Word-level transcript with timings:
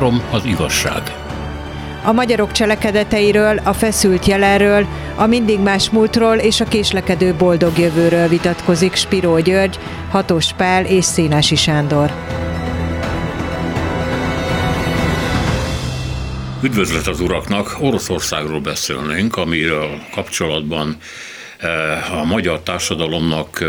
Három 0.00 0.22
az 0.30 0.44
igazság. 0.44 1.02
A 2.04 2.12
magyarok 2.12 2.52
cselekedeteiről, 2.52 3.60
a 3.64 3.72
feszült 3.72 4.26
jelenről, 4.26 4.86
a 5.16 5.26
mindig 5.26 5.58
más 5.58 5.90
múltról 5.90 6.36
és 6.36 6.60
a 6.60 6.64
késlekedő 6.64 7.34
boldog 7.34 7.78
jövőről 7.78 8.28
vitatkozik 8.28 8.94
Spiró 8.94 9.38
György, 9.38 9.78
Hatos 10.10 10.52
Pál 10.52 10.84
és 10.84 11.04
Szénási 11.04 11.56
Sándor. 11.56 12.12
Üdvözlet 16.62 17.06
az 17.06 17.20
uraknak! 17.20 17.76
Oroszországról 17.80 18.60
beszélnénk, 18.60 19.36
amiről 19.36 19.88
kapcsolatban 20.14 20.96
eh, 21.58 22.20
a 22.20 22.24
magyar 22.24 22.60
társadalomnak 22.60 23.60
eh, 23.60 23.68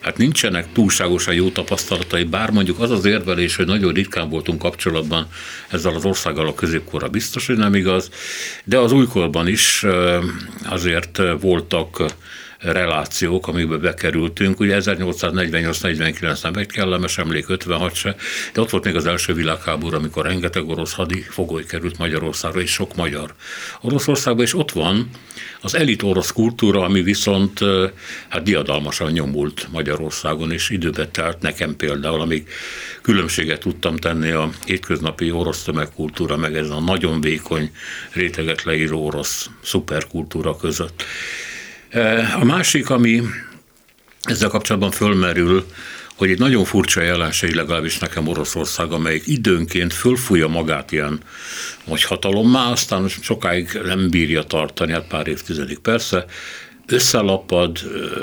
hát 0.00 0.16
nincsenek 0.16 0.72
túlságosan 0.72 1.34
jó 1.34 1.50
tapasztalatai, 1.50 2.24
bár 2.24 2.50
mondjuk 2.50 2.80
az 2.80 2.90
az 2.90 3.04
érvelés, 3.04 3.56
hogy 3.56 3.66
nagyon 3.66 3.92
ritkán 3.92 4.28
voltunk 4.28 4.58
kapcsolatban 4.58 5.26
ezzel 5.68 5.94
az 5.94 6.04
országgal 6.04 6.46
a 6.46 6.54
középkorra 6.54 7.08
biztos, 7.08 7.46
hogy 7.46 7.56
nem 7.56 7.74
igaz, 7.74 8.10
de 8.64 8.78
az 8.78 8.92
újkorban 8.92 9.48
is 9.48 9.84
azért 10.64 11.20
voltak 11.40 12.02
relációk, 12.60 13.48
amikbe 13.48 13.76
bekerültünk. 13.76 14.60
Ugye 14.60 14.80
1848-49 14.80 16.42
nem 16.42 16.54
egy 16.54 16.66
kellemes 16.66 17.18
emlék, 17.18 17.48
56 17.48 17.94
se, 17.94 18.16
de 18.52 18.60
ott 18.60 18.70
volt 18.70 18.84
még 18.84 18.96
az 18.96 19.06
első 19.06 19.34
világháború, 19.34 19.96
amikor 19.96 20.24
rengeteg 20.24 20.68
orosz 20.68 20.92
hadi 20.92 21.20
fogoly 21.20 21.64
került 21.64 21.98
Magyarországra, 21.98 22.60
és 22.60 22.72
sok 22.72 22.94
magyar 22.94 23.34
Oroszországban, 23.80 24.44
és 24.44 24.54
ott 24.54 24.72
van 24.72 25.10
az 25.62 25.74
elit 25.74 26.02
orosz 26.02 26.32
kultúra, 26.32 26.84
ami 26.84 27.02
viszont 27.02 27.60
hát 28.28 28.42
diadalmasan 28.42 29.12
nyomult 29.12 29.68
Magyarországon, 29.70 30.52
és 30.52 30.70
időbe 30.70 31.08
telt 31.08 31.40
nekem 31.40 31.76
például, 31.76 32.20
amíg 32.20 32.48
különbséget 33.02 33.60
tudtam 33.60 33.96
tenni 33.96 34.30
a 34.30 34.50
hétköznapi 34.64 35.30
orosz 35.30 35.62
tömegkultúra, 35.62 36.36
meg 36.36 36.56
ez 36.56 36.70
a 36.70 36.80
nagyon 36.80 37.20
vékony 37.20 37.70
réteget 38.12 38.62
leíró 38.62 39.06
orosz 39.06 39.50
szuperkultúra 39.62 40.56
között. 40.56 41.04
A 42.40 42.44
másik, 42.44 42.90
ami 42.90 43.22
ezzel 44.22 44.48
kapcsolatban 44.48 44.90
fölmerül, 44.90 45.66
hogy 46.20 46.30
egy 46.30 46.38
nagyon 46.38 46.64
furcsa 46.64 47.02
jelenség, 47.02 47.54
legalábbis 47.54 47.98
nekem 47.98 48.26
Oroszország, 48.26 48.92
amelyik 48.92 49.26
időnként 49.26 49.92
fölfújja 49.92 50.48
magát 50.48 50.92
ilyen 50.92 51.20
nagy 51.84 52.02
hatalommá, 52.02 52.70
aztán 52.70 53.08
sokáig 53.08 53.80
nem 53.84 54.10
bírja 54.10 54.42
tartani, 54.42 54.92
hát 54.92 55.06
pár 55.06 55.26
évtizedig 55.26 55.78
persze, 55.78 56.24
összelapad, 56.86 57.78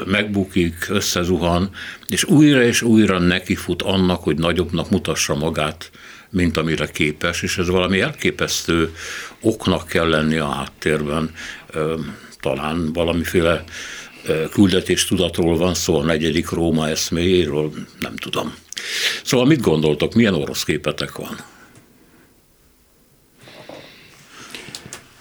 megbukik, 0.05 0.85
összezuhan, 0.89 1.69
és 2.07 2.23
újra 2.23 2.63
és 2.63 2.81
újra 2.81 3.19
nekifut 3.19 3.81
annak, 3.81 4.23
hogy 4.23 4.37
nagyobbnak 4.37 4.89
mutassa 4.89 5.35
magát, 5.35 5.91
mint 6.29 6.57
amire 6.57 6.87
képes, 6.87 7.41
és 7.41 7.57
ez 7.57 7.67
valami 7.67 7.99
elképesztő 7.99 8.95
oknak 9.41 9.87
kell 9.87 10.09
lenni 10.09 10.37
a 10.37 10.49
háttérben 10.49 11.31
talán 12.39 12.93
valamiféle 12.93 13.63
küldetés 14.51 15.05
tudatról 15.05 15.57
van 15.57 15.73
szó, 15.73 15.99
a 15.99 16.03
negyedik 16.03 16.49
Róma 16.49 16.89
eszméjéről, 16.89 17.71
nem 17.99 18.15
tudom. 18.15 18.53
Szóval 19.23 19.45
mit 19.45 19.61
gondoltok, 19.61 20.13
milyen 20.13 20.33
orosz 20.33 20.63
képetek 20.63 21.15
van? 21.15 21.35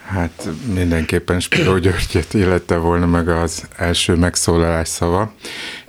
Hát 0.07 0.49
mindenképpen 0.75 1.41
Spiro 1.41 1.79
Györgyet 1.79 2.35
illette 2.35 2.77
volna 2.77 3.07
meg 3.07 3.29
az 3.29 3.67
első 3.77 4.15
megszólalás 4.15 4.89
szava, 4.89 5.35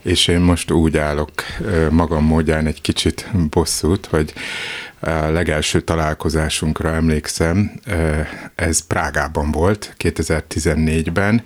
és 0.01 0.27
én 0.27 0.39
most 0.39 0.71
úgy 0.71 0.97
állok 0.97 1.31
magam 1.89 2.23
módján 2.23 2.65
egy 2.65 2.81
kicsit 2.81 3.29
bosszút, 3.49 4.05
hogy 4.05 4.33
a 4.99 5.09
legelső 5.09 5.81
találkozásunkra 5.81 6.89
emlékszem, 6.89 7.71
ez 8.55 8.79
Prágában 8.79 9.51
volt, 9.51 9.95
2014-ben, 10.03 11.43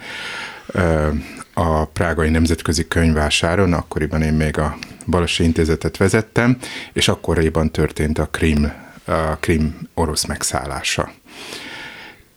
a 1.62 1.86
Prágai 1.86 2.30
Nemzetközi 2.30 2.88
Könyvásáron, 2.88 3.74
akkoriban 3.74 4.22
én 4.22 4.34
még 4.34 4.58
a 4.58 4.78
Balasi 5.06 5.44
Intézetet 5.44 5.98
vezettem, 5.98 6.58
és 6.94 7.08
akkoriban 7.08 7.72
történt 7.72 8.20
a 8.20 8.26
Krim, 8.26 8.72
a 9.06 9.36
Krim 9.40 9.80
orosz 9.94 10.26
megszállása. 10.26 11.12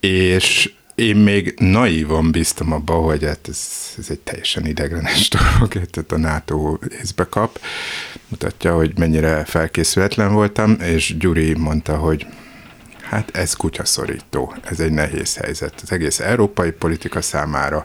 És 0.01 0.73
én 0.95 1.17
még 1.17 1.55
naívan 1.59 2.31
bíztam 2.31 2.73
abba, 2.73 2.95
hogy 2.95 3.25
hát 3.25 3.49
ez, 3.49 3.69
ez 3.99 4.07
egy 4.11 4.21
teljesen 4.21 4.67
ideglenes 4.67 5.29
dolog, 5.37 5.73
tehát 5.73 6.13
a 6.13 6.19
NATO 6.19 6.79
észbe 7.01 7.25
kap. 7.25 7.61
Mutatja, 8.29 8.75
hogy 8.75 8.99
mennyire 8.99 9.45
felkészületlen 9.45 10.33
voltam, 10.33 10.77
és 10.81 11.17
Gyuri 11.19 11.55
mondta, 11.55 11.97
hogy 11.97 12.27
hát 13.03 13.37
ez 13.37 13.55
kutyaszorító, 13.55 14.55
ez 14.65 14.81
egy 14.81 14.93
nehéz 14.93 15.37
helyzet 15.37 15.81
az 15.83 15.93
egész 15.93 16.21
európai 16.21 16.71
politika 16.71 17.21
számára, 17.21 17.85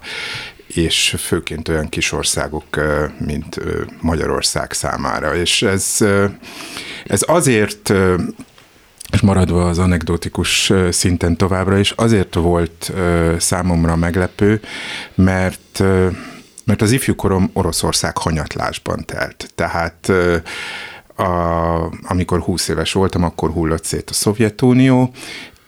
és 0.74 1.16
főként 1.18 1.68
olyan 1.68 1.90
kis 1.90 2.12
országok, 2.12 2.80
mint 3.18 3.59
Magyarország 4.02 4.72
számára. 4.72 5.35
És 5.35 5.62
ez, 5.62 5.97
ez 7.06 7.22
azért 7.25 7.94
és 9.12 9.22
maradva 9.22 9.69
az 9.69 9.78
anekdotikus 9.78 10.74
szinten 10.90 11.38
továbbra 11.38 11.78
is, 11.78 11.91
azért 11.91 12.34
volt 12.34 12.91
számomra 13.38 13.96
meglepő, 13.96 14.62
mert 15.16 15.84
mert 16.69 16.81
az 16.81 16.91
ifjúkorom 16.91 17.50
Oroszország 17.53 18.18
hanyatlásban 18.18 19.06
telt. 19.06 19.52
Tehát 19.56 20.12
a, 21.16 21.24
amikor 22.03 22.40
20 22.40 22.68
éves 22.68 22.94
voltam, 22.94 23.24
akkor 23.24 23.52
hullott 23.52 23.84
szét 23.84 24.09
a 24.09 24.13
Szovjetunió, 24.13 25.12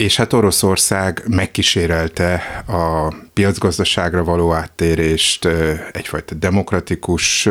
és 0.01 0.15
hát 0.15 0.33
Oroszország 0.33 1.23
megkísérelte 1.27 2.33
a 2.67 3.13
piacgazdaságra 3.33 4.23
való 4.23 4.53
áttérést, 4.53 5.47
egyfajta 5.91 6.35
demokratikus 6.35 7.49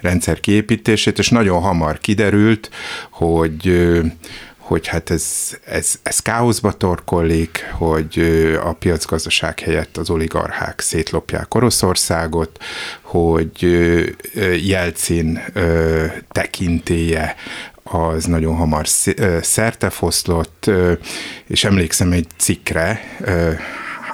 rendszer 0.00 0.40
kiépítését, 0.40 1.18
és 1.18 1.28
nagyon 1.28 1.60
hamar 1.60 1.98
kiderült, 1.98 2.70
hogy 3.10 3.90
hogy 4.58 4.86
hát 4.86 5.10
ez, 5.10 5.56
ez, 5.64 5.94
ez 6.02 6.18
káoszba 6.18 6.72
torkollik, 6.72 7.66
hogy 7.72 8.18
a 8.64 8.72
piacgazdaság 8.72 9.60
helyett 9.60 9.96
az 9.96 10.10
oligarchák 10.10 10.80
szétlopják 10.80 11.54
Oroszországot, 11.54 12.62
hogy 13.00 13.62
Jelcin 14.66 15.42
tekintéje 16.30 17.34
az 17.92 18.24
nagyon 18.24 18.54
hamar 18.56 18.88
szertefoszlott, 19.40 20.70
és 21.46 21.64
emlékszem 21.64 22.12
egy 22.12 22.26
cikkre, 22.36 23.00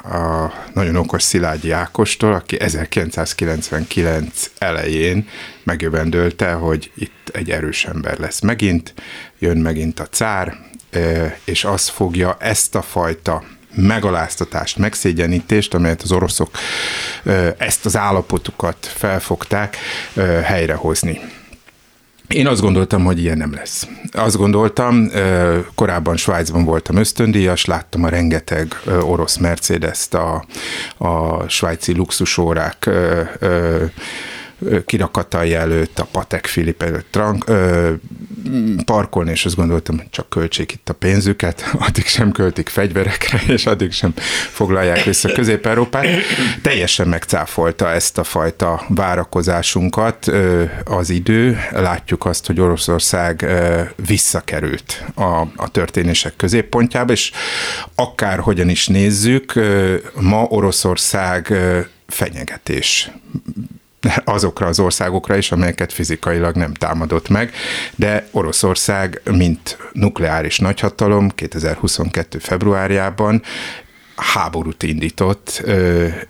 a 0.02 0.52
nagyon 0.72 0.96
okos 0.96 1.22
Szilágyi 1.22 1.70
Ákostól, 1.70 2.32
aki 2.32 2.60
1999 2.60 4.50
elején 4.58 5.28
megjövendölte, 5.62 6.52
hogy 6.52 6.90
itt 6.94 7.28
egy 7.32 7.50
erős 7.50 7.84
ember 7.84 8.18
lesz 8.18 8.40
megint, 8.40 8.94
jön 9.38 9.56
megint 9.56 10.00
a 10.00 10.06
cár, 10.06 10.56
és 11.44 11.64
az 11.64 11.88
fogja 11.88 12.36
ezt 12.40 12.74
a 12.74 12.82
fajta 12.82 13.42
megaláztatást, 13.74 14.76
megszégyenítést, 14.76 15.74
amelyet 15.74 16.02
az 16.02 16.12
oroszok 16.12 16.50
ezt 17.58 17.86
az 17.86 17.96
állapotukat 17.96 18.86
felfogták, 18.86 19.76
helyrehozni. 20.42 21.20
Én 22.28 22.46
azt 22.46 22.60
gondoltam, 22.60 23.04
hogy 23.04 23.20
ilyen 23.20 23.36
nem 23.36 23.52
lesz. 23.52 23.88
Azt 24.12 24.36
gondoltam, 24.36 25.10
korábban 25.74 26.16
Svájcban 26.16 26.64
voltam 26.64 26.96
ösztöndíjas, 26.96 27.64
láttam 27.64 28.04
a 28.04 28.08
rengeteg 28.08 28.80
orosz 29.00 29.36
Mercedes-t, 29.36 30.14
a, 30.14 30.44
a 30.98 31.48
svájci 31.48 31.92
luxusórák 31.94 32.90
kirakatai 34.86 35.54
előtt, 35.54 35.98
a 35.98 36.08
Patek 36.12 36.40
Philippe 36.52 36.86
előtt 36.86 37.06
trank, 37.10 37.48
ö, 37.48 37.92
parkolni, 38.84 39.30
és 39.30 39.44
azt 39.44 39.56
gondoltam, 39.56 39.96
hogy 39.96 40.10
csak 40.10 40.28
költsék 40.28 40.72
itt 40.72 40.88
a 40.88 40.92
pénzüket, 40.92 41.70
addig 41.86 42.06
sem 42.06 42.32
költik 42.32 42.68
fegyverekre, 42.68 43.40
és 43.46 43.66
addig 43.66 43.92
sem 43.92 44.12
foglalják 44.50 45.02
vissza 45.02 45.32
Közép-Európát. 45.32 46.06
Teljesen 46.62 47.08
megcáfolta 47.08 47.90
ezt 47.90 48.18
a 48.18 48.24
fajta 48.24 48.82
várakozásunkat 48.88 50.28
ö, 50.28 50.64
az 50.84 51.10
idő. 51.10 51.58
Látjuk 51.70 52.24
azt, 52.24 52.46
hogy 52.46 52.60
Oroszország 52.60 53.42
ö, 53.42 53.82
visszakerült 54.06 55.04
a, 55.14 55.40
a 55.56 55.70
történések 55.70 56.36
középpontjába, 56.36 57.12
és 57.12 57.32
akár 57.94 58.38
hogyan 58.38 58.68
is 58.68 58.86
nézzük, 58.86 59.54
ö, 59.54 59.96
ma 60.20 60.42
Oroszország 60.42 61.54
fenyegetés 62.06 63.10
azokra 64.24 64.66
az 64.66 64.78
országokra 64.78 65.36
is, 65.36 65.52
amelyeket 65.52 65.92
fizikailag 65.92 66.56
nem 66.56 66.74
támadott 66.74 67.28
meg, 67.28 67.52
de 67.94 68.28
Oroszország, 68.30 69.20
mint 69.30 69.78
nukleáris 69.92 70.58
nagyhatalom 70.58 71.28
2022. 71.28 72.38
februárjában 72.38 73.42
háborút 74.20 74.82
indított 74.82 75.64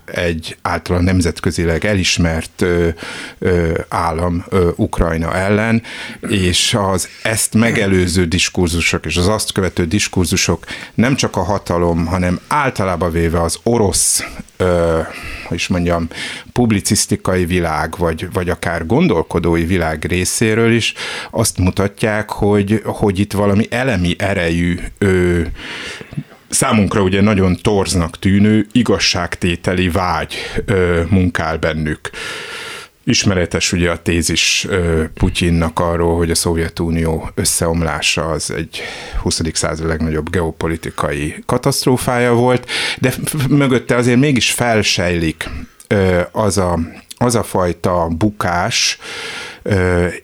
egy 0.05 0.57
általán 0.61 1.03
nemzetközileg 1.03 1.85
elismert 1.85 2.65
állam 3.87 4.45
Ukrajna 4.75 5.33
ellen, 5.35 5.83
és 6.19 6.77
az 6.79 7.07
ezt 7.23 7.53
megelőző 7.53 8.25
diskurzusok 8.25 9.05
és 9.05 9.17
az 9.17 9.27
azt 9.27 9.51
követő 9.51 9.85
diskurzusok 9.85 10.65
nem 10.93 11.15
csak 11.15 11.35
a 11.35 11.43
hatalom, 11.43 12.05
hanem 12.05 12.39
általában 12.47 13.11
véve 13.11 13.41
az 13.41 13.59
orosz 13.63 14.23
hogy 15.47 15.57
is 15.57 15.67
mondjam, 15.67 16.07
publicisztikai 16.53 17.45
világ, 17.45 17.97
vagy, 17.97 18.27
vagy 18.33 18.49
akár 18.49 18.85
gondolkodói 18.85 19.65
világ 19.65 20.05
részéről 20.05 20.71
is 20.71 20.93
azt 21.31 21.57
mutatják, 21.57 22.29
hogy, 22.29 22.81
hogy 22.85 23.19
itt 23.19 23.33
valami 23.33 23.67
elemi 23.69 24.15
erejű 24.17 24.79
ö, 24.97 25.41
számunkra 26.49 27.01
ugye 27.01 27.21
nagyon 27.21 27.55
torznak 27.61 28.19
tűnő 28.19 28.67
igazságtételi 28.71 29.89
vágy 29.89 30.35
ö, 30.65 31.01
munkál 31.09 31.57
bennük. 31.57 32.09
Ismeretes 33.03 33.71
ugye 33.71 33.91
a 33.91 34.01
tézis 34.01 34.67
Putyinnak 35.13 35.79
arról, 35.79 36.17
hogy 36.17 36.31
a 36.31 36.35
Szovjetunió 36.35 37.29
összeomlása 37.35 38.29
az 38.29 38.51
egy 38.51 38.81
20. 39.21 39.41
század 39.53 39.87
legnagyobb 39.87 40.29
geopolitikai 40.29 41.43
katasztrófája 41.45 42.33
volt, 42.33 42.69
de 42.99 43.13
mögötte 43.49 43.95
azért 43.95 44.19
mégis 44.19 44.51
felsejlik 44.51 45.49
az 46.31 46.57
a, 46.57 46.79
az 47.17 47.35
a 47.35 47.43
fajta 47.43 48.07
bukás, 48.17 48.97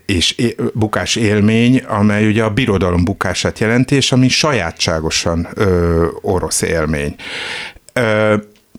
és 0.06 0.36
bukás 0.74 1.16
élmény, 1.16 1.78
amely 1.78 2.28
ugye 2.28 2.44
a 2.44 2.50
birodalom 2.50 3.04
bukását 3.04 3.60
jelenti, 3.60 3.96
és 3.96 4.12
ami 4.12 4.28
sajátságosan 4.28 5.48
orosz 6.22 6.62
élmény. 6.62 7.16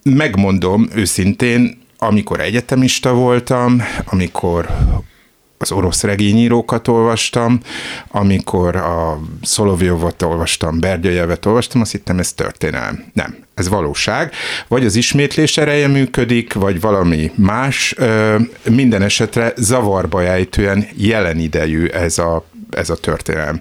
Megmondom 0.02 0.88
őszintén, 0.94 1.78
amikor 1.98 2.40
egyetemista 2.40 3.12
voltam, 3.12 3.82
amikor 4.04 4.66
az 5.58 5.72
orosz 5.72 6.02
regényírókat 6.02 6.88
olvastam, 6.88 7.60
amikor 8.08 8.76
a 8.76 9.20
Szolovjovot 9.42 10.22
olvastam, 10.22 10.80
Bergyajevet 10.80 11.46
olvastam, 11.46 11.80
azt 11.80 11.92
hittem, 11.92 12.18
ez 12.18 12.32
történelem. 12.32 13.04
Nem, 13.12 13.36
ez 13.54 13.68
valóság. 13.68 14.32
Vagy 14.68 14.84
az 14.84 14.96
ismétlés 14.96 15.56
ereje 15.56 15.88
működik, 15.88 16.52
vagy 16.52 16.80
valami 16.80 17.32
más. 17.34 17.94
Minden 18.70 19.02
esetre 19.02 19.52
zavarba 19.56 20.22
ejtően 20.22 20.86
jelen 20.96 21.38
idejű 21.38 21.86
ez 21.86 22.18
a 22.18 22.44
ez 22.70 22.90
a 22.90 22.96
történelem. 22.96 23.60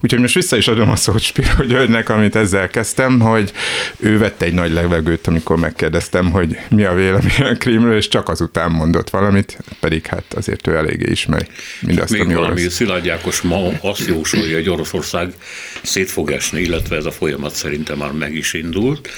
Úgyhogy 0.00 0.20
most 0.20 0.34
vissza 0.34 0.56
is 0.56 0.68
adom 0.68 0.90
a 0.90 0.96
szót 0.96 1.20
Spiro 1.20 1.64
Györgynek, 1.64 2.08
amit 2.08 2.36
ezzel 2.36 2.68
kezdtem, 2.68 3.20
hogy 3.20 3.52
ő 3.96 4.18
vette 4.18 4.44
egy 4.44 4.52
nagy 4.52 4.72
levegőt, 4.72 5.26
amikor 5.26 5.56
megkérdeztem, 5.56 6.30
hogy 6.30 6.58
mi 6.70 6.84
a 6.84 6.94
vélemény 6.94 7.42
a 7.42 7.56
krímről, 7.56 7.96
és 7.96 8.08
csak 8.08 8.28
azután 8.28 8.70
mondott 8.70 9.10
valamit, 9.10 9.58
pedig 9.80 10.06
hát 10.06 10.34
azért 10.34 10.66
ő 10.66 10.76
eléggé 10.76 11.10
ismeri 11.10 11.46
mindazt, 11.80 12.12
Még 12.12 12.20
ami 12.20 12.34
valami 12.34 12.68
Szilágy 12.68 13.08
Ákos 13.08 13.40
ma 13.40 13.68
azt 13.80 14.06
jósolja, 14.06 14.56
hogy 14.56 14.68
Oroszország 14.68 15.34
szét 15.82 16.10
fog 16.10 16.30
esni, 16.30 16.60
illetve 16.60 16.96
ez 16.96 17.04
a 17.04 17.10
folyamat 17.10 17.54
szerintem 17.54 17.98
már 17.98 18.12
meg 18.12 18.34
is 18.34 18.52
indult 18.52 19.08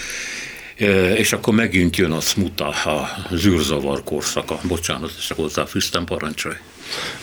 és 1.17 1.33
akkor 1.33 1.55
megint 1.55 1.97
jön 1.97 2.11
a 2.11 2.21
smuta, 2.21 2.69
a 2.69 3.09
zűrzavar 3.31 4.05
korszaka. 4.05 4.59
Bocsánat, 4.63 5.13
és 5.19 5.31
akkor 5.31 5.45
hozzáfűztem, 5.45 6.05
parancsolj. 6.05 6.57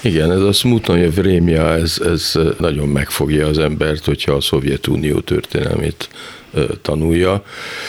Igen, 0.02 0.32
ez 0.32 0.42
a 0.42 0.52
smutnoje 0.52 1.10
vrémja, 1.10 1.74
ez, 1.74 2.02
ez 2.06 2.40
nagyon 2.60 2.88
megfogja 2.88 3.48
az 3.48 3.58
embert, 3.58 4.06
hogyha 4.06 4.32
a 4.32 4.42
Szovjetunió 4.42 5.20
történelmét 5.20 6.10
tanulja. 6.82 7.44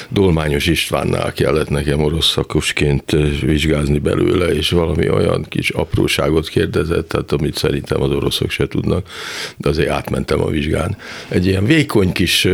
Dolmányos 0.09 0.67
Istvánnál 0.67 1.33
kellett 1.33 1.69
nekem 1.69 2.01
orosz 2.01 2.31
szakosként 2.31 3.11
vizsgázni 3.41 3.99
belőle, 3.99 4.47
és 4.47 4.71
valami 4.71 5.09
olyan 5.09 5.47
kis 5.49 5.71
apróságot 5.71 6.49
kérdezett, 6.49 7.09
tehát 7.09 7.33
amit 7.33 7.57
szerintem 7.57 8.03
az 8.03 8.11
oroszok 8.11 8.51
se 8.51 8.69
tudnak, 8.69 9.09
de 9.57 9.69
azért 9.69 9.89
átmentem 9.89 10.41
a 10.41 10.51
vizsgán. 10.51 10.97
Egy 11.29 11.47
ilyen 11.47 11.65
vékony 11.65 12.13
kis 12.13 12.49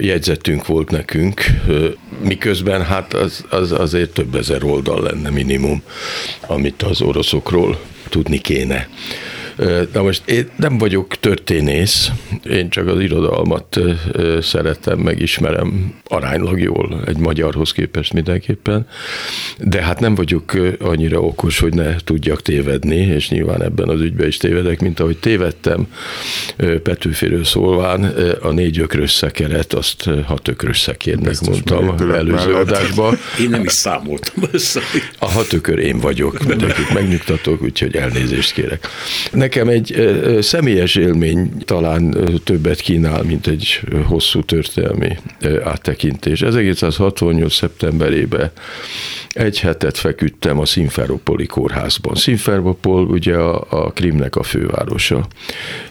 jegyzetünk 0.00 0.66
volt 0.66 0.90
nekünk, 0.90 1.44
miközben 2.22 2.84
hát 2.84 3.14
az, 3.14 3.44
az 3.48 3.72
azért 3.72 4.10
több 4.10 4.34
ezer 4.34 4.64
oldal 4.64 5.02
lenne 5.02 5.30
minimum, 5.30 5.82
amit 6.46 6.82
az 6.82 7.00
oroszokról 7.00 7.78
tudni 8.08 8.38
kéne. 8.38 8.88
Na 9.92 10.02
most 10.02 10.22
én 10.28 10.48
nem 10.56 10.78
vagyok 10.78 11.16
történész, 11.20 12.10
én 12.50 12.68
csak 12.68 12.86
az 12.86 13.00
irodalmat 13.00 13.80
szeretem, 14.40 14.98
megismerem 14.98 15.94
aránylag 16.04 16.60
jól 16.60 17.02
egy 17.06 17.16
magyarhoz 17.16 17.72
képest 17.72 18.12
mindenképpen, 18.12 18.86
de 19.58 19.82
hát 19.82 20.00
nem 20.00 20.14
vagyok 20.14 20.52
annyira 20.80 21.20
okos, 21.20 21.58
hogy 21.58 21.74
ne 21.74 21.96
tudjak 21.96 22.42
tévedni, 22.42 22.96
és 22.96 23.28
nyilván 23.28 23.62
ebben 23.62 23.88
az 23.88 24.00
ügyben 24.00 24.26
is 24.26 24.36
tévedek, 24.36 24.80
mint 24.80 25.00
ahogy 25.00 25.18
tévedtem 25.18 25.86
Petőfiről 26.82 27.44
szólván, 27.44 28.04
a 28.40 28.50
négy 28.50 28.80
ökrös 28.80 29.10
szekeret, 29.10 29.72
azt 29.72 30.10
hat 30.24 30.48
ökrös 30.48 30.80
szekérnek 30.80 31.40
mondtam 31.40 31.94
előző 32.12 32.54
adásban. 32.54 33.18
Én 33.42 33.48
nem 33.48 33.64
is 33.64 33.72
számoltam 33.72 34.44
össze. 34.50 34.80
A 35.18 35.30
hat 35.30 35.52
ökör 35.52 35.78
én 35.78 35.98
vagyok, 35.98 36.46
mindenkit 36.46 36.92
megnyugtatok, 36.92 37.62
úgyhogy 37.62 37.96
elnézést 37.96 38.52
kérek. 38.52 38.88
Nekem 39.46 39.68
egy 39.68 40.16
személyes 40.40 40.94
élmény 40.94 41.52
talán 41.64 42.16
többet 42.44 42.80
kínál, 42.80 43.22
mint 43.22 43.46
egy 43.46 43.80
hosszú 44.06 44.42
történelmi 44.42 45.16
áttekintés. 45.64 46.42
1968. 46.42 47.54
szeptemberében 47.54 48.50
egy 49.28 49.60
hetet 49.60 49.98
feküdtem 49.98 50.58
a 50.58 50.64
Szimferopoli 50.64 51.46
kórházban. 51.46 52.14
Szimferopol 52.14 53.04
ugye 53.04 53.34
a, 53.34 53.66
a 53.68 53.90
Krimnek 53.90 54.36
a 54.36 54.42
fővárosa. 54.42 55.26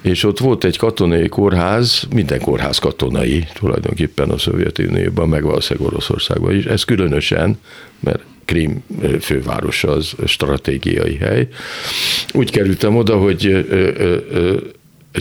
És 0.01 0.23
ott 0.23 0.39
volt 0.39 0.63
egy 0.63 0.77
katonai 0.77 1.27
kórház, 1.27 2.07
minden 2.13 2.41
kórház 2.41 2.77
katonai, 2.77 3.47
tulajdonképpen 3.53 4.29
a 4.29 4.37
Szovjetunióban, 4.37 5.29
meg 5.29 5.43
valószínűleg 5.43 5.87
Oroszországban 5.87 6.55
is. 6.55 6.65
Ez 6.65 6.83
különösen, 6.83 7.59
mert 7.99 8.23
Krím 8.45 8.83
fővárosa 9.21 9.91
az 9.91 10.13
stratégiai 10.25 11.15
hely. 11.15 11.47
Úgy 12.33 12.51
kerültem 12.51 12.95
oda, 12.95 13.17
hogy 13.17 13.65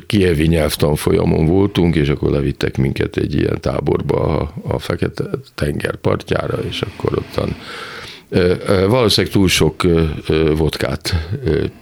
kievi 0.06 0.46
nyelvtanfolyamon 0.46 1.46
voltunk, 1.46 1.96
és 1.96 2.08
akkor 2.08 2.30
levittek 2.30 2.76
minket 2.76 3.16
egy 3.16 3.34
ilyen 3.34 3.60
táborba 3.60 4.38
a, 4.38 4.54
a 4.62 4.78
Fekete 4.78 5.24
tenger 5.54 5.96
partjára, 5.96 6.58
és 6.68 6.82
akkor 6.82 7.18
ottan 7.18 7.56
Valószínűleg 8.88 9.34
túl 9.34 9.48
sok 9.48 9.82
vodkát 10.56 11.28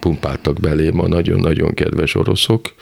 pumpáltak 0.00 0.61
belém 0.61 1.01
a 1.01 1.08
nagyon-nagyon 1.08 1.75
kedves 1.75 2.15
oroszok, 2.15 2.75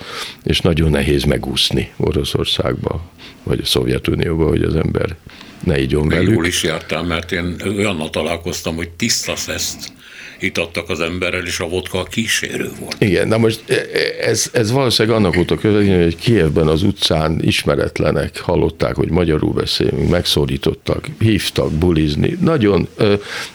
és 0.45 0.61
nagyon 0.61 0.91
nehéz 0.91 1.25
megúszni 1.25 1.93
Oroszországba, 1.97 3.01
vagy 3.43 3.61
a 3.63 3.67
Szovjetunióba, 3.67 4.49
hogy 4.49 4.63
az 4.63 4.77
ember 4.77 5.17
ne 5.65 5.81
igyon 5.81 6.09
velük. 6.09 6.35
Jól 6.35 6.47
is 6.47 6.63
jártál, 6.63 7.03
mert 7.03 7.33
én 7.33 7.57
olyannal 7.65 8.11
találkoztam, 8.11 8.77
hogy 8.77 8.91
tiszta 8.91 9.37
szeszt 9.37 9.93
itattak 10.43 10.89
az 10.89 11.01
emberrel, 11.01 11.47
és 11.47 11.61
a 11.61 11.69
vodka 11.69 11.99
a 11.99 12.05
kísérő 12.05 12.71
volt. 12.81 12.97
Igen, 12.99 13.29
na 13.29 13.39
most 13.39 13.63
e, 13.69 13.75
e, 13.75 14.29
ez, 14.29 14.51
ez 14.53 14.71
valószínűleg 14.71 15.19
annak 15.19 15.35
volt 15.35 15.51
a 15.51 15.57
közvetlenül, 15.57 16.03
hogy 16.03 16.17
Kievben 16.17 16.67
az 16.67 16.83
utcán 16.83 17.41
ismeretlenek 17.43 18.41
hallották, 18.41 18.95
hogy 18.95 19.11
magyarul 19.11 19.53
beszélünk, 19.53 20.11
megszólítottak, 20.11 21.07
hívtak 21.19 21.73
bulizni. 21.73 22.37
Nagyon, 22.41 22.89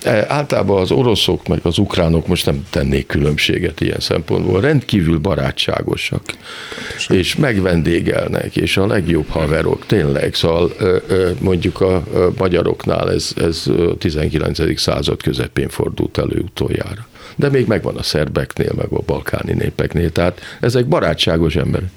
e, 0.02 0.26
általában 0.28 0.82
az 0.82 0.92
oroszok 0.92 1.48
meg 1.48 1.60
az 1.64 1.78
ukránok 1.78 2.28
most 2.28 2.46
nem 2.46 2.66
tennék 2.70 3.08
különbséget 3.08 3.82
ilyen 3.82 4.00
szempontból, 4.00 4.62
rendkívül 4.62 5.18
barátságosak, 5.18 6.24
Pontosan. 6.26 7.18
és 7.18 7.36
megvendégelnek, 7.36 8.56
és 8.56 8.78
a 8.78 8.88
legjobb 8.88 9.30
haverok, 9.30 9.86
tényleg, 9.86 10.34
szóval 10.34 10.72
mondjuk 11.40 11.82
a 11.82 12.04
magyaroknál 12.38 13.12
ez, 13.12 13.32
ez 13.36 13.66
19. 13.98 14.80
század 14.80 15.22
közepén 15.22 15.70
fordult 15.70 16.18
elő 16.18 16.40
utoljára 16.40 16.75
utoljára. 16.76 17.15
De 17.36 17.50
még 17.50 17.68
megvan 17.68 17.96
a 17.96 18.04
szerbeknél, 18.04 18.72
meg 18.76 18.88
a 18.90 19.02
balkáni 19.06 19.54
népeknél, 19.54 20.12
tehát 20.12 20.42
ezek 20.60 20.86
barátságos 20.86 21.56
emberek. 21.56 21.90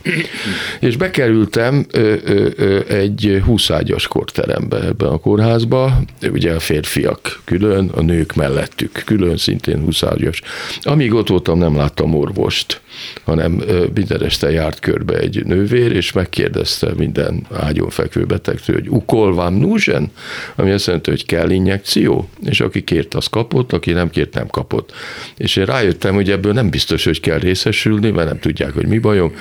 És 0.81 0.97
bekerültem 0.97 1.87
ö, 1.91 2.15
ö, 2.25 2.49
ö, 2.57 2.81
egy 2.89 3.43
20 3.45 3.71
ágyas 3.71 4.07
korterembe 4.07 4.83
ebben 4.83 5.09
a 5.09 5.19
kórházba, 5.19 6.01
ugye 6.33 6.55
a 6.55 6.61
férfiak 6.61 7.41
külön, 7.45 7.89
a 7.89 8.01
nők 8.01 8.35
mellettük 8.35 9.03
külön, 9.05 9.37
szintén 9.37 9.81
20 9.81 10.03
ágyas. 10.03 10.43
Amíg 10.83 11.15
ott 11.15 11.29
voltam, 11.29 11.59
nem 11.59 11.77
láttam 11.77 12.15
orvost 12.15 12.81
hanem 13.25 13.63
minden 13.95 14.23
este 14.23 14.51
járt 14.51 14.79
körbe 14.79 15.19
egy 15.19 15.45
nővér, 15.45 15.93
és 15.93 16.13
megkérdezte 16.13 16.93
minden 16.97 17.47
ágyon 17.53 17.91
fekvő 17.91 18.25
betegtől, 18.25 18.77
hogy 18.77 18.89
ukol 18.89 19.51
nuzen, 19.51 20.11
ami 20.55 20.71
azt 20.71 20.87
jelenti, 20.87 21.11
hogy 21.11 21.27
kell 21.27 21.51
injekció, 21.51 22.29
és 22.45 22.61
aki 22.61 22.85
kért, 22.85 23.15
az 23.15 23.27
kapott, 23.27 23.73
aki 23.73 23.93
nem 23.93 24.11
kért, 24.11 24.35
nem 24.35 24.47
kapott. 24.47 24.93
És 25.37 25.57
én 25.57 25.65
rájöttem, 25.65 26.15
hogy 26.15 26.31
ebből 26.31 26.53
nem 26.53 26.71
biztos, 26.71 27.05
hogy 27.05 27.21
kell 27.21 27.39
részesülni, 27.39 28.11
mert 28.11 28.29
nem 28.29 28.39
tudják, 28.39 28.73
hogy 28.73 28.87
mi 28.87 28.99
bajom, 28.99 29.33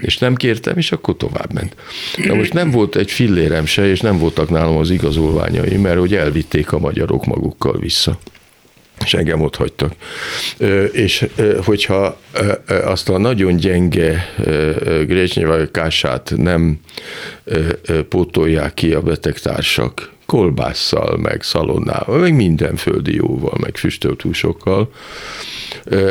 és 0.00 0.18
nem 0.18 0.34
kértem, 0.34 0.76
és 0.76 0.92
akkor 0.92 1.16
tovább 1.16 1.52
ment. 1.52 1.76
Na 2.16 2.34
most 2.34 2.52
nem 2.52 2.70
volt 2.70 2.96
egy 2.96 3.10
fillérem 3.10 3.66
se, 3.66 3.88
és 3.88 4.00
nem 4.00 4.18
voltak 4.18 4.50
nálam 4.50 4.76
az 4.76 4.90
igazolványai, 4.90 5.76
mert 5.76 5.98
hogy 5.98 6.14
elvitték 6.14 6.72
a 6.72 6.78
magyarok 6.78 7.24
magukkal 7.24 7.78
vissza 7.78 8.18
és 9.04 9.14
engem 9.14 9.40
ott 9.40 9.56
hagytak. 9.56 9.92
És 10.92 11.26
hogyha 11.64 12.20
azt 12.84 13.08
a 13.08 13.18
nagyon 13.18 13.56
gyenge 13.56 14.34
grécsnyivakását 15.06 16.32
nem 16.36 16.80
pótolják 18.08 18.74
ki 18.74 18.92
a 18.92 19.00
betegtársak, 19.00 20.12
kolbásszal, 20.26 21.16
meg 21.16 21.42
szalonnával, 21.42 22.18
meg 22.18 22.34
minden 22.34 22.76
földi 22.76 23.14
jóval, 23.14 23.58
meg 23.60 23.76
füstölt 23.76 24.22
húsokkal, 24.22 24.92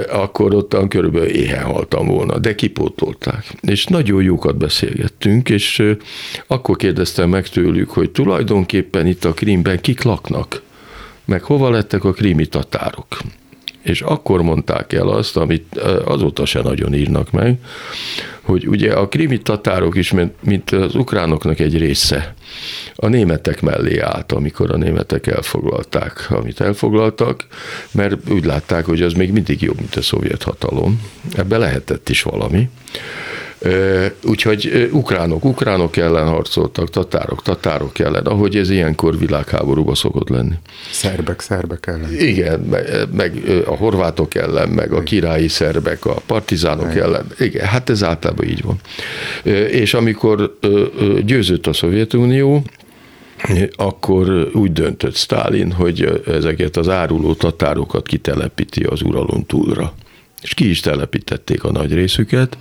akkor 0.09 0.53
ottan 0.53 0.87
körülbelül 0.87 1.27
éhen 1.27 1.63
haltam 1.63 2.07
volna, 2.07 2.37
de 2.37 2.55
kipótolták. 2.55 3.45
És 3.61 3.85
nagyon 3.85 4.23
jókat 4.23 4.57
beszélgettünk, 4.57 5.49
és 5.49 5.83
akkor 6.47 6.75
kérdeztem 6.75 7.29
meg 7.29 7.47
tőlük, 7.47 7.89
hogy 7.89 8.11
tulajdonképpen 8.11 9.07
itt 9.07 9.25
a 9.25 9.33
Krímben 9.33 9.81
kik 9.81 10.03
laknak 10.03 10.61
meg 11.25 11.43
hova 11.43 11.69
lettek 11.69 12.03
a 12.03 12.11
krími 12.11 12.45
tatárok. 12.45 13.07
És 13.81 14.01
akkor 14.01 14.41
mondták 14.41 14.93
el 14.93 15.07
azt, 15.07 15.37
amit 15.37 15.77
azóta 16.05 16.45
se 16.45 16.61
nagyon 16.61 16.93
írnak 16.93 17.31
meg, 17.31 17.59
hogy 18.43 18.67
ugye 18.67 18.93
a 18.93 19.07
krimi 19.07 19.37
tatárok 19.37 19.95
is, 19.95 20.13
mint 20.39 20.71
az 20.71 20.95
ukránoknak 20.95 21.59
egy 21.59 21.77
része, 21.77 22.33
a 22.95 23.07
németek 23.07 23.61
mellé 23.61 23.99
állt, 23.99 24.31
amikor 24.31 24.71
a 24.71 24.77
németek 24.77 25.27
elfoglalták, 25.27 26.25
amit 26.29 26.61
elfoglaltak, 26.61 27.47
mert 27.91 28.29
úgy 28.29 28.45
látták, 28.45 28.85
hogy 28.85 29.01
az 29.01 29.13
még 29.13 29.31
mindig 29.31 29.61
jobb, 29.61 29.77
mint 29.77 29.95
a 29.95 30.01
szovjet 30.01 30.43
hatalom. 30.43 31.01
Ebbe 31.35 31.57
lehetett 31.57 32.09
is 32.09 32.21
valami. 32.21 32.69
Úgyhogy 34.23 34.89
ukránok, 34.91 35.45
ukránok 35.45 35.97
ellen 35.97 36.27
harcoltak, 36.27 36.89
tatárok, 36.89 37.41
tatárok 37.41 37.99
ellen, 37.99 38.25
ahogy 38.25 38.55
ez 38.55 38.69
ilyenkor 38.69 39.17
világháborúba 39.17 39.95
szokott 39.95 40.29
lenni. 40.29 40.55
Szerbek, 40.91 41.39
szerbek 41.41 41.87
ellen. 41.87 42.11
Igen, 42.19 42.59
meg, 42.59 43.07
meg 43.15 43.41
a 43.65 43.75
horvátok 43.75 44.35
ellen, 44.35 44.69
meg 44.69 44.91
a 44.91 45.03
királyi 45.03 45.47
szerbek, 45.47 46.05
a 46.05 46.15
partizánok 46.25 46.91
Igen. 46.91 47.03
ellen. 47.03 47.25
Igen, 47.39 47.65
hát 47.65 47.89
ez 47.89 48.03
általában 48.03 48.45
így 48.45 48.63
van. 48.63 48.79
És 49.69 49.93
amikor 49.93 50.57
győzött 51.25 51.67
a 51.67 51.73
Szovjetunió, 51.73 52.63
akkor 53.75 54.49
úgy 54.53 54.71
döntött 54.71 55.15
Stálin, 55.15 55.71
hogy 55.71 56.21
ezeket 56.27 56.77
az 56.77 56.89
áruló 56.89 57.33
tatárokat 57.33 58.07
kitelepíti 58.07 58.83
az 58.83 59.01
uralon 59.01 59.45
túlra 59.45 59.93
és 60.43 60.53
ki 60.53 60.69
is 60.69 60.79
telepítették 60.79 61.63
a 61.63 61.71
nagy 61.71 61.93
részüket, 61.93 62.57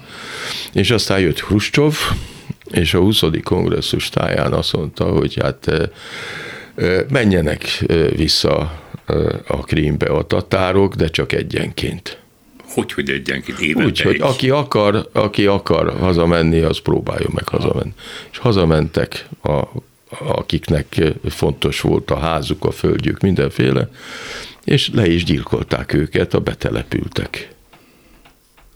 és 0.73 0.91
aztán 0.91 1.21
jött 1.21 1.41
Hruscsov, 1.41 1.97
és 2.71 2.95
a 2.95 2.99
20. 2.99 3.23
kongresszus 3.43 4.09
táján 4.09 4.53
azt 4.53 4.73
mondta, 4.73 5.05
hogy 5.05 5.39
hát 5.43 5.91
menjenek 7.09 7.85
vissza 8.17 8.81
a 9.47 9.57
Krímbe 9.57 10.07
a 10.07 10.23
tatárok, 10.23 10.95
de 10.95 11.09
csak 11.09 11.33
egyenként. 11.33 12.19
Hogy, 12.69 12.93
hogy 12.93 13.11
egyenként 13.11 13.59
évente 13.59 13.85
Úgy, 13.85 14.01
hogy 14.01 14.21
aki 14.21 14.51
akar, 14.51 15.09
aki 15.13 15.47
akar 15.47 15.99
hazamenni, 15.99 16.61
az 16.61 16.79
próbáljon 16.79 17.31
meg 17.35 17.49
hazamenni. 17.49 17.93
És 18.31 18.39
hazamentek 18.39 19.29
a, 19.43 19.63
akiknek 20.19 21.01
fontos 21.29 21.81
volt 21.81 22.11
a 22.11 22.19
házuk, 22.19 22.65
a 22.65 22.71
földjük, 22.71 23.21
mindenféle, 23.21 23.89
és 24.65 24.91
le 24.95 25.07
is 25.07 25.25
gyilkolták 25.25 25.93
őket, 25.93 26.35
a 26.35 26.41
betelepültek. 26.41 27.51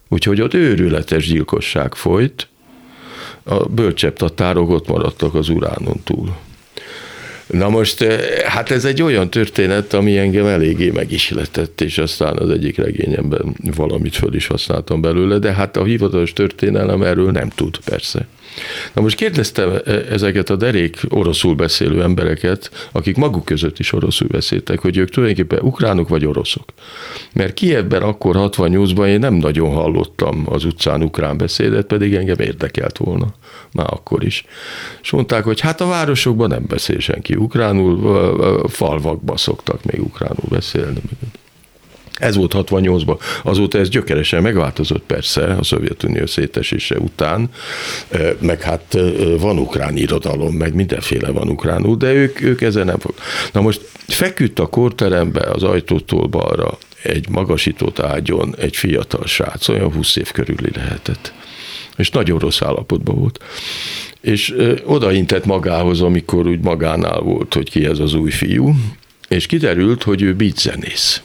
Úgyhogy 0.09 0.41
ott 0.41 0.55
őrületes 0.55 1.27
gyilkosság 1.27 1.95
folyt, 1.95 2.49
a 3.43 3.69
bölcsebb 3.69 4.17
tatárok 4.17 4.71
ott 4.71 4.89
maradtak 4.89 5.35
az 5.35 5.49
uránon 5.49 6.01
túl. 6.05 6.37
Na 7.47 7.69
most, 7.69 8.03
eh, 8.03 8.19
hát 8.45 8.71
ez 8.71 8.85
egy 8.85 9.03
olyan 9.03 9.31
történet, 9.31 9.93
ami 9.93 10.19
engem 10.19 10.47
eléggé 10.47 10.91
megisletett, 10.91 11.81
és 11.81 11.99
aztán 11.99 12.39
az 12.39 12.51
egyik 12.51 12.77
regényemben 12.77 13.57
valamit 13.77 14.17
föl 14.17 14.35
is 14.35 14.47
használtam 14.47 15.01
belőle, 15.01 15.39
de 15.39 15.53
hát 15.53 15.77
a 15.77 15.85
hivatalos 15.85 16.33
történelem 16.33 17.03
erről 17.03 17.31
nem 17.31 17.49
tud, 17.49 17.79
persze. 17.85 18.27
Na 18.93 19.03
most 19.03 19.17
kérdeztem 19.17 19.71
e, 19.85 19.91
ezeket 20.11 20.51
a 20.51 20.57
derék 20.57 21.01
oroszul 21.09 21.55
beszélő 21.55 22.03
embereket, 22.03 22.89
akik 22.93 23.17
maguk 23.17 23.45
között 23.45 23.79
is 23.79 23.93
oroszul 23.93 24.29
beszéltek, 24.29 24.79
hogy 24.79 24.97
ők 24.97 25.11
tulajdonképpen 25.11 25.65
ukránok 25.65 26.09
vagy 26.09 26.27
oroszok. 26.27 26.65
Mert 27.33 27.55
Kievben 27.55 28.03
akkor 28.03 28.37
68-ban 28.39 29.07
én 29.07 29.19
nem 29.19 29.35
nagyon 29.35 29.75
hallottam 29.75 30.43
az 30.49 30.65
utcán 30.65 31.03
ukrán 31.03 31.37
beszédet, 31.37 31.87
pedig 31.87 32.15
engem 32.15 32.39
érdekelt 32.39 32.99
volna 32.99 33.35
már 33.73 33.87
akkor 33.91 34.25
is. 34.25 34.45
És 35.03 35.11
mondták, 35.11 35.45
hogy 35.45 35.61
hát 35.61 35.81
a 35.81 35.87
városokban 35.87 36.49
nem 36.49 36.65
beszél 36.69 36.99
senki 36.99 37.36
ukránul, 37.37 38.69
falvakban 38.69 39.37
szoktak 39.37 39.85
még 39.85 40.03
ukránul 40.03 40.49
beszélni. 40.49 41.01
Ez 42.19 42.37
volt 42.37 42.55
68-ban. 42.57 43.19
Azóta 43.43 43.79
ez 43.79 43.89
gyökeresen 43.89 44.43
megváltozott 44.43 45.03
persze 45.07 45.45
a 45.45 45.63
Szovjetunió 45.63 46.27
szétesése 46.27 46.99
után, 46.99 47.51
meg 48.39 48.63
hát 48.63 48.99
van 49.41 49.59
ukrán 49.59 49.97
irodalom, 49.97 50.55
meg 50.55 50.75
mindenféle 50.75 51.31
van 51.31 51.49
ukránul, 51.49 51.97
de 51.97 52.13
ők, 52.13 52.41
ők 52.41 52.61
ezen 52.61 52.85
nem 52.87 52.99
fog. 52.99 53.15
Na 53.53 53.61
most 53.61 53.81
feküdt 54.07 54.59
a 54.59 54.67
korterembe 54.67 55.41
az 55.41 55.63
ajtótól 55.63 56.27
balra 56.27 56.79
egy 57.03 57.29
magasított 57.29 57.99
ágyon 57.99 58.55
egy 58.59 58.77
fiatal 58.77 59.27
srác, 59.27 59.69
olyan 59.69 59.93
20 59.93 60.17
év 60.17 60.31
körüli 60.33 60.71
lehetett. 60.75 61.33
És 61.97 62.11
nagyon 62.11 62.39
rossz 62.39 62.63
állapotban 62.63 63.17
volt. 63.19 63.45
És 64.21 64.55
odaintett 64.85 65.45
magához, 65.45 66.01
amikor 66.01 66.47
úgy 66.47 66.61
magánál 66.61 67.21
volt, 67.21 67.55
hogy 67.55 67.71
ki 67.71 67.85
ez 67.85 67.99
az 67.99 68.15
új 68.15 68.31
fiú, 68.31 68.75
és 69.29 69.47
kiderült, 69.47 70.03
hogy 70.03 70.23
ő 70.23 70.35
beat 70.35 70.59
zenész 70.59 71.23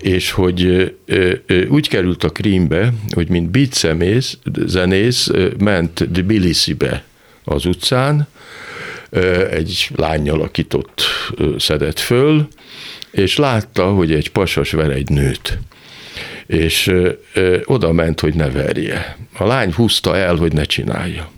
és 0.00 0.30
hogy 0.30 0.92
úgy 1.68 1.88
került 1.88 2.24
a 2.24 2.28
Krímbe, 2.28 2.92
hogy 3.14 3.28
mint 3.28 3.50
beat 3.50 3.86
zenész 4.66 5.30
ment 5.58 6.08
Tbilisi-be 6.12 7.04
az 7.44 7.64
utcán, 7.64 8.28
egy 9.50 9.88
lányjal, 9.96 10.40
akit 10.40 10.74
ott 10.74 11.02
szedett 11.58 11.98
föl, 11.98 12.48
és 13.10 13.36
látta, 13.36 13.84
hogy 13.84 14.12
egy 14.12 14.30
pasas 14.30 14.70
ver 14.70 14.90
egy 14.90 15.08
nőt 15.08 15.58
és 16.46 16.92
oda 17.64 17.92
ment, 17.92 18.20
hogy 18.20 18.34
ne 18.34 18.50
verje. 18.50 19.16
A 19.38 19.44
lány 19.44 19.72
húzta 19.72 20.16
el, 20.16 20.36
hogy 20.36 20.52
ne 20.52 20.64
csinálja. 20.64 21.30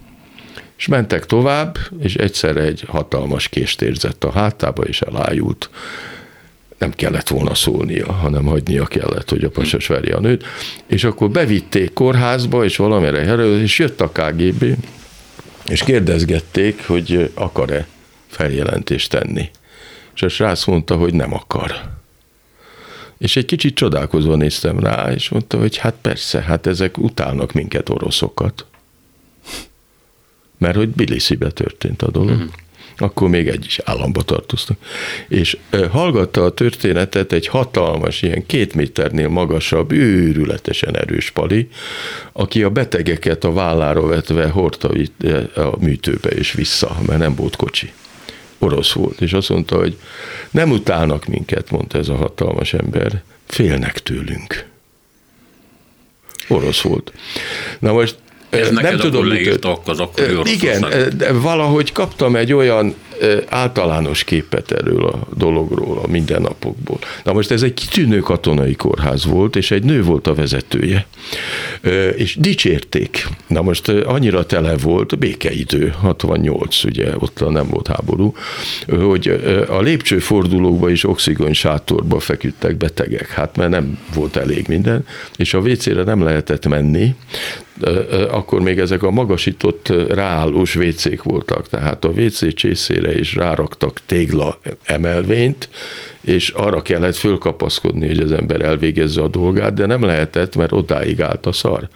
És 0.79 0.87
mentek 0.87 1.27
tovább, 1.27 1.79
és 2.01 2.15
egyszerre 2.15 2.61
egy 2.61 2.85
hatalmas 2.87 3.49
kést 3.49 3.83
érzett 3.83 4.25
a 4.25 4.31
hátába, 4.33 4.83
és 4.83 5.01
elájult 5.01 5.71
nem 6.79 6.93
kellett 6.93 7.29
volna 7.29 7.55
szólnia, 7.55 8.13
hanem 8.13 8.45
hagynia 8.45 8.85
kellett, 8.85 9.31
hogy 9.31 9.45
a 9.45 9.51
pasas 9.51 9.87
verje 9.87 10.15
a 10.15 10.21
nőt, 10.21 10.45
és 10.87 11.05
akkor 11.05 11.31
bevitték 11.31 11.93
kórházba, 11.93 12.65
és 12.65 12.77
valamire 12.77 13.25
herő, 13.25 13.63
és 13.63 13.79
jött 13.79 14.01
a 14.01 14.11
KGB, 14.11 14.65
és 15.69 15.83
kérdezgették, 15.83 16.87
hogy 16.87 17.31
akar-e 17.35 17.87
feljelentést 18.27 19.11
tenni. 19.11 19.51
És 20.15 20.23
a 20.23 20.29
srác 20.29 20.65
mondta, 20.65 20.97
hogy 20.97 21.15
nem 21.15 21.35
akar. 21.35 21.93
És 23.19 23.37
egy 23.37 23.45
kicsit 23.45 23.75
csodálkozva 23.75 24.37
néztem 24.37 24.79
rá, 24.79 25.13
és 25.13 25.29
mondta, 25.29 25.59
hogy 25.59 25.77
hát 25.77 25.95
persze, 26.01 26.41
hát 26.41 26.67
ezek 26.67 26.99
utálnak 26.99 27.53
minket 27.53 27.89
oroszokat. 27.89 28.67
Mert 30.59 30.77
hogy 30.77 30.89
Bilisibe 30.89 31.51
történt 31.51 32.03
a 32.03 32.11
dolog. 32.11 32.37
Mm 32.37 32.47
akkor 32.97 33.29
még 33.29 33.49
egy 33.49 33.65
is 33.65 33.79
államba 33.85 34.23
tartoztak. 34.23 34.77
És 35.29 35.57
hallgatta 35.91 36.45
a 36.45 36.53
történetet 36.53 37.33
egy 37.33 37.47
hatalmas, 37.47 38.23
ilyen 38.23 38.47
két 38.47 38.75
méternél 38.75 39.29
magasabb, 39.29 39.93
őrületesen 39.93 40.97
erős 40.97 41.31
pali, 41.31 41.69
aki 42.33 42.63
a 42.63 42.71
betegeket 42.71 43.45
a 43.45 43.53
vállára 43.53 44.07
vetve 44.07 44.49
hordta 44.49 44.91
a 45.55 45.77
műtőbe 45.79 46.29
és 46.29 46.53
vissza, 46.53 46.97
mert 47.07 47.19
nem 47.19 47.35
volt 47.35 47.57
kocsi. 47.57 47.93
Orosz 48.59 48.93
volt, 48.93 49.21
és 49.21 49.33
azt 49.33 49.49
mondta, 49.49 49.77
hogy 49.77 49.99
nem 50.51 50.71
utálnak 50.71 51.27
minket, 51.27 51.71
mondta 51.71 51.99
ez 51.99 52.09
a 52.09 52.17
hatalmas 52.17 52.73
ember, 52.73 53.23
félnek 53.47 54.03
tőlünk. 54.03 54.67
Orosz 56.49 56.81
volt. 56.81 57.13
Na 57.79 57.93
most 57.93 58.17
Ez 58.61 58.71
nem 58.71 58.83
neked 58.83 59.01
tudom, 59.01 59.21
akkor 59.21 59.33
mit- 59.33 59.45
leírtak 59.45 59.81
az 59.85 60.01
akkori 60.01 60.53
Igen, 60.53 60.85
de 61.17 61.33
valahogy 61.33 61.93
kaptam 61.93 62.37
egy 62.37 62.53
olyan 62.53 62.95
általános 63.49 64.25
képet 64.25 64.73
erről 64.73 65.07
a 65.07 65.27
dologról, 65.37 66.01
a 66.03 66.07
mindennapokból. 66.07 66.99
Na 67.25 67.33
most 67.33 67.51
ez 67.51 67.63
egy 67.63 67.75
kitűnő 67.75 68.19
katonai 68.19 68.75
kórház 68.75 69.25
volt, 69.25 69.57
és 69.57 69.71
egy 69.71 69.83
nő 69.83 70.03
volt 70.03 70.27
a 70.27 70.35
vezetője. 70.35 71.07
És 72.17 72.37
dicsérték. 72.37 73.29
Na 73.47 73.63
most 73.63 73.89
annyira 73.89 74.47
tele 74.47 74.77
volt, 74.77 75.19
békeidő, 75.19 75.95
68, 76.01 76.85
ugye, 76.85 77.13
ott 77.19 77.51
nem 77.51 77.69
volt 77.69 77.87
háború, 77.87 78.35
hogy 78.89 79.41
a 79.69 79.81
lépcsőfordulókba 79.81 80.91
is 80.91 81.05
oxigén 81.05 81.53
sátorba 81.53 82.19
feküdtek 82.19 82.77
betegek, 82.77 83.29
hát 83.29 83.57
mert 83.57 83.71
nem 83.71 83.99
volt 84.15 84.37
elég 84.37 84.65
minden, 84.69 85.07
és 85.37 85.55
a 85.55 85.59
WC-re 85.59 86.03
nem 86.03 86.23
lehetett 86.23 86.69
menni, 86.69 87.15
akkor 88.31 88.61
még 88.61 88.79
ezek 88.79 89.03
a 89.03 89.11
magasított 89.11 89.93
ráállós 90.09 90.75
vécék 90.75 91.23
voltak, 91.23 91.69
tehát 91.69 92.05
a 92.05 92.09
WC 92.09 92.55
csészére 92.55 93.19
is 93.19 93.35
ráraktak 93.35 94.01
tégla 94.07 94.59
emelvényt, 94.83 95.69
és 96.21 96.49
arra 96.49 96.83
kellett 96.83 97.17
fölkapaszkodni, 97.17 98.07
hogy 98.07 98.19
az 98.19 98.33
ember 98.33 98.61
elvégezze 98.61 99.23
a 99.23 99.29
dolgát, 99.29 99.75
de 99.75 99.87
nem 99.87 100.03
lehetett, 100.03 100.57
mert 100.57 100.73
odáig 100.73 101.23
állt 101.23 101.47
a 101.47 101.53
szar. 101.53 101.89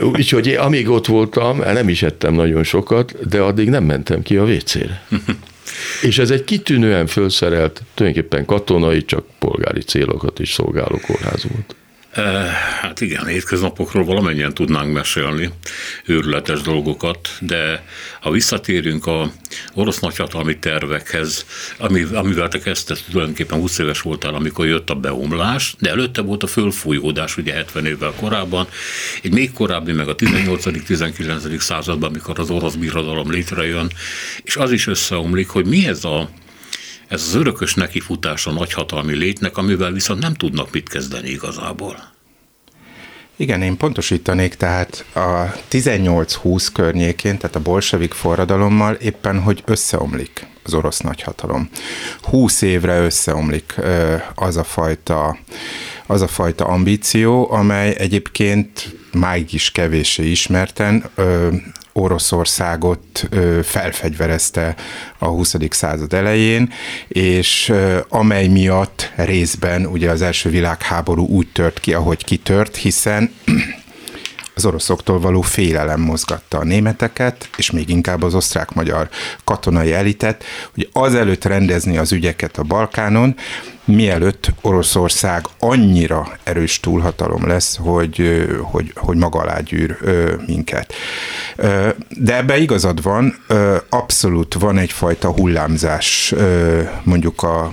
Úgyhogy 0.00 0.46
én, 0.46 0.58
amíg 0.58 0.88
ott 0.88 1.06
voltam, 1.06 1.58
nem 1.58 1.88
is 1.88 2.02
ettem 2.02 2.34
nagyon 2.34 2.62
sokat, 2.62 3.28
de 3.28 3.40
addig 3.40 3.68
nem 3.68 3.84
mentem 3.84 4.22
ki 4.22 4.36
a 4.36 4.44
WC-re. 4.44 5.06
És 6.02 6.18
ez 6.18 6.30
egy 6.30 6.44
kitűnően 6.44 7.06
felszerelt, 7.06 7.82
tulajdonképpen 7.94 8.44
katonai, 8.44 9.04
csak 9.04 9.24
polgári 9.38 9.80
célokat 9.80 10.38
is 10.38 10.52
szolgáló 10.52 11.00
kórház 11.06 11.44
volt. 11.52 11.74
Eh, 12.12 12.72
Hát 12.92 13.00
igen, 13.00 13.26
hétköznapokról 13.26 14.04
valamennyien 14.04 14.54
tudnánk 14.54 14.92
mesélni 14.92 15.50
őrületes 16.06 16.60
dolgokat, 16.60 17.28
de 17.40 17.84
ha 18.20 18.30
visszatérünk 18.30 19.06
a 19.06 19.32
orosz 19.74 19.98
nagyhatalmi 19.98 20.58
tervekhez, 20.58 21.46
ami, 21.78 22.02
amivel 22.02 22.48
te 22.48 22.58
kezdted, 22.58 22.98
tulajdonképpen 23.10 23.58
20 23.58 23.78
éves 23.78 24.00
voltál, 24.00 24.34
amikor 24.34 24.66
jött 24.66 24.90
a 24.90 24.94
beomlás, 24.94 25.74
de 25.78 25.90
előtte 25.90 26.22
volt 26.22 26.42
a 26.42 26.46
fölfújódás, 26.46 27.36
ugye 27.36 27.52
70 27.52 27.86
évvel 27.86 28.12
korábban, 28.16 28.66
egy 29.22 29.32
még 29.32 29.52
korábbi, 29.52 29.92
meg 29.92 30.08
a 30.08 30.14
18.-19. 30.14 31.58
században, 31.58 32.08
amikor 32.08 32.38
az 32.38 32.50
orosz 32.50 32.74
birodalom 32.74 33.30
létrejön, 33.30 33.92
és 34.42 34.56
az 34.56 34.72
is 34.72 34.86
összeomlik, 34.86 35.48
hogy 35.48 35.66
mi 35.66 35.86
ez 35.86 36.04
a 36.04 36.30
ez 37.12 37.22
az 37.26 37.34
örökös 37.34 37.74
nekifutás 37.74 38.46
a 38.46 38.52
nagyhatalmi 38.52 39.14
létnek, 39.14 39.56
amivel 39.56 39.92
viszont 39.92 40.20
nem 40.20 40.34
tudnak 40.34 40.72
mit 40.72 40.88
kezdeni 40.88 41.28
igazából. 41.28 42.10
Igen, 43.36 43.62
én 43.62 43.76
pontosítanék, 43.76 44.54
tehát 44.54 45.04
a 45.14 45.54
18-20 45.70 46.68
környékén, 46.72 47.38
tehát 47.38 47.56
a 47.56 47.60
bolsevik 47.60 48.12
forradalommal 48.12 48.94
éppen, 48.94 49.40
hogy 49.40 49.62
összeomlik 49.66 50.46
az 50.62 50.74
orosz 50.74 50.98
nagyhatalom. 50.98 51.70
20 52.22 52.62
évre 52.62 53.00
összeomlik 53.00 53.74
az 54.34 54.56
a 54.56 54.64
fajta, 54.64 55.38
az 56.06 56.22
a 56.22 56.28
fajta 56.28 56.64
ambíció, 56.64 57.50
amely 57.50 57.94
egyébként 57.98 58.96
máig 59.12 59.52
is 59.52 59.70
kevéssé 59.70 60.30
ismerten 60.30 61.04
Oroszországot 61.92 63.28
felfegyverezte 63.62 64.74
a 65.18 65.26
20. 65.26 65.54
század 65.70 66.12
elején, 66.12 66.72
és 67.08 67.72
amely 68.08 68.46
miatt 68.46 69.12
részben 69.16 69.86
ugye 69.86 70.10
az 70.10 70.22
első 70.22 70.50
világháború 70.50 71.26
úgy 71.26 71.48
tört 71.52 71.80
ki, 71.80 71.94
ahogy 71.94 72.24
kitört, 72.24 72.76
hiszen 72.76 73.32
az 74.62 74.68
oroszoktól 74.68 75.20
való 75.20 75.40
félelem 75.40 76.00
mozgatta 76.00 76.58
a 76.58 76.64
németeket, 76.64 77.50
és 77.56 77.70
még 77.70 77.88
inkább 77.88 78.22
az 78.22 78.34
osztrák-magyar 78.34 79.08
katonai 79.44 79.92
elitet, 79.92 80.44
hogy 80.74 80.88
azelőtt 80.92 81.44
rendezni 81.44 81.96
az 81.96 82.12
ügyeket 82.12 82.58
a 82.58 82.62
Balkánon, 82.62 83.34
mielőtt 83.84 84.52
Oroszország 84.60 85.44
annyira 85.58 86.38
erős 86.42 86.80
túlhatalom 86.80 87.46
lesz, 87.46 87.76
hogy, 87.76 88.46
hogy, 88.62 88.92
hogy 88.94 89.16
maga 89.16 89.38
alá 89.38 89.60
gyűr 89.60 89.96
minket. 90.46 90.92
De 92.08 92.36
ebbe 92.36 92.58
igazad 92.58 93.02
van, 93.02 93.44
abszolút 93.88 94.54
van 94.54 94.78
egyfajta 94.78 95.30
hullámzás 95.32 96.34
mondjuk 97.04 97.42
a 97.42 97.72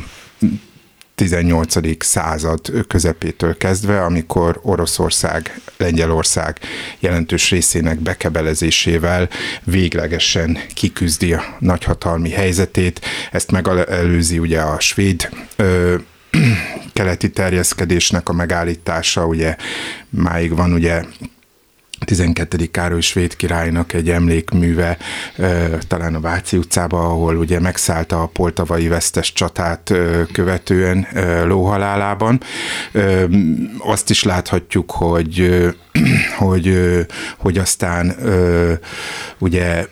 18. 1.20 2.04
század 2.06 2.86
közepétől 2.88 3.58
kezdve, 3.58 4.04
amikor 4.04 4.60
Oroszország, 4.64 5.62
Lengyelország 5.78 6.60
jelentős 7.00 7.50
részének 7.50 8.00
bekebelezésével 8.00 9.30
véglegesen 9.64 10.58
kiküzdi 10.74 11.34
a 11.34 11.44
nagyhatalmi 11.60 12.30
helyzetét. 12.30 13.06
Ezt 13.32 13.52
megelőzi 13.52 14.40
ugye 14.40 14.62
a 14.62 14.80
svéd 14.80 15.30
ö, 15.56 15.96
keleti 16.94 17.30
terjeszkedésnek 17.30 18.30
a 18.30 18.34
megállítása, 18.34 19.26
ugye 19.26 19.56
máig 20.10 20.56
van 20.56 20.74
ugye 20.74 21.04
12. 22.06 22.66
Károly 22.72 23.02
svéd 23.02 23.36
királynak 23.36 23.94
egy 23.94 24.10
emlékműve, 24.10 24.98
talán 25.88 26.16
a 26.16 26.20
Váci 26.20 26.58
utcába, 26.58 27.00
ahol 27.00 27.38
ugye 27.38 27.60
megszállta 27.60 28.22
a 28.22 28.26
poltavai 28.26 28.88
vesztes 28.88 29.34
csatát 29.34 29.94
követően 30.32 31.08
lóhalálában. 31.46 32.42
Azt 33.78 34.10
is 34.10 34.24
láthatjuk, 34.24 34.92
hogy, 34.92 35.66
hogy, 36.38 36.80
hogy 37.38 37.58
aztán 37.58 38.16
ugye 39.38 39.86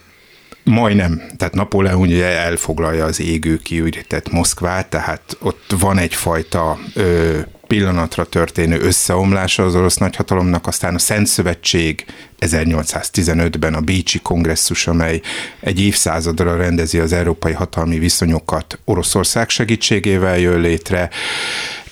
majdnem, 0.67 1.21
tehát 1.37 1.53
Napóleon 1.53 2.01
ugye 2.01 2.25
elfoglalja 2.25 3.05
az 3.05 3.19
égő 3.19 3.57
kiürített 3.57 4.31
Moszkvát, 4.31 4.89
tehát 4.89 5.37
ott 5.39 5.75
van 5.79 5.97
egyfajta 5.97 6.77
ö, 6.93 7.39
pillanatra 7.67 8.25
történő 8.25 8.79
összeomlása 8.79 9.65
az 9.65 9.75
orosz 9.75 9.95
nagyhatalomnak, 9.95 10.67
aztán 10.67 10.95
a 10.95 10.99
Szent 10.99 11.27
Szövetség 11.27 12.05
1815-ben 12.39 13.73
a 13.73 13.81
Bécsi 13.81 14.19
kongresszus, 14.19 14.87
amely 14.87 15.21
egy 15.59 15.79
évszázadra 15.81 16.55
rendezi 16.55 16.99
az 16.99 17.13
európai 17.13 17.53
hatalmi 17.53 17.99
viszonyokat 17.99 18.79
Oroszország 18.85 19.49
segítségével 19.49 20.37
jön 20.37 20.59
létre, 20.59 21.09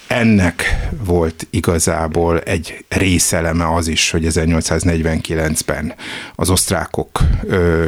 ennek 0.07 0.77
volt 1.05 1.47
igazából 1.49 2.39
egy 2.39 2.85
részeleme 2.87 3.73
az 3.73 3.87
is, 3.87 4.11
hogy 4.11 4.25
1849-ben 4.29 5.93
az 6.35 6.49
osztrákok 6.49 7.19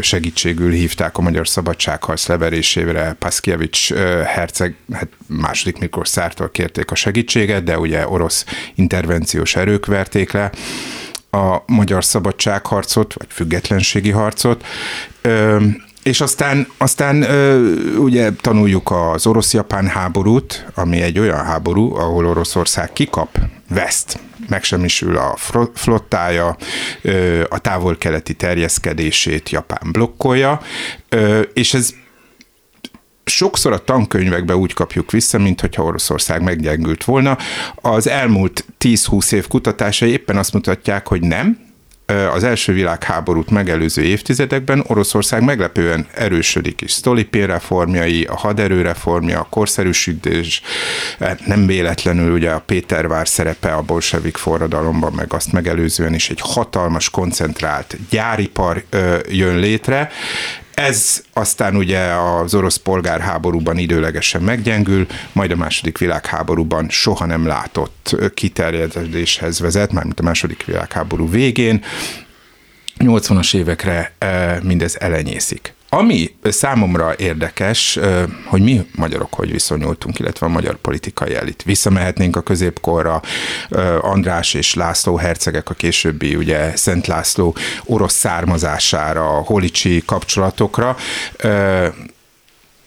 segítségül 0.01 0.71
hívták 0.71 1.17
a 1.17 1.21
magyar 1.21 1.47
szabadságharc 1.47 2.27
leverésére 2.27 3.15
Paszkiewicz 3.19 3.88
herceg, 4.25 4.75
hát 4.93 5.08
második 5.27 5.80
Miklós 5.80 6.08
szártól 6.08 6.49
kérték 6.49 6.91
a 6.91 6.95
segítséget, 6.95 7.63
de 7.63 7.80
ugye 7.80 8.08
orosz 8.08 8.45
intervenciós 8.75 9.56
erők 9.56 9.86
verték 9.86 10.32
le 10.32 10.51
a 11.32 11.63
magyar 11.65 12.03
szabadságharcot, 12.03 13.13
vagy 13.13 13.27
függetlenségi 13.30 14.12
harcot, 14.12 14.65
és 16.07 16.21
aztán, 16.21 16.67
aztán 16.77 17.25
ugye 17.97 18.31
tanuljuk 18.31 18.91
az 18.91 19.27
orosz-japán 19.27 19.87
háborút, 19.87 20.65
ami 20.75 21.01
egy 21.01 21.19
olyan 21.19 21.45
háború, 21.45 21.95
ahol 21.95 22.25
Oroszország 22.25 22.93
kikap, 22.93 23.39
veszt, 23.69 24.19
megsemmisül 24.49 25.17
a 25.17 25.35
flottája, 25.73 26.57
a 27.49 27.59
távol-keleti 27.59 28.33
terjeszkedését 28.33 29.49
Japán 29.49 29.91
blokkolja, 29.91 30.61
és 31.53 31.73
ez 31.73 31.93
sokszor 33.25 33.71
a 33.71 33.83
tankönyvekbe 33.83 34.55
úgy 34.55 34.73
kapjuk 34.73 35.11
vissza, 35.11 35.37
mintha 35.37 35.83
Oroszország 35.83 36.41
meggyengült 36.41 37.03
volna. 37.03 37.37
Az 37.75 38.07
elmúlt 38.07 38.65
10-20 38.79 39.31
év 39.31 39.47
kutatásai 39.47 40.11
éppen 40.11 40.37
azt 40.37 40.53
mutatják, 40.53 41.07
hogy 41.07 41.21
nem, 41.21 41.65
az 42.33 42.43
első 42.43 42.73
világháborút 42.73 43.49
megelőző 43.49 44.01
évtizedekben 44.01 44.83
Oroszország 44.87 45.43
meglepően 45.43 46.07
erősödik 46.13 46.81
is. 46.81 46.91
Stolipin 46.91 47.45
reformjai, 47.45 48.23
a 48.23 48.35
haderő 48.35 48.81
reformja, 48.81 49.39
a 49.39 49.47
korszerűsítés, 49.49 50.61
nem 51.45 51.65
véletlenül 51.65 52.33
ugye 52.33 52.51
a 52.51 52.59
Pétervár 52.59 53.27
szerepe 53.27 53.73
a 53.73 53.81
bolsevik 53.81 54.37
forradalomban, 54.37 55.13
meg 55.13 55.33
azt 55.33 55.51
megelőzően 55.51 56.13
is 56.13 56.29
egy 56.29 56.39
hatalmas 56.41 57.09
koncentrált 57.09 57.97
gyáripar 58.09 58.83
jön 59.29 59.57
létre, 59.57 60.11
ez 60.77 61.23
aztán 61.33 61.75
ugye 61.75 61.99
az 61.99 62.53
orosz 62.53 62.75
polgárháborúban 62.75 63.77
időlegesen 63.77 64.41
meggyengül, 64.41 65.07
majd 65.31 65.51
a 65.51 65.55
második 65.55 65.97
világháborúban 65.97 66.89
soha 66.89 67.25
nem 67.25 67.45
látott 67.45 68.15
kiterjedéshez 68.33 69.59
vezet, 69.59 69.91
mármint 69.91 70.19
a 70.19 70.23
második 70.23 70.65
világháború 70.65 71.29
végén. 71.29 71.83
80-as 72.99 73.55
évekre 73.55 74.13
mindez 74.63 74.95
elenyészik. 74.99 75.73
Ami 75.89 76.36
számomra 76.43 77.13
érdekes, 77.17 78.00
hogy 78.45 78.62
mi 78.62 78.88
magyarok 78.95 79.34
hogy 79.34 79.52
viszonyultunk, 79.52 80.19
illetve 80.19 80.45
a 80.45 80.50
magyar 80.50 80.76
politikai 80.76 81.36
elit. 81.36 81.63
Visszamehetnénk 81.63 82.36
a 82.36 82.41
középkorra, 82.41 83.21
András 84.02 84.54
és 84.54 84.73
László 84.73 85.15
hercegek, 85.15 85.69
a 85.69 85.73
későbbi 85.73 86.36
ugye 86.36 86.76
Szent 86.76 87.08
László 87.08 87.56
orosz 87.86 88.13
származására, 88.13 89.26
holicsi 89.26 90.04
kapcsolatokra, 90.06 90.95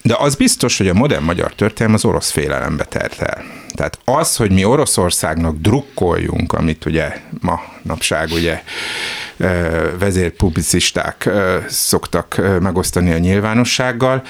de 0.02 0.16
az 0.18 0.34
biztos, 0.34 0.78
hogy 0.78 0.88
a 0.88 0.94
modern 0.94 1.24
magyar 1.24 1.54
történelem 1.54 1.94
az 1.94 2.04
orosz 2.04 2.30
félelembe 2.30 2.84
tert 2.84 3.20
el. 3.20 3.44
Tehát 3.74 3.98
az, 4.04 4.36
hogy 4.36 4.50
mi 4.50 4.64
Oroszországnak 4.64 5.56
drukkoljunk, 5.56 6.52
amit 6.52 6.84
ugye 6.84 7.20
ma 7.40 7.60
napság 7.82 8.30
ugye 8.30 8.62
vezérpublicisták 9.98 11.30
szoktak 11.68 12.40
megosztani 12.60 13.12
a 13.12 13.18
nyilvánossággal, 13.18 14.22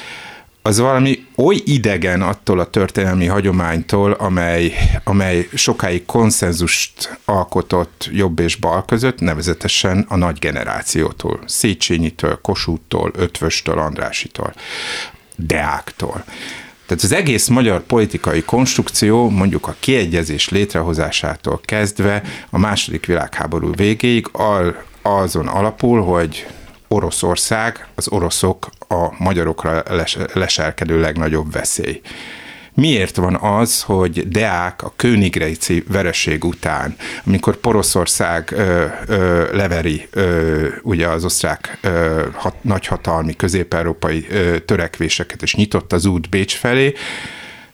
az 0.63 0.79
valami 0.79 1.27
oly 1.37 1.61
idegen 1.65 2.23
attól 2.23 2.59
a 2.59 2.71
történelmi 2.71 3.27
hagyománytól, 3.27 4.13
amely, 4.13 4.73
amely 5.05 5.49
sokáig 5.55 6.07
konszenzust 6.07 7.19
alkotott 7.25 8.09
jobb 8.13 8.39
és 8.39 8.57
bal 8.57 8.85
között, 8.85 9.21
nevezetesen 9.21 10.07
a 10.09 10.17
nagy 10.17 10.39
generációtól, 10.39 11.41
Széchenyitől, 11.47 12.39
Kossuthtól, 12.43 13.11
Ötvöstől, 13.15 13.79
Andrásitól, 13.79 14.55
Deáktól. 15.37 16.25
Tehát 16.87 17.05
az 17.05 17.13
egész 17.13 17.49
magyar 17.49 17.81
politikai 17.81 18.43
konstrukció 18.43 19.29
mondjuk 19.29 19.67
a 19.67 19.77
kiegyezés 19.81 20.49
létrehozásától 20.49 21.61
kezdve 21.65 22.23
a 22.51 22.59
második 22.59 23.07
világháború 23.07 23.75
végéig 23.75 24.29
azon 25.03 25.47
alapul, 25.47 26.03
hogy 26.03 26.47
Oroszország, 26.89 27.87
az 27.95 28.09
oroszok 28.09 28.69
a 28.89 29.09
magyarokra 29.19 29.83
leselkedő 30.33 31.01
legnagyobb 31.01 31.53
veszély. 31.53 32.01
Miért 32.75 33.17
van 33.17 33.37
az, 33.37 33.83
hogy 33.83 34.29
Deák 34.29 34.83
a 34.83 34.93
Königreici 34.97 35.85
vereség 35.89 36.45
után, 36.45 36.97
amikor 37.27 37.57
Poroszország 37.57 38.51
ö, 38.53 38.85
ö, 39.07 39.57
leveri 39.57 40.09
ö, 40.11 40.67
ugye 40.83 41.09
az 41.09 41.25
osztrák 41.25 41.79
ö, 41.83 42.25
hat, 42.35 42.55
nagyhatalmi 42.65 43.37
közép-európai 43.37 44.27
ö, 44.31 44.59
törekvéseket, 44.59 45.43
és 45.43 45.55
nyitott 45.55 45.93
az 45.93 46.07
út 46.07 46.29
Bécs 46.29 46.57
felé, 46.57 46.95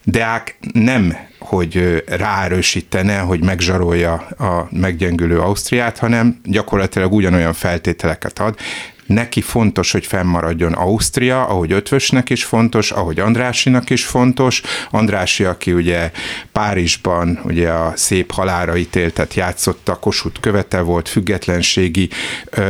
Deák 0.08 0.56
nem, 0.72 1.16
hogy 1.38 2.04
ráerősítene, 2.06 3.18
hogy 3.18 3.44
megzsarolja 3.44 4.12
a 4.38 4.68
meggyengülő 4.70 5.40
Ausztriát, 5.40 5.98
hanem 5.98 6.40
gyakorlatilag 6.44 7.12
ugyanolyan 7.12 7.52
feltételeket 7.52 8.38
ad 8.38 8.58
neki 9.06 9.40
fontos, 9.40 9.92
hogy 9.92 10.06
fennmaradjon 10.06 10.72
Ausztria, 10.72 11.46
ahogy 11.46 11.72
Ötvösnek 11.72 12.30
is 12.30 12.44
fontos, 12.44 12.90
ahogy 12.90 13.20
Andrásinak 13.20 13.90
is 13.90 14.04
fontos. 14.04 14.62
Andrási, 14.90 15.44
aki 15.44 15.72
ugye 15.72 16.10
Párizsban 16.52 17.40
ugye 17.44 17.70
a 17.70 17.92
szép 17.96 18.32
halára 18.32 18.76
ítéltet 18.76 19.34
játszotta, 19.34 19.94
Kossuth 19.94 20.40
követe 20.40 20.80
volt, 20.80 21.08
függetlenségi, 21.08 22.08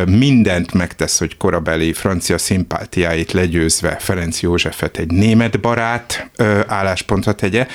mindent 0.07 0.73
megtesz, 0.73 1.19
hogy 1.19 1.37
korabeli 1.37 1.93
francia 1.93 2.39
szimpátiáit 2.39 3.33
legyőzve 3.33 3.97
Ferenc 3.99 4.41
Józsefet 4.41 4.97
egy 4.97 5.11
német 5.11 5.61
barát 5.61 6.31
álláspontra 6.67 7.33
tegye. 7.33 7.67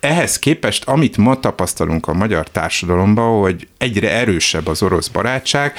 Ehhez 0.00 0.38
képest, 0.38 0.84
amit 0.84 1.16
ma 1.16 1.40
tapasztalunk 1.40 2.06
a 2.06 2.12
magyar 2.12 2.50
társadalomban, 2.50 3.40
hogy 3.40 3.68
egyre 3.78 4.10
erősebb 4.10 4.66
az 4.66 4.82
orosz 4.82 5.08
barátság, 5.08 5.72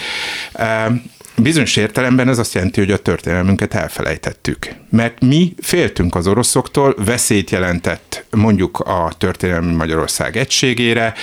Bizonyos 1.42 1.76
értelemben 1.76 2.30
ez 2.30 2.38
azt 2.38 2.54
jelenti, 2.54 2.80
hogy 2.80 2.92
a 2.92 2.98
történelmünket 2.98 3.74
elfelejtettük. 3.74 4.68
Mert 4.90 5.20
mi 5.22 5.54
féltünk 5.62 6.16
az 6.16 6.28
oroszoktól, 6.28 6.96
veszélyt 6.98 7.50
jelentett 7.50 8.26
mondjuk 8.32 8.80
a 8.80 9.12
történelmi 9.18 9.74
Magyarország 9.74 10.38
egységére, 10.38 11.14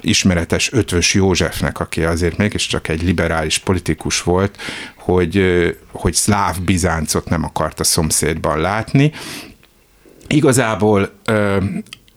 ismeretes 0.00 0.72
Ötvös 0.72 1.14
Józsefnek, 1.14 1.80
aki 1.80 2.04
azért 2.04 2.36
mégiscsak 2.36 2.88
egy 2.88 3.02
liberális 3.02 3.58
politikus 3.58 4.22
volt, 4.22 4.58
hogy, 4.96 5.44
hogy 5.92 6.14
szláv 6.14 6.60
Bizáncot 6.60 7.28
nem 7.28 7.44
akart 7.44 7.80
a 7.80 7.84
szomszédban 7.84 8.60
látni. 8.60 9.12
Igazából 10.32 11.10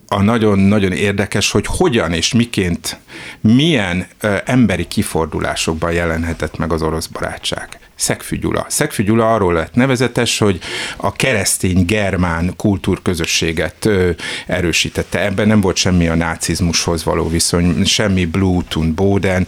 a 0.07 0.21
nagyon-nagyon 0.21 0.91
érdekes, 0.91 1.51
hogy 1.51 1.65
hogyan 1.67 2.13
és 2.13 2.33
miként, 2.33 2.99
milyen 3.41 4.07
ö, 4.19 4.35
emberi 4.45 4.87
kifordulásokban 4.87 5.91
jelenhetett 5.91 6.57
meg 6.57 6.71
az 6.71 6.81
orosz 6.81 7.05
barátság. 7.07 7.79
Szegfű 7.95 8.39
Gyula. 8.39 8.65
Szegfű 8.69 9.03
Gyula 9.03 9.33
arról 9.33 9.53
lett 9.53 9.73
nevezetes, 9.73 10.37
hogy 10.37 10.59
a 10.97 11.11
keresztény 11.11 11.85
germán 11.85 12.53
kultúrközösséget 12.55 13.85
ö, 13.85 14.09
erősítette. 14.47 15.25
Ebben 15.25 15.47
nem 15.47 15.61
volt 15.61 15.75
semmi 15.75 16.07
a 16.07 16.15
nácizmushoz 16.15 17.03
való 17.03 17.29
viszony, 17.29 17.85
semmi 17.85 18.25
Bluetooth, 18.25 18.87
Boden 18.87 19.47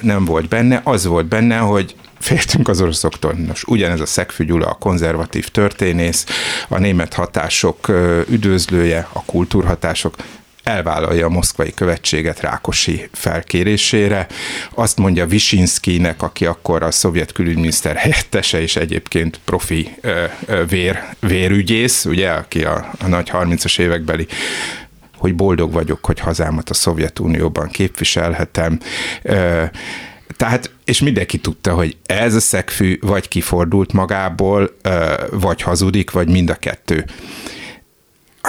nem 0.00 0.24
volt 0.24 0.48
benne. 0.48 0.80
Az 0.84 1.06
volt 1.06 1.26
benne, 1.26 1.56
hogy 1.56 1.94
féltünk 2.18 2.68
az 2.68 2.80
oroszoktól. 2.80 3.32
Nos, 3.32 3.64
ugyanez 3.64 4.00
a 4.00 4.06
Szegfű 4.06 4.44
Gyula, 4.44 4.66
a 4.66 4.74
konzervatív 4.74 5.48
történész, 5.48 6.26
a 6.68 6.78
német 6.78 7.14
hatások 7.14 7.88
üdvözlője, 8.28 9.08
a 9.12 9.24
kultúrhatások, 9.24 10.14
elvállalja 10.68 11.26
a 11.26 11.30
moszkvai 11.30 11.74
követséget 11.74 12.40
Rákosi 12.40 13.08
felkérésére. 13.12 14.26
Azt 14.74 14.98
mondja 14.98 15.26
Visinszkinek, 15.26 16.22
aki 16.22 16.46
akkor 16.46 16.82
a 16.82 16.90
szovjet 16.90 17.32
külügyminiszter 17.32 17.96
helyettese, 17.96 18.60
és 18.60 18.76
egyébként 18.76 19.40
profi 19.44 19.94
vér, 20.68 21.04
vérügyész, 21.20 22.04
ugye, 22.04 22.30
aki 22.30 22.64
a, 22.64 22.90
a 23.00 23.06
nagy 23.06 23.30
30-as 23.32 23.78
évekbeli 23.78 24.26
hogy 25.18 25.34
boldog 25.34 25.72
vagyok, 25.72 26.04
hogy 26.04 26.20
hazámat 26.20 26.70
a 26.70 26.74
Szovjetunióban 26.74 27.68
képviselhetem. 27.68 28.80
Tehát, 30.38 30.70
és 30.84 31.00
mindenki 31.00 31.38
tudta, 31.38 31.74
hogy 31.74 31.96
ez 32.06 32.34
a 32.34 32.40
szegfű 32.40 32.98
vagy 33.00 33.28
kifordult 33.28 33.92
magából, 33.92 34.76
vagy 35.30 35.62
hazudik, 35.62 36.10
vagy 36.10 36.28
mind 36.28 36.50
a 36.50 36.54
kettő. 36.54 37.04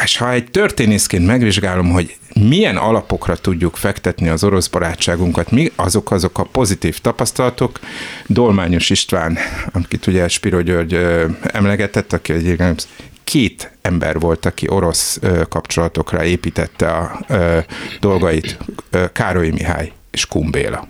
És 0.04 0.18
ha 0.18 0.32
egy 0.32 0.52
történészként 0.52 1.26
megvizsgálom, 1.26 1.92
hogy 1.92 2.18
milyen 2.34 2.78
alapokra 2.78 3.36
tudjuk 3.36 3.76
fektetni 3.76 4.30
az 4.30 4.44
orosz 4.44 4.68
barátságunkat, 4.68 5.52
mi 5.52 5.72
azok 5.76 6.12
azok 6.12 6.38
a 6.38 6.44
pozitív 6.44 7.00
tapasztalatok, 7.00 7.80
Dolmányos 8.26 8.90
István, 8.90 9.38
akit 9.72 10.08
ugye 10.08 10.28
Spiro 10.28 10.62
György 10.62 10.94
emlegetett, 11.42 12.14
aki 12.14 12.34
egy 12.34 12.86
két 13.24 13.72
ember 13.82 14.20
volt, 14.20 14.46
aki 14.46 14.70
orosz 14.70 15.20
kapcsolatokra 15.50 16.24
építette 16.24 16.92
a 16.92 17.20
dolgait, 18.00 18.58
Károly 19.14 19.50
Mihály 19.50 19.92
és 20.12 20.26
Kumbéla. 20.26 20.88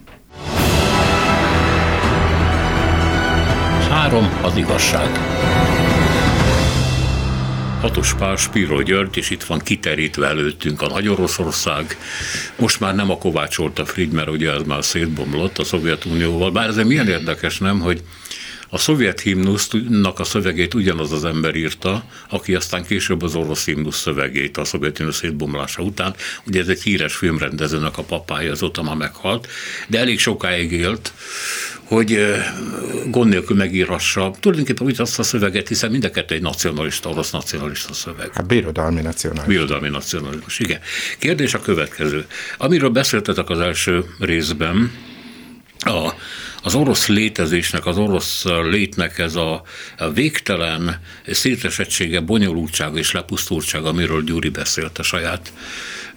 Három 3.90 4.40
az 4.42 4.58
igazság. 4.58 5.10
Hatos 7.82 8.14
Pál, 8.14 8.36
Spiro 8.36 8.82
György, 8.82 9.18
és 9.18 9.30
itt 9.30 9.44
van 9.44 9.60
kiterítve 9.60 10.28
előttünk 10.28 10.82
a 10.82 10.88
Nagy 10.88 11.08
Oroszország. 11.08 11.98
Most 12.56 12.80
már 12.80 12.96
nem 12.96 13.10
a 13.10 13.18
Kovács 13.18 13.58
a 13.58 13.86
Fried, 13.86 14.12
mert 14.12 14.30
ugye 14.30 14.52
ez 14.52 14.62
már 14.62 14.84
szétbomlott 14.84 15.58
a 15.58 15.64
Szovjetunióval. 15.64 16.52
Bár 16.52 16.68
ez 16.68 16.76
milyen 16.76 17.08
érdekes, 17.08 17.58
nem, 17.58 17.80
hogy 17.80 18.02
a 18.70 18.78
szovjet 18.78 19.20
himnusznak 19.20 20.20
a 20.20 20.24
szövegét 20.24 20.74
ugyanaz 20.74 21.12
az 21.12 21.26
ember 21.26 21.56
írta, 21.56 22.04
aki 22.30 22.56
aztán 22.56 22.86
később 22.86 23.22
az 23.22 23.36
orosz 23.36 23.66
himnusz 23.66 24.00
szövegét 24.00 24.58
a 24.58 24.64
Szovjetunió 24.64 25.12
szétbomlása 25.12 25.82
után. 25.82 26.16
Ugye 26.48 26.60
ez 26.60 26.68
egy 26.68 26.82
híres 26.82 27.16
filmrendezőnek 27.16 27.98
a 27.98 28.04
papája, 28.04 28.52
azóta 28.52 28.84
már 28.84 28.96
meghalt, 28.96 29.48
de 29.88 30.00
elég 30.00 30.20
sokáig 30.20 30.72
élt, 30.72 31.14
hogy 31.84 32.36
gond 33.06 33.30
nélkül 33.30 33.56
megírhassa 33.56 34.34
tulajdonképpen 34.40 34.88
úgy 34.88 35.02
azt 35.02 35.20
a 35.20 35.24
szöveget, 35.24 35.68
hiszen 35.68 35.92
mind 35.92 36.04
a 36.04 36.10
kettő 36.10 36.36
egy 36.36 36.42
nacionalista, 36.42 37.10
orosz 37.10 37.32
nacionalista 37.32 37.94
szöveg. 37.94 38.34
Hát 38.34 38.48
birodalmi 38.48 39.02
nacionalizmus. 39.02 39.56
Birodalmi 39.56 39.90
nacionalizmus, 39.90 40.60
igen. 40.60 40.80
Kérdés 41.20 41.54
a 41.54 41.62
következő. 41.62 42.26
Amiről 42.58 42.90
beszéltetek 42.90 43.50
az 43.50 43.60
első 43.60 44.06
részben, 44.20 44.92
a 45.80 46.14
az 46.64 46.76
orosz 46.76 47.08
létezésnek, 47.08 47.86
az 47.86 47.98
orosz 47.98 48.46
létnek 48.46 49.18
ez 49.18 49.36
a, 49.36 49.64
végtelen 50.14 51.00
szétesettsége, 51.28 52.20
bonyolultsága 52.20 52.98
és 52.98 53.12
lepusztultsága, 53.12 53.88
amiről 53.90 54.24
Gyuri 54.24 54.50
beszélt 54.50 54.98
a 54.98 55.04
saját, 55.04 55.54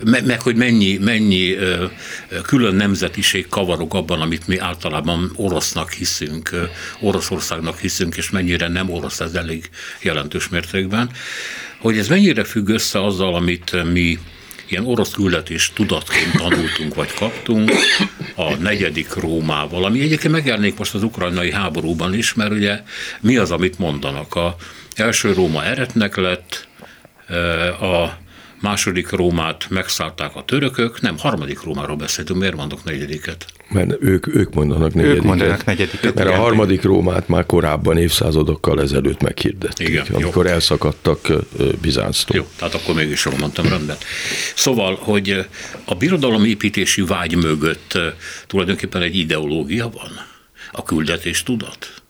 meg, 0.05 0.27
meg 0.27 0.41
hogy 0.41 0.57
mennyi, 0.57 0.97
mennyi 0.97 1.57
külön 2.43 2.75
nemzetiség 2.75 3.49
kavarok 3.49 3.95
abban, 3.95 4.21
amit 4.21 4.47
mi 4.47 4.59
általában 4.59 5.33
orosznak 5.37 5.93
hiszünk, 5.93 6.51
Oroszországnak 7.01 7.79
hiszünk, 7.79 8.17
és 8.17 8.31
mennyire 8.31 8.69
nem 8.69 8.91
orosz 8.91 9.21
ez 9.21 9.35
elég 9.35 9.71
jelentős 10.03 10.49
mértékben, 10.49 11.11
hogy 11.79 11.99
ez 11.99 12.09
mennyire 12.09 12.45
függ 12.45 12.69
össze 12.69 13.05
azzal, 13.05 13.35
amit 13.35 13.93
mi 13.93 14.19
ilyen 14.69 14.87
orosz 14.87 15.11
küldetés 15.11 15.71
tudatként 15.75 16.33
tanultunk, 16.37 16.95
vagy 16.95 17.15
kaptunk 17.15 17.73
a 18.35 18.55
negyedik 18.55 19.15
Rómával, 19.15 19.85
ami 19.85 20.01
egyébként 20.01 20.33
megjelenik 20.33 20.79
most 20.79 20.95
az 20.95 21.03
ukrajnai 21.03 21.53
háborúban 21.53 22.15
is, 22.15 22.35
mert 22.35 22.51
ugye 22.51 22.81
mi 23.21 23.37
az, 23.37 23.51
amit 23.51 23.79
mondanak? 23.79 24.35
A 24.35 24.57
első 24.95 25.33
Róma 25.33 25.65
eretnek 25.65 26.17
lett, 26.17 26.67
a 27.81 28.21
második 28.63 29.11
Rómát 29.11 29.67
megszállták 29.71 30.37
a 30.37 30.45
törökök, 30.45 31.01
nem, 31.01 31.19
harmadik 31.19 31.63
Rómáról 31.63 31.97
beszéltünk, 31.97 32.39
miért 32.39 32.57
mondok 32.57 32.85
negyediket? 32.85 33.47
Mert 33.69 33.97
ők, 34.01 34.35
ők 34.35 34.55
mondanak 34.55 34.95
negyediket. 34.95 35.23
Ők 35.23 35.29
mondanak 35.29 35.65
negyediket. 35.65 36.15
Mert 36.15 36.29
a 36.29 36.35
harmadik 36.35 36.83
Rómát 36.83 37.29
már 37.29 37.47
korábban 37.47 37.99
évszázadokkal 37.99 38.81
ezelőtt 38.81 39.23
meghirdették, 39.23 39.89
Igen, 39.89 40.07
amikor 40.13 40.47
jó. 40.47 40.53
elszakadtak 40.53 41.33
Bizánctól. 41.81 42.37
Jó, 42.37 42.47
tehát 42.57 42.75
akkor 42.75 42.95
mégis 42.95 43.25
jól 43.25 43.35
mondtam, 43.39 43.69
rendben. 43.69 43.97
Szóval, 44.55 44.99
hogy 45.01 45.47
a 45.85 45.95
birodalomépítési 45.95 47.03
vágy 47.03 47.37
mögött 47.37 47.99
tulajdonképpen 48.47 49.03
egy 49.03 49.17
ideológia 49.17 49.89
van? 49.89 50.11
A 50.73 50.83
küldetés 50.83 51.43
tudat? 51.43 52.03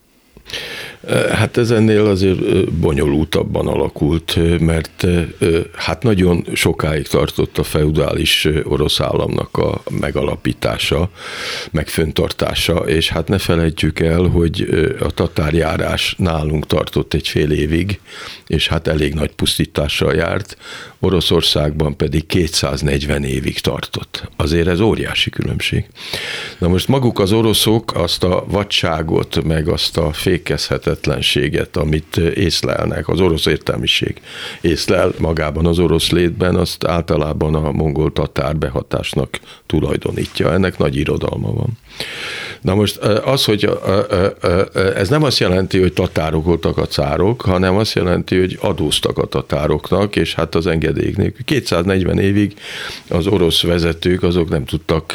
Hát 1.33 1.57
ez 1.57 1.71
ennél 1.71 2.05
azért 2.07 2.71
bonyolultabban 2.73 3.67
alakult, 3.67 4.39
mert 4.61 5.07
hát 5.75 6.03
nagyon 6.03 6.47
sokáig 6.53 7.07
tartott 7.07 7.59
a 7.59 7.63
feudális 7.63 8.49
orosz 8.65 9.01
államnak 9.01 9.57
a 9.57 9.83
megalapítása, 9.91 11.11
megföntartása, 11.71 12.75
és 12.75 13.09
hát 13.09 13.29
ne 13.29 13.39
felejtjük 13.39 14.01
el, 14.01 14.23
hogy 14.23 14.69
a 15.01 15.11
tatárjárás 15.11 16.15
nálunk 16.19 16.67
tartott 16.67 17.15
egy 17.15 17.29
fél 17.29 17.51
évig, 17.51 18.01
és 18.47 18.69
hát 18.69 18.87
elég 18.87 19.15
nagy 19.15 19.33
pusztítással 19.33 20.15
járt, 20.15 20.57
Oroszországban 21.05 21.97
pedig 21.97 22.27
240 22.27 23.25
évig 23.25 23.59
tartott. 23.59 24.29
Azért 24.37 24.67
ez 24.67 24.81
óriási 24.81 25.31
különbség. 25.31 25.87
Na 26.59 26.69
most 26.69 26.89
maguk 26.89 27.19
az 27.19 27.33
oroszok 27.33 27.95
azt 27.95 28.25
a 28.25 28.45
vadságot, 28.49 29.45
meg 29.45 29.69
azt 29.69 29.97
a 29.97 30.13
fékezhetetlenséget, 30.93 31.77
amit 31.77 32.17
észlelnek, 32.17 33.09
az 33.09 33.21
orosz 33.21 33.47
értelmiség 33.47 34.21
észlel 34.61 35.13
magában 35.19 35.67
az 35.67 35.79
orosz 35.79 36.11
létben, 36.11 36.55
azt 36.55 36.85
általában 36.85 37.55
a 37.55 37.73
mongol 37.73 38.13
tatár 38.13 38.57
behatásnak 38.57 39.39
tulajdonítja. 39.67 40.53
Ennek 40.53 40.79
nagy 40.79 40.97
irodalma 40.97 41.53
van. 41.53 41.79
Na 42.61 42.75
most 42.75 42.97
az, 43.25 43.45
hogy 43.45 43.71
ez 44.97 45.09
nem 45.09 45.23
azt 45.23 45.39
jelenti, 45.39 45.81
hogy 45.81 45.93
tatárok 45.93 46.45
voltak 46.45 46.79
a 46.79 46.87
cárok, 46.87 47.41
hanem 47.41 47.77
azt 47.77 47.95
jelenti, 47.95 48.39
hogy 48.39 48.59
adóztak 48.61 49.19
a 49.19 49.27
tatároknak, 49.27 50.17
és 50.17 50.35
hát 50.35 50.55
az 50.55 50.67
engedélyek 50.67 51.17
nélkül. 51.17 51.45
240 51.45 52.19
évig 52.19 52.55
az 53.09 53.27
orosz 53.27 53.63
vezetők 53.63 54.23
azok 54.23 54.49
nem 54.49 54.65
tudtak 54.65 55.15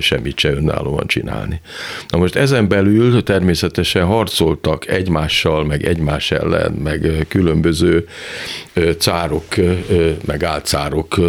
semmit 0.00 0.38
se 0.38 0.50
önállóan 0.50 1.06
csinálni. 1.06 1.60
Na 2.08 2.18
most 2.18 2.36
ezen 2.36 2.68
belül 2.68 3.22
természetesen 3.22 4.04
harcoltak 4.04 4.88
egymással, 5.16 5.64
meg 5.64 5.84
egymás 5.84 6.30
ellen, 6.30 6.72
meg 6.72 7.24
különböző 7.28 8.08
cárok, 8.98 9.44
meg 10.26 10.42
álcárok 10.42 11.20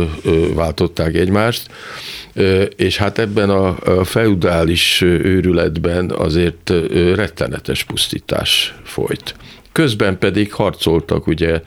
váltották 0.54 1.16
egymást, 1.16 1.70
és 2.76 2.98
hát 2.98 3.20
ebben 3.20 3.50
a 3.50 4.04
feudális 4.04 5.02
őrületben 5.02 6.12
azért 6.12 6.74
rettenetes 7.16 7.84
pusztítás 7.84 8.76
folyt. 8.84 9.36
Közben 9.78 10.18
pedig 10.18 10.54
harcoltak 10.54 11.28
ugye 11.28 11.62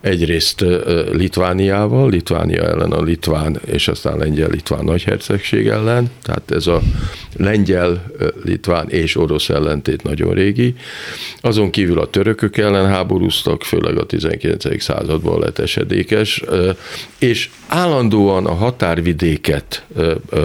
egyrészt 0.00 0.64
Litvániával, 1.12 2.10
Litvánia 2.10 2.62
ellen 2.62 2.92
a 2.92 3.02
litván 3.02 3.60
és 3.64 3.88
aztán 3.88 4.18
lengyel-litván 4.18 4.84
nagyhercegség 4.84 5.66
ellen, 5.66 6.10
tehát 6.22 6.50
ez 6.50 6.66
a 6.66 6.80
lengyel, 7.36 8.04
litván 8.42 8.88
és 8.88 9.16
orosz 9.16 9.48
ellentét 9.48 10.02
nagyon 10.02 10.34
régi. 10.34 10.74
Azon 11.40 11.70
kívül 11.70 11.98
a 11.98 12.10
törökök 12.10 12.56
ellen 12.56 12.86
háborúztak, 12.86 13.62
főleg 13.62 13.98
a 13.98 14.06
19. 14.06 14.82
században 14.82 15.40
lett 15.40 15.58
esedékes, 15.58 16.42
és 17.18 17.50
állandóan 17.68 18.46
a 18.46 18.54
határvidéket 18.54 19.84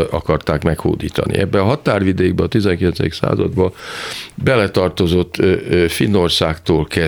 akarták 0.09 0.63
meghódítani. 0.63 1.37
Ebbe 1.37 1.59
a 1.59 1.63
határvidékbe 1.63 2.43
a 2.43 2.47
19. 2.47 3.13
században 3.15 3.73
beletartozott 4.35 5.35
Finnországtól 5.87 6.85
kezdve, 6.85 7.07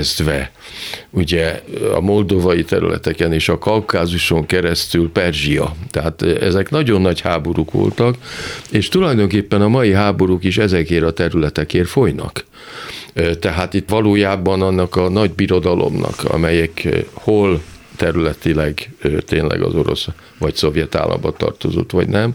ugye 1.09 1.61
a 1.93 1.99
moldovai 1.99 2.63
területeken 2.63 3.33
és 3.33 3.49
a 3.49 3.57
Kaukázuson 3.57 4.45
keresztül 4.45 5.11
Perzsia. 5.11 5.75
Tehát 5.89 6.21
ezek 6.21 6.69
nagyon 6.69 7.01
nagy 7.01 7.21
háborúk 7.21 7.71
voltak, 7.71 8.15
és 8.71 8.87
tulajdonképpen 8.87 9.61
a 9.61 9.67
mai 9.67 9.93
háborúk 9.93 10.43
is 10.43 10.57
ezekért 10.57 11.03
a 11.03 11.11
területekért 11.11 11.87
folynak. 11.87 12.45
Tehát 13.39 13.73
itt 13.73 13.89
valójában 13.89 14.61
annak 14.61 14.95
a 14.95 15.09
nagy 15.09 15.31
birodalomnak, 15.31 16.23
amelyek 16.23 16.87
hol 17.13 17.61
területileg 17.95 18.89
tényleg 19.25 19.61
az 19.61 19.75
orosz 19.75 20.07
vagy 20.37 20.55
szovjet 20.55 20.95
államba 20.95 21.31
tartozott, 21.31 21.91
vagy 21.91 22.07
nem, 22.07 22.33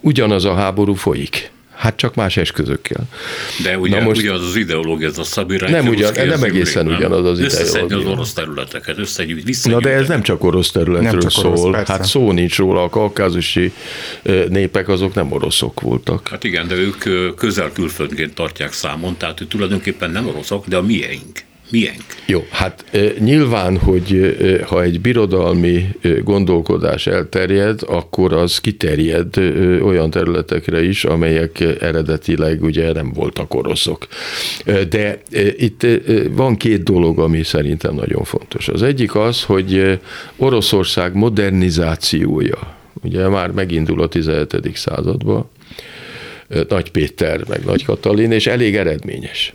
ugyanaz 0.00 0.44
a 0.44 0.54
háború 0.54 0.94
folyik. 0.94 1.50
Hát 1.76 1.96
csak 1.96 2.14
más 2.14 2.36
eszközökkel. 2.36 3.04
De 3.62 3.78
ugye, 3.78 3.98
Na 3.98 4.04
most, 4.04 4.20
ugyanaz 4.20 4.46
az 4.46 4.56
ideológia, 4.56 5.08
ez 5.08 5.18
a 5.18 5.24
szabirány. 5.24 5.70
Nem, 5.70 5.88
ugyan, 5.88 6.12
nem 6.26 6.42
egészen 6.42 6.86
nem? 6.86 6.96
ugyanaz 6.96 7.24
az 7.24 7.38
ideológia. 7.38 7.96
az 7.96 8.04
orosz 8.04 8.32
területeket, 8.32 8.98
összegyűjt, 8.98 9.64
Na 9.64 9.80
de 9.80 9.90
ez 9.90 10.08
nem 10.08 10.22
csak 10.22 10.44
orosz 10.44 10.70
területről 10.70 11.10
nem 11.10 11.20
csak 11.20 11.30
szól, 11.30 11.56
orosz, 11.56 11.86
hát 11.86 12.04
szó 12.04 12.32
nincs 12.32 12.56
róla, 12.56 12.82
a 12.82 12.88
kaukázusi 12.88 13.72
népek 14.48 14.88
azok 14.88 15.14
nem 15.14 15.32
oroszok 15.32 15.80
voltak. 15.80 16.28
Hát 16.28 16.44
igen, 16.44 16.68
de 16.68 16.74
ők 16.74 17.34
közel 17.36 17.72
külföldként 17.72 18.34
tartják 18.34 18.72
számon, 18.72 19.16
tehát 19.16 19.40
ők 19.40 19.48
tulajdonképpen 19.48 20.10
nem 20.10 20.26
oroszok, 20.26 20.66
de 20.66 20.76
a 20.76 20.82
miénk 20.82 21.44
miénk. 21.70 22.04
Jó, 22.26 22.46
hát 22.50 22.84
nyilván, 23.18 23.78
hogy 23.78 24.36
ha 24.66 24.82
egy 24.82 25.00
birodalmi 25.00 25.88
gondolkodás 26.24 27.06
elterjed, 27.06 27.80
akkor 27.86 28.32
az 28.32 28.58
kiterjed 28.58 29.36
olyan 29.82 30.10
területekre 30.10 30.82
is, 30.82 31.04
amelyek 31.04 31.60
eredetileg 31.80 32.62
ugye 32.62 32.92
nem 32.92 33.12
voltak 33.12 33.54
oroszok. 33.54 34.06
De 34.88 35.22
itt 35.56 35.86
van 36.30 36.56
két 36.56 36.82
dolog, 36.82 37.18
ami 37.18 37.42
szerintem 37.42 37.94
nagyon 37.94 38.24
fontos. 38.24 38.68
Az 38.68 38.82
egyik 38.82 39.14
az, 39.14 39.42
hogy 39.42 39.98
Oroszország 40.36 41.14
modernizációja, 41.14 42.76
ugye 43.02 43.28
már 43.28 43.50
megindul 43.50 44.02
a 44.02 44.08
17. 44.08 44.70
században, 44.74 45.48
Nagy 46.68 46.90
Péter, 46.90 47.40
meg 47.48 47.64
Nagy 47.64 47.84
Katalin, 47.84 48.32
és 48.32 48.46
elég 48.46 48.76
eredményes. 48.76 49.54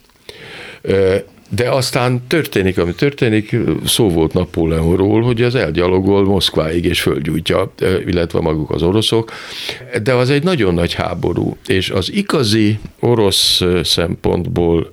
De 1.56 1.70
aztán 1.70 2.28
történik, 2.28 2.78
ami 2.78 2.94
történik, 2.94 3.56
szó 3.86 4.10
volt 4.10 4.34
Napóleonról, 4.34 5.22
hogy 5.22 5.42
az 5.42 5.56
elgyalogol 5.56 6.24
Moszkváig 6.24 6.86
és 6.86 7.02
földgyújtja, 7.02 7.74
illetve 8.06 8.40
maguk 8.40 8.70
az 8.70 8.84
oroszok, 8.84 9.32
de 10.04 10.14
az 10.14 10.30
egy 10.30 10.44
nagyon 10.44 10.74
nagy 10.74 10.94
háború, 10.94 11.58
és 11.68 11.90
az 11.90 12.12
igazi 12.12 12.80
orosz 13.00 13.62
szempontból 13.84 14.92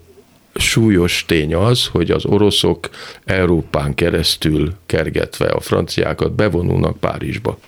súlyos 0.54 1.24
tény 1.26 1.54
az, 1.54 1.86
hogy 1.86 2.10
az 2.10 2.24
oroszok 2.24 2.88
Európán 3.24 3.94
keresztül 3.94 4.72
kergetve 4.86 5.46
a 5.46 5.60
franciákat 5.60 6.32
bevonulnak 6.32 6.98
Párizsba. 6.98 7.58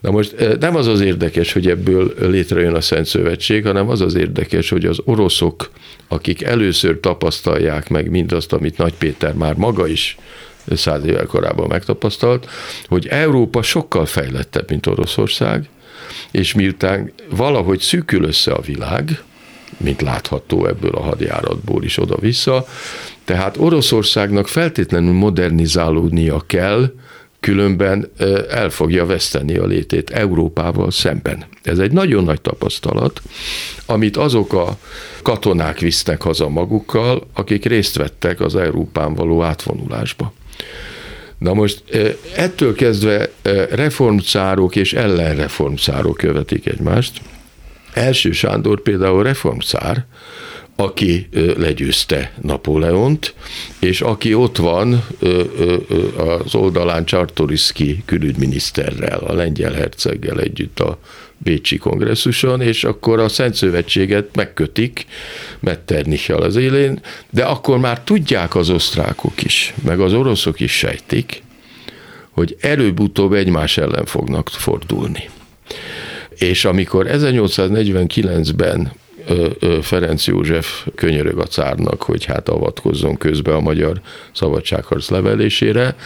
Na 0.00 0.10
most 0.10 0.58
nem 0.60 0.76
az 0.76 0.86
az 0.86 1.00
érdekes, 1.00 1.52
hogy 1.52 1.66
ebből 1.68 2.14
létrejön 2.18 2.74
a 2.74 2.80
Szent 2.80 3.06
Szövetség, 3.06 3.66
hanem 3.66 3.88
az 3.88 4.00
az 4.00 4.14
érdekes, 4.14 4.70
hogy 4.70 4.84
az 4.84 4.98
oroszok, 5.04 5.70
akik 6.08 6.42
először 6.42 7.00
tapasztalják 7.00 7.88
meg 7.88 8.10
mindazt, 8.10 8.52
amit 8.52 8.78
Nagy 8.78 8.94
Péter 8.94 9.34
már 9.34 9.54
maga 9.54 9.86
is 9.86 10.16
száz 10.76 11.04
évvel 11.04 11.26
korábban 11.26 11.66
megtapasztalt, 11.68 12.48
hogy 12.86 13.06
Európa 13.06 13.62
sokkal 13.62 14.06
fejlettebb, 14.06 14.70
mint 14.70 14.86
Oroszország, 14.86 15.68
és 16.30 16.54
miután 16.54 17.12
valahogy 17.30 17.80
szűkül 17.80 18.24
össze 18.24 18.52
a 18.52 18.60
világ, 18.60 19.22
mint 19.76 20.00
látható 20.00 20.66
ebből 20.66 20.90
a 20.90 21.00
hadjáratból 21.00 21.84
is 21.84 21.98
oda-vissza, 21.98 22.66
tehát 23.24 23.56
Oroszországnak 23.56 24.48
feltétlenül 24.48 25.12
modernizálódnia 25.12 26.42
kell, 26.46 26.92
különben 27.40 28.10
el 28.50 28.70
fogja 28.70 29.06
veszteni 29.06 29.56
a 29.56 29.66
létét 29.66 30.10
Európával 30.10 30.90
szemben. 30.90 31.44
Ez 31.62 31.78
egy 31.78 31.92
nagyon 31.92 32.24
nagy 32.24 32.40
tapasztalat, 32.40 33.22
amit 33.86 34.16
azok 34.16 34.52
a 34.52 34.78
katonák 35.22 35.78
visznek 35.78 36.22
haza 36.22 36.48
magukkal, 36.48 37.26
akik 37.32 37.64
részt 37.64 37.96
vettek 37.96 38.40
az 38.40 38.56
Európán 38.56 39.14
való 39.14 39.42
átvonulásba. 39.42 40.32
Na 41.38 41.54
most 41.54 41.82
ettől 42.36 42.74
kezdve 42.74 43.30
reformcárok 43.70 44.76
és 44.76 44.92
ellenreformcárok 44.92 46.16
követik 46.16 46.66
egymást. 46.66 47.20
Első 47.92 48.32
Sándor 48.32 48.80
például 48.82 49.22
reformcár, 49.22 50.06
aki 50.80 51.28
legyőzte 51.56 52.32
Napóleont, 52.42 53.34
és 53.78 54.00
aki 54.00 54.34
ott 54.34 54.56
van 54.56 55.06
az 56.16 56.54
oldalán 56.54 57.04
Csartoriszki 57.04 58.02
külügyminiszterrel, 58.04 59.18
a 59.18 59.32
lengyel 59.32 59.72
herceggel 59.72 60.40
együtt 60.40 60.80
a 60.80 60.98
Bécsi 61.38 61.76
kongresszuson, 61.76 62.60
és 62.60 62.84
akkor 62.84 63.18
a 63.18 63.28
Szent 63.28 63.54
Szövetséget 63.54 64.36
megkötik 64.36 65.06
Metternichel 65.60 66.42
az 66.42 66.56
élén, 66.56 67.00
de 67.30 67.44
akkor 67.44 67.78
már 67.78 68.00
tudják 68.00 68.54
az 68.54 68.70
osztrákok 68.70 69.42
is, 69.42 69.74
meg 69.84 70.00
az 70.00 70.12
oroszok 70.12 70.60
is 70.60 70.72
sejtik, 70.72 71.42
hogy 72.30 72.56
előbb-utóbb 72.60 73.32
egymás 73.32 73.78
ellen 73.78 74.04
fognak 74.04 74.48
fordulni. 74.48 75.30
És 76.38 76.64
amikor 76.64 77.06
1849-ben 77.10 78.92
Ferenc 79.80 80.26
József 80.26 80.86
könyörög 80.94 81.38
a 81.38 81.46
cárnak, 81.46 82.02
hogy 82.02 82.24
hát 82.24 82.48
avatkozzon 82.48 83.16
közbe 83.16 83.54
a 83.54 83.60
magyar 83.60 84.00
szabadságharc 84.32 85.08
levelésére, 85.08 85.96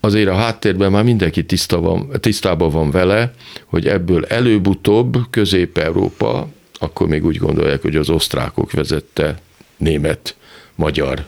azért 0.00 0.28
a 0.28 0.34
háttérben 0.34 0.90
már 0.90 1.04
mindenki 1.04 1.44
tiszta 1.44 1.80
van, 1.80 2.10
tisztában 2.20 2.70
van 2.70 2.90
vele, 2.90 3.32
hogy 3.66 3.86
ebből 3.86 4.24
előbb-utóbb 4.24 5.16
Közép-Európa, 5.30 6.48
akkor 6.78 7.08
még 7.08 7.24
úgy 7.24 7.36
gondolják, 7.36 7.82
hogy 7.82 7.96
az 7.96 8.10
osztrákok 8.10 8.72
vezette 8.72 9.38
német-magyar 9.76 11.24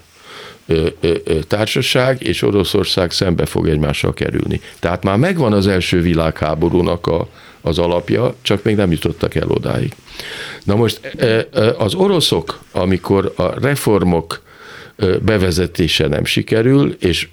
társaság, 1.48 2.22
és 2.22 2.42
Oroszország 2.42 3.10
szembe 3.10 3.46
fog 3.46 3.68
egymással 3.68 4.14
kerülni. 4.14 4.60
Tehát 4.78 5.02
már 5.02 5.16
megvan 5.16 5.52
az 5.52 5.66
első 5.66 6.00
világháborúnak 6.00 7.06
a, 7.06 7.28
az 7.68 7.78
alapja, 7.78 8.34
csak 8.42 8.62
még 8.62 8.76
nem 8.76 8.90
jutottak 8.90 9.34
el 9.34 9.48
odáig. 9.48 9.92
Na 10.64 10.76
most 10.76 11.00
az 11.78 11.94
oroszok, 11.94 12.60
amikor 12.72 13.32
a 13.36 13.60
reformok 13.60 14.42
bevezetése 15.22 16.06
nem 16.06 16.24
sikerül, 16.24 16.96
és 17.00 17.28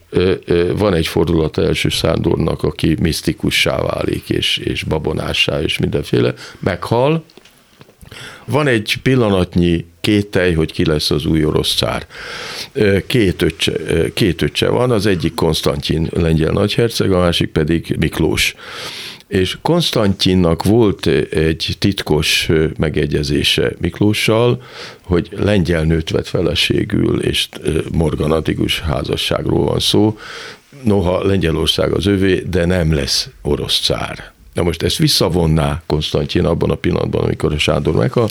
van 0.76 0.94
egy 0.94 1.08
fordulat 1.08 1.58
első 1.58 1.90
Sándornak, 1.90 2.64
aki 2.64 2.96
misztikussá 3.02 3.82
válik, 3.82 4.30
és, 4.30 4.58
és 4.58 4.84
babonássá, 4.84 5.62
és 5.62 5.78
mindenféle, 5.78 6.34
meghal, 6.60 7.24
van 8.46 8.68
egy 8.68 8.96
pillanatnyi 9.04 9.86
kételj, 10.02 10.54
hogy 10.54 10.72
ki 10.72 10.86
lesz 10.86 11.12
az 11.12 11.26
új 11.26 11.46
orosz 11.46 11.76
cár. 11.76 12.08
Két 13.08 13.42
öccse, 13.42 13.74
két 14.14 14.42
öccse 14.42 14.70
van, 14.70 14.92
az 14.92 15.06
egyik 15.06 15.34
Konstantin 15.34 16.10
lengyel 16.14 16.52
nagyherceg, 16.52 17.12
a 17.12 17.20
másik 17.20 17.50
pedig 17.50 17.96
Miklós. 18.00 18.56
És 19.36 19.58
Konstantinnak 19.62 20.64
volt 20.64 21.08
egy 21.32 21.76
titkos 21.80 22.50
megegyezése 22.78 23.72
Miklóssal, 23.78 24.62
hogy 25.02 25.30
lengyel 25.32 25.84
nőt 25.84 26.10
vett 26.10 26.28
feleségül, 26.28 27.22
és 27.22 27.48
morganatikus 27.92 28.80
házasságról 28.80 29.66
van 29.66 29.80
szó, 29.80 30.18
noha 30.84 31.26
Lengyelország 31.26 31.92
az 31.92 32.06
övé, 32.06 32.44
de 32.50 32.66
nem 32.66 32.94
lesz 32.94 33.30
orosz 33.42 33.80
cár. 33.80 34.34
Na 34.54 34.64
most 34.64 34.84
ezt 34.84 34.98
visszavonná 34.98 35.82
Konstantin 35.86 36.46
abban 36.46 36.70
a 36.70 36.76
pillanatban, 36.76 37.24
amikor 37.24 37.54
a 37.54 37.58
Sándor 37.58 37.96
meghal, 37.96 38.30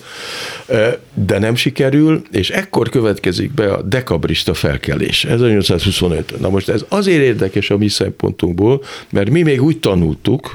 de 1.15 1.39
nem 1.39 1.55
sikerül, 1.55 2.23
és 2.33 2.51
ekkor 2.51 2.89
következik 2.89 3.53
be 3.53 3.73
a 3.73 3.83
dekabrista 3.83 4.55
felkelés, 4.55 5.25
1825. 5.25 6.41
Na 6.41 6.49
most 6.49 6.69
ez 6.69 6.85
azért 6.89 7.23
érdekes 7.23 7.71
a 7.71 7.77
mi 7.77 7.89
szempontunkból, 7.89 8.83
mert 9.11 9.31
mi 9.31 9.43
még 9.43 9.63
úgy 9.63 9.79
tanultuk, 9.79 10.55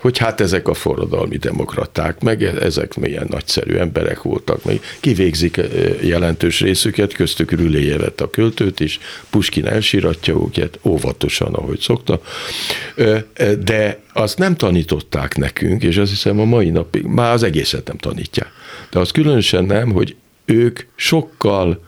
hogy 0.00 0.18
hát 0.18 0.40
ezek 0.40 0.68
a 0.68 0.74
forradalmi 0.74 1.36
demokraták, 1.36 2.20
meg 2.20 2.42
ezek 2.42 2.96
milyen 2.96 3.26
nagyszerű 3.30 3.74
emberek 3.74 4.22
voltak, 4.22 4.64
meg 4.64 4.80
kivégzik 5.00 5.56
eh, 5.56 5.68
jelentős 6.02 6.60
részüket, 6.60 7.12
köztük 7.12 7.50
Rüléjevet 7.50 8.20
a 8.20 8.30
költőt 8.30 8.80
is, 8.80 8.98
Puskin 9.30 9.66
elsiratja 9.66 10.34
őket, 10.34 10.78
óvatosan, 10.82 11.54
ahogy 11.54 11.78
szokta, 11.78 12.20
de 13.64 14.00
azt 14.12 14.38
nem 14.38 14.56
tanították 14.56 15.36
nekünk, 15.36 15.82
és 15.82 15.96
azt 15.96 16.10
hiszem 16.10 16.40
a 16.40 16.44
mai 16.44 16.70
napig, 16.70 17.02
már 17.02 17.32
az 17.32 17.42
egészet 17.42 17.86
nem 17.86 17.96
tanítják. 17.96 18.50
De 18.90 18.98
az 18.98 19.10
különösen 19.10 19.64
nem, 19.64 19.92
hogy 19.92 20.16
ők 20.44 20.80
sokkal 20.94 21.86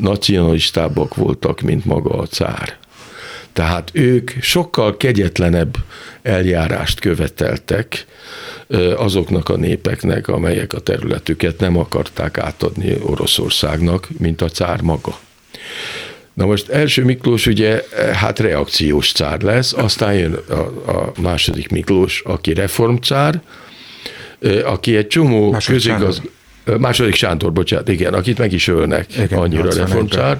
nacionalistábbak 0.00 1.14
voltak, 1.14 1.60
mint 1.60 1.84
maga 1.84 2.10
a 2.10 2.26
cár. 2.26 2.78
Tehát 3.56 3.90
ők 3.92 4.30
sokkal 4.40 4.96
kegyetlenebb 4.96 5.76
eljárást 6.22 7.00
követeltek 7.00 8.06
azoknak 8.96 9.48
a 9.48 9.56
népeknek, 9.56 10.28
amelyek 10.28 10.72
a 10.72 10.78
területüket 10.80 11.60
nem 11.60 11.78
akarták 11.78 12.38
átadni 12.38 12.96
Oroszországnak, 13.02 14.08
mint 14.18 14.42
a 14.42 14.48
cár 14.48 14.80
maga. 14.80 15.18
Na 16.34 16.46
most 16.46 16.68
első 16.68 17.04
Miklós 17.04 17.46
ugye 17.46 17.82
hát 18.14 18.38
reakciós 18.38 19.12
cár 19.12 19.40
lesz, 19.40 19.72
aztán 19.72 20.14
jön 20.14 20.38
a, 20.48 20.90
a 20.90 21.12
második 21.20 21.68
Miklós, 21.68 22.22
aki 22.24 22.54
reformcár, 22.54 23.40
aki 24.64 24.96
egy 24.96 25.06
csomó 25.06 25.50
második 25.50 25.82
közigaz... 25.82 26.14
Sándor. 26.14 26.80
Második 26.80 27.14
Sándor, 27.14 27.52
bocsánat, 27.52 27.88
igen, 27.88 28.14
akit 28.14 28.38
meg 28.38 28.52
is 28.52 28.68
ölnek 28.68 29.16
igen, 29.16 29.38
annyira 29.38 29.72
reformcár, 29.72 30.38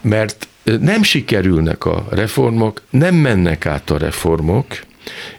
mert 0.00 0.46
nem 0.80 1.02
sikerülnek 1.02 1.84
a 1.84 2.06
reformok, 2.10 2.82
nem 2.90 3.14
mennek 3.14 3.66
át 3.66 3.90
a 3.90 3.98
reformok, 3.98 4.66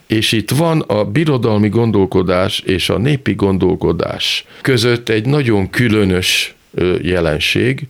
és 0.07 0.31
itt 0.31 0.51
van 0.51 0.79
a 0.79 1.03
birodalmi 1.03 1.69
gondolkodás 1.69 2.59
és 2.59 2.89
a 2.89 2.97
népi 2.97 3.33
gondolkodás 3.33 4.45
között 4.61 5.09
egy 5.09 5.25
nagyon 5.25 5.69
különös 5.69 6.55
jelenség, 7.01 7.87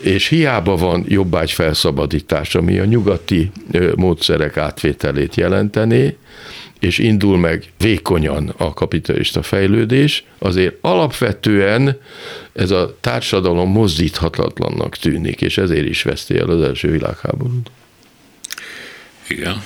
és 0.00 0.26
hiába 0.28 0.76
van 0.76 1.04
jobbágy 1.08 1.50
felszabadítás, 1.50 2.54
ami 2.54 2.78
a 2.78 2.84
nyugati 2.84 3.50
módszerek 3.94 4.56
átvételét 4.56 5.34
jelentené, 5.34 6.16
és 6.80 6.98
indul 6.98 7.38
meg 7.38 7.64
vékonyan 7.78 8.54
a 8.56 8.74
kapitalista 8.74 9.42
fejlődés, 9.42 10.24
azért 10.38 10.74
alapvetően 10.80 11.98
ez 12.52 12.70
a 12.70 12.96
társadalom 13.00 13.70
mozdíthatatlannak 13.70 14.96
tűnik, 14.96 15.40
és 15.40 15.58
ezért 15.58 15.86
is 15.86 16.02
veszti 16.02 16.38
el 16.38 16.50
az 16.50 16.62
első 16.62 16.90
világháborút. 16.90 17.70
Igen. 19.28 19.62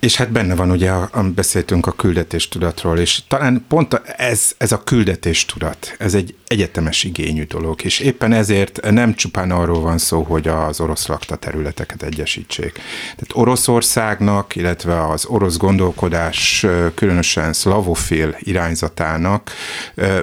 És 0.00 0.16
hát 0.16 0.30
benne 0.30 0.54
van 0.54 0.70
ugye, 0.70 0.92
beszéltünk 1.34 1.86
a 1.86 1.92
küldetéstudatról, 1.92 2.98
és 2.98 3.20
talán 3.28 3.64
pont 3.68 3.94
ez, 4.16 4.52
ez 4.58 4.72
a 4.72 4.82
küldetéstudat, 4.82 5.94
ez 5.98 6.14
egy 6.14 6.34
egyetemes 6.46 7.04
igényű 7.04 7.44
dolog, 7.44 7.84
és 7.84 7.98
éppen 8.00 8.32
ezért 8.32 8.90
nem 8.90 9.14
csupán 9.14 9.50
arról 9.50 9.80
van 9.80 9.98
szó, 9.98 10.22
hogy 10.22 10.48
az 10.48 10.80
orosz 10.80 11.06
lakta 11.06 11.36
területeket 11.36 12.02
egyesítsék. 12.02 12.72
Tehát 13.02 13.30
Oroszországnak, 13.32 14.56
illetve 14.56 15.06
az 15.06 15.24
orosz 15.26 15.56
gondolkodás, 15.56 16.66
különösen 16.94 17.52
szlavofil 17.52 18.36
irányzatának 18.38 19.50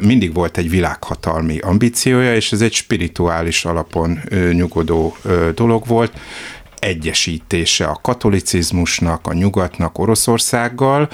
mindig 0.01 0.33
volt 0.33 0.57
egy 0.57 0.69
világhatalmi 0.69 1.59
ambíciója, 1.59 2.35
és 2.35 2.51
ez 2.51 2.61
egy 2.61 2.73
spirituális 2.73 3.65
alapon 3.65 4.19
nyugodó 4.51 5.17
dolog 5.55 5.87
volt 5.87 6.11
egyesítése 6.79 7.85
a 7.85 7.99
katolicizmusnak, 8.01 9.27
a 9.27 9.33
nyugatnak 9.33 9.97
Oroszországgal, 9.97 11.09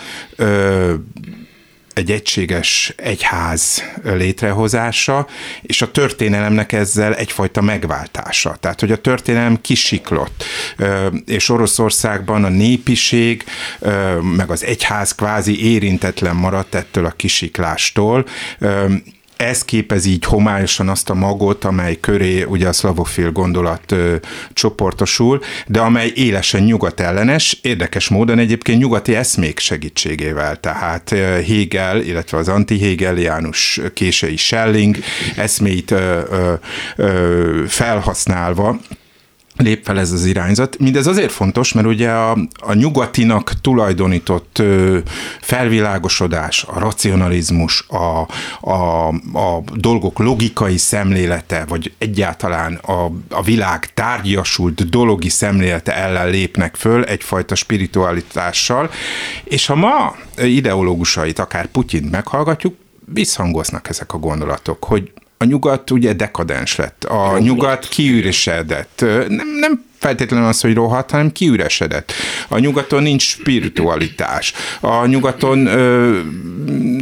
egy 1.93 2.12
egységes 2.12 2.93
egyház 2.97 3.84
létrehozása, 4.04 5.28
és 5.62 5.82
a 5.82 5.91
történelemnek 5.91 6.71
ezzel 6.71 7.15
egyfajta 7.15 7.62
megváltása. 7.62 8.56
Tehát, 8.60 8.80
hogy 8.80 8.91
a 8.91 9.01
történelem 9.01 9.62
kisiklott, 9.62 10.43
és 11.25 11.49
Oroszországban 11.49 12.43
a 12.43 12.49
népiség, 12.49 13.43
meg 14.21 14.49
az 14.49 14.63
egyház 14.63 15.15
kvázi 15.15 15.73
érintetlen 15.73 16.36
maradt 16.36 16.75
ettől 16.75 17.06
a 17.06 17.12
kisiklástól, 17.12 18.25
ez 19.38 19.65
képez 19.65 20.06
így 20.06 20.26
homályosan 20.26 20.89
azt 20.89 21.10
a 21.10 21.13
magot, 21.13 21.63
amely 21.63 22.00
köré 22.00 22.43
ugye 22.43 22.67
a 22.67 22.74
szlavofil 22.74 23.32
gondolat 23.32 23.91
ö, 23.91 24.15
csoportosul, 24.54 25.41
de 25.67 25.80
amely 25.80 26.12
élesen 26.15 26.63
nyugatellenes, 26.63 27.60
érdekes 27.62 28.08
módon 28.10 28.39
egyébként 28.39 28.80
nyugati 28.80 29.15
eszmék 29.15 29.60
segítségével, 29.60 30.60
tehát 30.60 31.10
Hegel, 31.48 32.02
illetve 32.02 32.38
az 32.38 32.48
anti-hegeliánus 32.48 33.82
kései 33.93 34.38
Schelling 34.38 34.98
eszméit 35.36 35.91
ö, 35.91 36.19
ö, 36.30 36.54
ö, 36.95 37.63
felhasználva, 37.67 38.80
lép 39.58 39.84
fel 39.84 40.00
ez 40.00 40.12
az 40.12 40.26
irányzat. 40.26 40.80
Mindez 40.80 41.08
azért 41.08 41.32
fontos, 41.32 41.74
mert 41.74 41.88
ugye 41.88 42.10
a, 42.10 42.38
a 42.56 42.74
nyugatinak 42.74 43.54
tulajdonított 43.62 44.60
ö, 44.60 44.98
felvilágosodás, 45.41 46.63
a 46.63 46.80
racionalizmus, 46.80 47.86
a, 47.88 48.28
a, 48.70 49.08
a 49.34 49.63
dolgok 49.74 50.20
logikai 50.20 50.78
szemlélete, 50.78 51.65
vagy 51.68 51.94
egyáltalán 51.98 52.76
a, 52.76 53.12
a 53.30 53.44
világ 53.44 53.94
tárgyasult 53.94 54.89
dologi 54.89 55.30
szemlélete 55.30 55.96
ellen 55.96 56.30
lépnek 56.30 56.76
föl 56.76 57.04
egyfajta 57.04 57.56
spiritualitással, 57.56 58.89
és 59.44 59.65
ha 59.65 59.76
ma 59.76 60.15
ideológusait, 60.38 61.39
akár 61.39 61.65
Putyint 61.65 62.12
meghallgatjuk, 62.12 62.76
visszhangoznak 63.13 63.89
ezek 63.89 64.13
a 64.13 64.18
gondolatok, 64.18 64.84
hogy 64.84 65.12
a 65.38 65.45
nyugat 65.45 65.91
ugye 65.91 66.13
dekadens 66.13 66.76
lett, 66.76 67.04
a 67.04 67.38
nyugat 67.39 67.88
kiüresedett. 67.88 69.06
Nem, 69.28 69.48
nem 69.60 69.86
feltétlenül 70.00 70.48
az, 70.48 70.62
hogy 70.62 70.74
rohadt, 70.74 71.12
hanem 71.12 71.32
kiüresedett. 71.32 72.12
A 72.48 72.60
nyugaton 72.60 73.04
nincs 73.04 73.24
spiritualitás. 73.24 74.54
A 74.80 75.06
nyugaton 75.06 75.65
ö, 75.65 76.19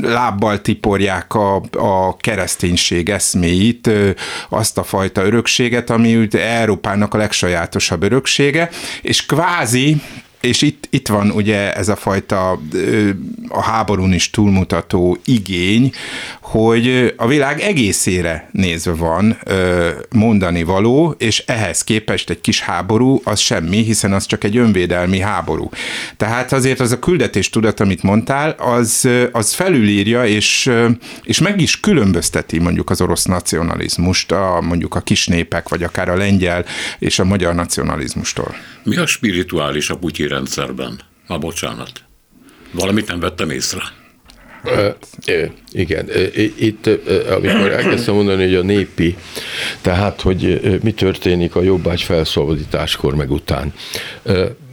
lábbal 0.01 0.61
tiporják 0.61 1.33
a, 1.33 1.55
a 1.71 2.17
kereszténység 2.17 3.09
eszméit, 3.09 3.87
ö, 3.87 4.09
azt 4.49 4.77
a 4.77 4.83
fajta 4.83 5.25
örökséget, 5.25 5.89
ami 5.89 6.27
Európának 6.31 7.13
a 7.13 7.17
legsajátosabb 7.17 8.03
öröksége, 8.03 8.69
és 9.01 9.25
kvázi 9.25 10.01
és 10.45 10.61
itt, 10.61 10.87
itt 10.89 11.07
van 11.07 11.29
ugye 11.29 11.73
ez 11.73 11.89
a 11.89 11.95
fajta 11.95 12.59
a 13.47 13.61
háborún 13.61 14.13
is 14.13 14.29
túlmutató 14.29 15.17
igény, 15.25 15.91
hogy 16.41 17.13
a 17.17 17.27
világ 17.27 17.59
egészére 17.59 18.49
nézve 18.51 18.91
van 18.93 19.37
mondani 20.09 20.63
való, 20.63 21.15
és 21.17 21.43
ehhez 21.47 21.83
képest 21.83 22.29
egy 22.29 22.41
kis 22.41 22.61
háború 22.61 23.21
az 23.23 23.39
semmi, 23.39 23.77
hiszen 23.77 24.13
az 24.13 24.25
csak 24.25 24.43
egy 24.43 24.57
önvédelmi 24.57 25.19
háború. 25.19 25.69
Tehát 26.17 26.51
azért 26.53 26.79
az 26.79 26.91
a 26.91 26.99
küldetés 26.99 27.49
tudat, 27.49 27.79
amit 27.79 28.03
mondtál, 28.03 28.49
az, 28.49 29.09
az 29.31 29.53
felülírja, 29.53 30.25
és, 30.25 30.71
és 31.23 31.39
meg 31.39 31.61
is 31.61 31.79
különbözteti 31.79 32.59
mondjuk 32.59 32.89
az 32.89 33.01
orosz 33.01 33.25
nacionalizmust, 33.25 34.31
a, 34.31 34.61
mondjuk 34.61 34.95
a 34.95 35.01
kis 35.01 35.27
népek, 35.27 35.69
vagy 35.69 35.83
akár 35.83 36.09
a 36.09 36.15
lengyel 36.15 36.65
és 36.99 37.19
a 37.19 37.23
magyar 37.23 37.55
nacionalizmustól. 37.55 38.55
Mi 38.83 38.97
a 38.97 39.05
spirituális 39.05 39.89
a 39.89 39.97
putyi 39.97 40.27
rendszerben? 40.33 40.99
A 41.27 41.37
bocsánat. 41.37 41.91
Valamit 42.71 43.07
nem 43.07 43.19
vettem 43.19 43.49
észre. 43.49 43.81
Igen, 45.71 46.09
itt 46.57 46.89
amikor 47.29 47.71
elkezdtem 47.71 48.13
mondani, 48.13 48.43
hogy 48.43 48.55
a 48.55 48.61
népi, 48.61 49.17
tehát 49.81 50.21
hogy 50.21 50.59
mi 50.83 50.91
történik 50.93 51.55
a 51.55 51.61
jobbágy 51.61 52.01
felszabadításkor 52.01 53.15
meg 53.15 53.31
után, 53.31 53.73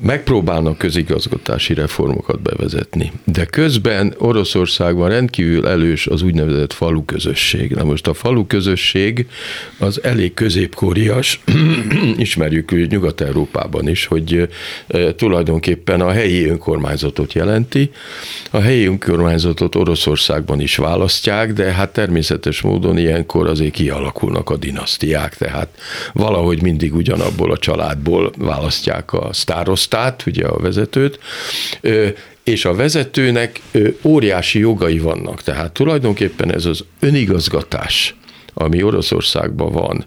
megpróbálnak 0.00 0.78
közigazgatási 0.78 1.74
reformokat 1.74 2.40
bevezetni, 2.42 3.12
de 3.24 3.44
közben 3.44 4.14
Oroszországban 4.18 5.08
rendkívül 5.08 5.66
elős 5.66 6.06
az 6.06 6.22
úgynevezett 6.22 6.72
falu 6.72 7.04
közösség. 7.04 7.70
Na 7.70 7.84
most 7.84 8.06
a 8.06 8.14
falu 8.14 8.46
közösség 8.46 9.26
az 9.78 10.02
elég 10.02 10.34
középkorias, 10.34 11.40
ismerjük 12.16 12.88
Nyugat-Európában 12.88 13.88
is, 13.88 14.06
hogy 14.06 14.48
tulajdonképpen 15.16 16.00
a 16.00 16.10
helyi 16.10 16.48
önkormányzatot 16.48 17.32
jelenti. 17.32 17.90
A 18.50 18.60
helyi 18.60 18.86
önkormányzatot 18.86 19.74
Oroszországban 19.74 20.60
is 20.60 20.76
választják, 20.76 21.52
de 21.52 21.72
hát 21.72 21.92
természetes 21.92 22.60
módon 22.60 22.98
ilyenkor 22.98 23.46
azért 23.46 23.72
kialakulnak 23.72 24.50
a 24.50 24.56
dinasztiák, 24.56 25.36
tehát 25.36 25.68
valahogy 26.12 26.62
mindig 26.62 26.94
ugyanabból 26.94 27.50
a 27.50 27.58
családból 27.58 28.32
választják 28.38 29.12
a 29.12 29.28
sztárosztát, 29.90 30.26
ugye 30.26 30.46
a 30.46 30.58
vezetőt, 30.58 31.18
és 32.44 32.64
a 32.64 32.74
vezetőnek 32.74 33.60
óriási 34.02 34.58
jogai 34.58 34.98
vannak, 34.98 35.42
tehát 35.42 35.72
tulajdonképpen 35.72 36.52
ez 36.54 36.64
az 36.64 36.84
önigazgatás, 37.00 38.14
ami 38.54 38.82
Oroszországban 38.82 39.72
van, 39.72 40.04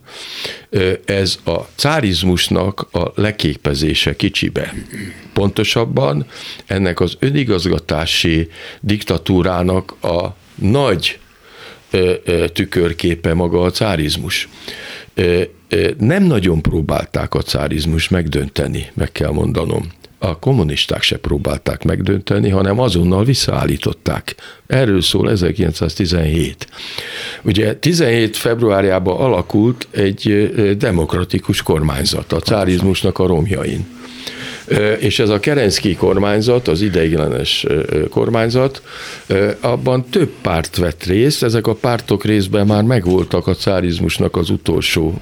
ez 1.05 1.39
a 1.45 1.59
cárizmusnak 1.75 2.88
a 2.91 3.11
leképezése 3.15 4.15
kicsibe. 4.15 4.73
Pontosabban 5.34 6.25
ennek 6.65 6.99
az 6.99 7.15
önigazgatási 7.19 8.49
diktatúrának 8.81 10.03
a 10.03 10.36
nagy 10.55 11.19
tükörképe 12.53 13.34
maga 13.34 13.61
a 13.61 13.71
cárizmus. 13.71 14.49
Nem 15.97 16.24
nagyon 16.24 16.61
próbálták 16.61 17.34
a 17.34 17.41
cárizmus 17.41 18.09
megdönteni, 18.09 18.91
meg 18.93 19.11
kell 19.11 19.32
mondanom 19.32 19.91
a 20.24 20.39
kommunisták 20.39 21.01
se 21.01 21.18
próbálták 21.18 21.84
megdönteni, 21.84 22.49
hanem 22.49 22.80
azonnal 22.80 23.24
visszaállították. 23.24 24.36
Erről 24.68 25.01
szól 25.01 25.30
1917. 25.30 26.68
Ugye 27.41 27.76
17 27.76 28.38
februárjában 28.38 29.18
alakult 29.18 29.88
egy 29.91 30.51
demokratikus 30.78 31.61
kormányzat 31.61 32.34
a 32.34 32.39
cárizmusnak 32.39 33.20
a 33.20 33.28
romjain 33.28 33.86
és 34.99 35.19
ez 35.19 35.30
a 35.30 35.39
Kerenszki 35.39 35.95
kormányzat, 35.95 36.67
az 36.67 36.82
ideiglenes 36.82 37.65
kormányzat, 38.09 38.82
abban 39.61 40.05
több 40.09 40.30
párt 40.41 40.78
vett 40.78 41.03
részt, 41.03 41.43
ezek 41.43 41.67
a 41.67 41.74
pártok 41.74 42.24
részben 42.26 42.65
már 42.65 42.84
megvoltak 42.84 43.47
a 43.47 43.53
cárizmusnak 43.53 44.36
az 44.36 44.49
utolsó 44.49 45.21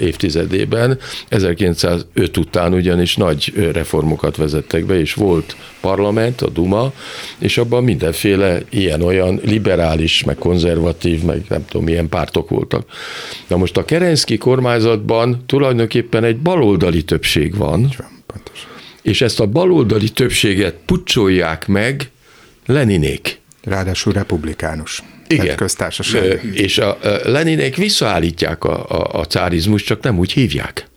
évtizedében, 0.00 0.98
1905 1.28 2.36
után 2.36 2.72
ugyanis 2.72 3.16
nagy 3.16 3.70
reformokat 3.72 4.36
vezettek 4.36 4.84
be, 4.84 4.98
és 5.00 5.14
volt 5.14 5.56
parlament, 5.80 6.40
a 6.40 6.48
Duma, 6.48 6.92
és 7.38 7.58
abban 7.58 7.84
mindenféle 7.84 8.58
ilyen-olyan 8.70 9.40
liberális, 9.44 10.24
meg 10.24 10.36
konzervatív, 10.36 11.22
meg 11.22 11.44
nem 11.48 11.64
tudom 11.66 11.86
milyen 11.86 12.08
pártok 12.08 12.48
voltak. 12.48 12.86
Na 13.48 13.56
most 13.56 13.76
a 13.76 13.84
Kerenszki 13.84 14.38
kormányzatban 14.38 15.42
tulajdonképpen 15.46 16.24
egy 16.24 16.36
baloldali 16.36 17.02
többség 17.02 17.56
van, 17.56 17.90
Pontos. 18.26 18.66
És 19.02 19.20
ezt 19.20 19.40
a 19.40 19.46
baloldali 19.46 20.08
többséget 20.08 20.74
pucsolják 20.86 21.66
meg 21.66 22.10
Leninék. 22.66 23.40
Ráadásul 23.62 24.12
republikánus. 24.12 25.02
Igen. 25.28 25.56
Köztársaság. 25.56 26.44
És 26.52 26.78
a 26.78 26.98
Leninék 27.22 27.76
visszaállítják 27.76 28.64
a, 28.64 28.88
a, 28.88 29.20
a 29.20 29.24
cárizmus, 29.24 29.82
csak 29.82 30.02
nem 30.02 30.18
úgy 30.18 30.32
hívják 30.32 30.88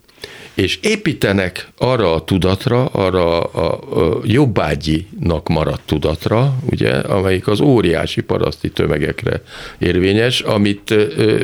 és 0.58 0.78
építenek 0.82 1.68
arra 1.76 2.14
a 2.14 2.24
tudatra, 2.24 2.84
arra 2.84 3.40
a, 3.40 3.78
a 4.02 4.20
jobbágyinak 4.24 5.48
maradt 5.48 5.82
tudatra, 5.86 6.54
ugye, 6.70 6.90
amelyik 6.90 7.46
az 7.46 7.60
óriási 7.60 8.20
paraszti 8.20 8.70
tömegekre 8.70 9.42
érvényes, 9.78 10.40
amit 10.40 10.90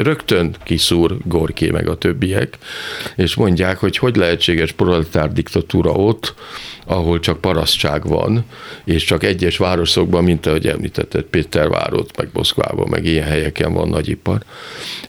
rögtön 0.03 0.57
kiszúr 0.65 1.17
Gorké 1.25 1.71
meg 1.71 1.89
a 1.89 1.99
többiek, 1.99 2.59
és 3.17 3.35
mondják, 3.35 3.79
hogy 3.79 3.97
hogy 3.97 4.17
lehetséges 4.17 4.73
proletár 4.73 5.33
diktatúra 5.33 5.91
ott, 5.91 6.35
ahol 6.87 7.21
csak 7.21 7.41
parasztság 7.41 8.07
van, 8.07 8.45
és 8.85 9.05
csak 9.05 9.25
egyes 9.25 9.57
városokban, 9.57 10.25
mint 10.25 10.47
ahogy 10.47 10.67
említetted, 10.67 11.23
Pétervárot, 11.23 12.17
meg 12.17 12.29
Moszkvában, 12.33 12.89
meg 12.91 13.05
ilyen 13.05 13.27
helyeken 13.27 13.73
van 13.73 13.89
nagyipar. 13.89 14.43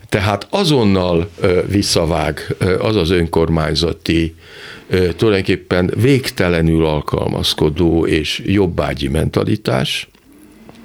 Tehát 0.10 0.47
azonnal 0.49 1.30
visszavág 1.68 2.56
az 2.80 2.95
az 2.95 3.10
önkormányzati, 3.10 4.36
tulajdonképpen 5.16 5.91
végtelenül 5.95 6.86
alkalmazkodó 6.86 8.06
és 8.06 8.41
jobbágyi 8.45 9.08
mentalitás, 9.08 10.08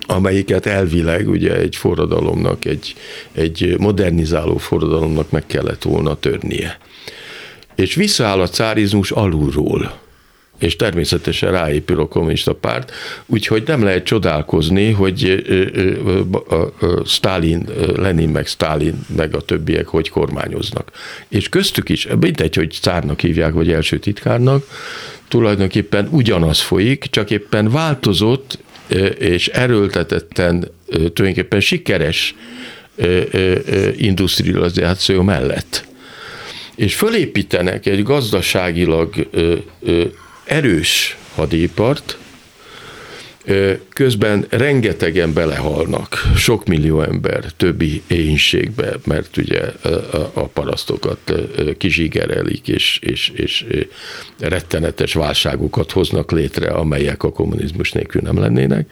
amelyiket 0.07 0.67
elvileg 0.67 1.29
ugye 1.29 1.57
egy 1.57 1.77
forradalomnak, 1.77 2.65
egy, 2.65 2.95
egy 3.33 3.75
modernizáló 3.79 4.57
forradalomnak 4.57 5.31
meg 5.31 5.47
kellett 5.47 5.83
volna 5.83 6.15
törnie. 6.15 6.79
És 7.75 7.95
visszaáll 7.95 8.41
a 8.41 8.49
cárizmus 8.49 9.11
alulról 9.11 9.99
és 10.61 10.77
természetesen 10.77 11.51
ráépül 11.51 12.01
a 12.01 12.09
kommunista 12.09 12.55
párt, 12.55 12.93
úgyhogy 13.27 13.63
nem 13.67 13.83
lehet 13.83 14.05
csodálkozni, 14.05 14.91
hogy 14.91 15.45
Stalin, 17.07 17.69
Lenin 17.97 18.29
meg 18.29 18.47
Stalin 18.47 19.07
meg 19.17 19.35
a 19.35 19.41
többiek 19.41 19.87
hogy 19.87 20.09
kormányoznak. 20.09 20.91
És 21.29 21.49
köztük 21.49 21.89
is, 21.89 22.09
mindegy, 22.21 22.55
hogy 22.55 22.79
cárnak 22.81 23.21
hívják, 23.21 23.53
vagy 23.53 23.73
első 23.73 23.99
titkárnak, 23.99 24.67
tulajdonképpen 25.29 26.09
ugyanaz 26.11 26.61
folyik, 26.61 27.05
csak 27.11 27.31
éppen 27.31 27.71
változott 27.71 28.59
és 29.19 29.49
erőltetetten 29.49 30.71
tulajdonképpen 30.87 31.61
sikeres 31.61 32.35
industrializáció 33.97 35.23
mellett. 35.23 35.89
És 36.75 36.95
fölépítenek 36.95 37.87
egy 37.87 38.03
gazdaságilag 38.03 39.29
erős 40.51 41.17
hadipart, 41.35 42.19
közben 43.89 44.47
rengetegen 44.49 45.33
belehalnak, 45.33 46.31
sok 46.37 46.67
millió 46.67 47.01
ember 47.03 47.45
többi 47.57 48.03
éhénységbe, 48.07 48.95
mert 49.05 49.37
ugye 49.37 49.61
a 50.33 50.43
parasztokat 50.43 51.33
kizsigerelik, 51.79 52.69
és, 52.69 52.99
és, 53.03 53.33
és 53.35 53.67
rettenetes 54.39 55.15
válságokat 55.15 55.93
hoznak 55.93 56.31
létre, 56.31 56.69
amelyek 56.69 57.23
a 57.23 57.33
kommunizmus 57.33 57.93
nélkül 57.93 58.21
nem 58.21 58.39
lennének. 58.39 58.91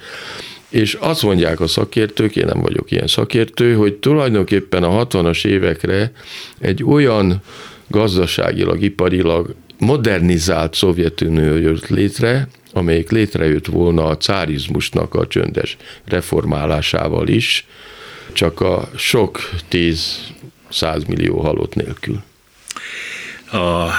És 0.69 0.95
azt 0.95 1.23
mondják 1.23 1.61
a 1.61 1.67
szakértők, 1.67 2.37
én 2.37 2.47
nem 2.47 2.61
vagyok 2.61 2.91
ilyen 2.91 3.07
szakértő, 3.07 3.75
hogy 3.75 3.95
tulajdonképpen 3.95 4.83
a 4.83 5.07
60-as 5.07 5.47
évekre 5.47 6.13
egy 6.59 6.85
olyan 6.85 7.43
gazdaságilag, 7.89 8.83
iparilag 8.83 9.55
modernizált 9.79 10.75
Szovjetunió 10.75 11.57
jött 11.57 11.89
létre, 11.89 12.49
amelyik 12.73 13.11
létrejött 13.11 13.67
volna 13.67 14.05
a 14.05 14.17
cárizmusnak 14.17 15.15
a 15.15 15.27
csöndes 15.27 15.77
reformálásával 16.05 17.29
is, 17.29 17.67
csak 18.33 18.61
a 18.61 18.91
sok 18.97 19.51
tíz, 19.69 20.19
százmillió 20.69 21.41
halott 21.41 21.75
nélkül. 21.75 22.23
A, 23.51 23.91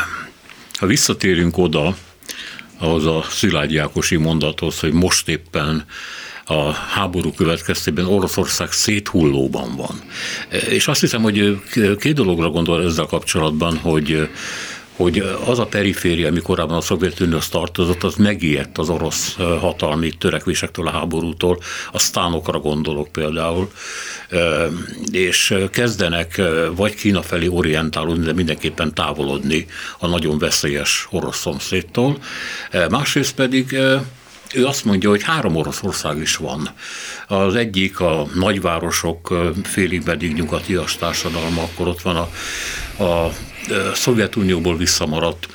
ha 0.80 0.86
visszatérünk 0.86 1.58
oda, 1.58 1.96
ahhoz 2.78 3.06
a 3.06 3.26
Szilágyi 3.30 3.78
Ákosi 3.78 4.16
mondathoz, 4.16 4.80
hogy 4.80 4.94
most 4.94 5.28
éppen 5.28 5.86
a 6.46 6.72
háború 6.72 7.32
következtében 7.32 8.06
Oroszország 8.06 8.72
széthullóban 8.72 9.76
van. 9.76 10.02
És 10.70 10.88
azt 10.88 11.00
hiszem, 11.00 11.22
hogy 11.22 11.62
két 12.00 12.14
dologra 12.14 12.50
gondol 12.50 12.84
ezzel 12.84 13.06
kapcsolatban, 13.06 13.78
hogy 13.78 14.30
hogy 15.00 15.24
az 15.45 15.60
a 15.60 15.66
periféria, 15.66 16.28
ami 16.28 16.41
korábban 16.41 16.78
a 16.78 16.82
Szovjetunióhoz 16.82 17.50
tartozott, 17.50 18.04
az 18.04 18.16
megijedt 18.16 18.78
az 18.78 18.89
orosz 18.89 19.36
hatalmi 19.36 20.12
törekvésektől 20.12 20.88
a 20.88 20.91
háborútól, 20.91 21.60
a 21.91 22.00
sztánokra 22.00 22.60
gondolok 22.60 23.08
például, 23.12 23.72
és 25.12 25.56
kezdenek 25.72 26.41
vagy 26.76 26.95
Kína 26.95 27.22
felé 27.22 27.47
orientálódni, 27.47 28.26
de 28.26 28.34
mindenképpen 28.34 28.93
távolodni 28.93 29.66
a 30.00 30.08
nagyon 30.08 30.38
veszélyes 30.38 31.08
orosz 31.12 31.39
szomszédtól. 31.39 32.18
Másrészt 32.89 33.36
pedig 33.36 33.78
ő 34.54 34.66
azt 34.66 34.86
mondja, 34.86 35.10
hogy 35.10 35.24
három 35.24 35.56
Oroszország 35.56 36.18
is 36.18 36.36
van. 36.36 36.70
Az 37.28 37.56
egyik 37.56 38.00
a 38.00 38.28
nagyvárosok 38.34 39.52
félig 39.64 40.02
meddig 40.06 40.34
nyugatias 40.34 40.95
társadalma, 40.95 41.62
akkor 41.62 41.88
ott 41.88 42.02
van 42.02 42.16
a, 42.16 42.30
a 43.04 43.32
Szovjetunióból 43.93 44.78
visszamaradt 44.78 45.47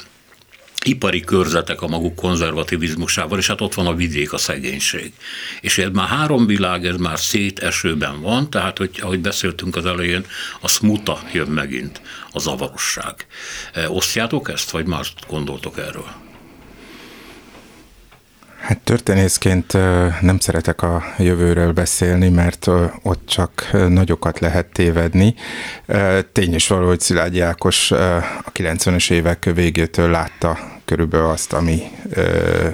ipari 0.85 1.21
körzetek 1.21 1.83
a 1.83 1.89
maguk 1.89 2.15
konzervativizmusával, 2.15 3.39
és 3.39 3.47
hát 3.47 3.61
ott 3.61 3.75
van 3.75 3.87
a 3.87 3.95
vidék, 3.95 4.33
a 4.33 4.39
szegénység. 4.39 5.13
És 5.61 5.79
ez 5.79 5.91
már 5.93 6.09
három 6.09 6.47
világ, 6.47 6.87
ez 6.87 6.97
már 6.97 7.19
szétesőben 7.19 8.21
van, 8.21 8.51
tehát, 8.51 8.79
hogy 8.79 8.91
ahogy 9.01 9.21
beszéltünk 9.21 9.77
az 9.77 9.87
elején, 9.87 10.27
a 10.61 10.69
smuta 10.69 11.23
jön 11.33 11.49
megint, 11.49 12.01
a 12.33 12.39
zavarosság. 12.39 13.27
Osztjátok 13.89 14.51
ezt, 14.51 14.71
vagy 14.71 14.87
más 14.87 15.15
gondoltok 15.29 15.79
erről? 15.79 16.24
Hát 18.65 18.79
történészként 18.79 19.73
nem 20.21 20.39
szeretek 20.39 20.83
a 20.83 21.05
jövőről 21.19 21.73
beszélni, 21.73 22.29
mert 22.29 22.67
ott 23.03 23.27
csak 23.27 23.71
nagyokat 23.89 24.39
lehet 24.39 24.67
tévedni. 24.67 25.35
Tény 26.33 26.55
is 26.55 26.69
való, 26.69 26.87
hogy 26.87 27.01
Szilágyi 27.01 27.41
Ákos 27.41 27.91
a 27.91 28.53
90-es 28.53 29.11
évek 29.11 29.51
végétől 29.55 30.11
látta 30.11 30.59
körülbelül 30.85 31.27
azt, 31.27 31.53
ami 31.53 31.83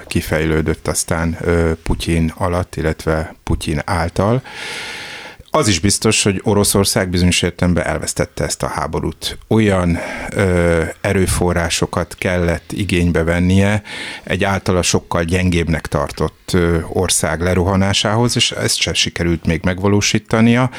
kifejlődött 0.07 0.89
aztán 0.89 1.39
Putyin 1.83 2.33
alatt, 2.37 2.77
illetve 2.77 3.35
Putyin 3.43 3.83
által. 3.85 4.43
Az 5.53 5.69
is 5.69 5.79
biztos, 5.79 6.23
hogy 6.23 6.41
Oroszország 6.45 7.09
bizonyos 7.09 7.43
értelemben 7.43 7.85
elvesztette 7.85 8.45
ezt 8.45 8.63
a 8.63 8.67
háborút. 8.67 9.39
Olyan 9.49 9.99
ö, 10.31 10.83
erőforrásokat 11.01 12.17
kellett 12.19 12.73
igénybe 12.73 13.25
vennie 13.25 13.83
egy 14.23 14.45
általa 14.45 14.83
sokkal 14.83 15.25
gyengébbnek 15.25 15.87
tartott 15.87 16.51
ö, 16.53 16.79
ország 16.89 17.41
lerohanásához, 17.41 18.37
és 18.37 18.51
ezt 18.51 18.77
sem 18.77 18.95
sikerült 18.95 19.47
még 19.47 19.61
megvalósítania, 19.65 20.71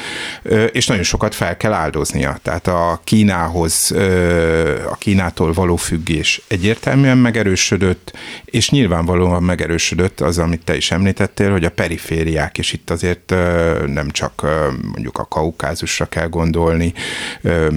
ö, 0.44 0.64
és 0.64 0.88
nagyon 0.88 1.04
sokat 1.04 1.36
fel 1.36 1.58
kell 1.58 1.74
áldoznia. 1.74 2.38
Tehát 2.42 2.68
a 2.68 3.02
Kínához, 3.04 3.92
ö, 3.94 4.86
a 4.90 4.96
Kínától 4.96 5.54
való 5.54 5.76
függés 5.76 6.42
egyértelműen 6.48 7.18
megerősödött, 7.18 8.14
és 8.46 8.70
nyilvánvalóan 8.70 9.44
megerősödött 9.44 10.22
az, 10.22 10.38
amit 10.38 10.64
te 10.64 10.76
is 10.76 10.92
említettél, 10.92 11.52
hogy 11.52 11.66
a 11.66 11.72
perifériák, 11.72 12.58
és 12.58 12.74
itt 12.74 12.90
azért 12.90 13.32
ö, 13.32 13.84
nem 13.88 14.10
csak 14.10 14.60
mondjuk 14.82 15.18
a 15.18 15.26
Kaukázusra 15.26 16.06
kell 16.06 16.28
gondolni, 16.28 16.94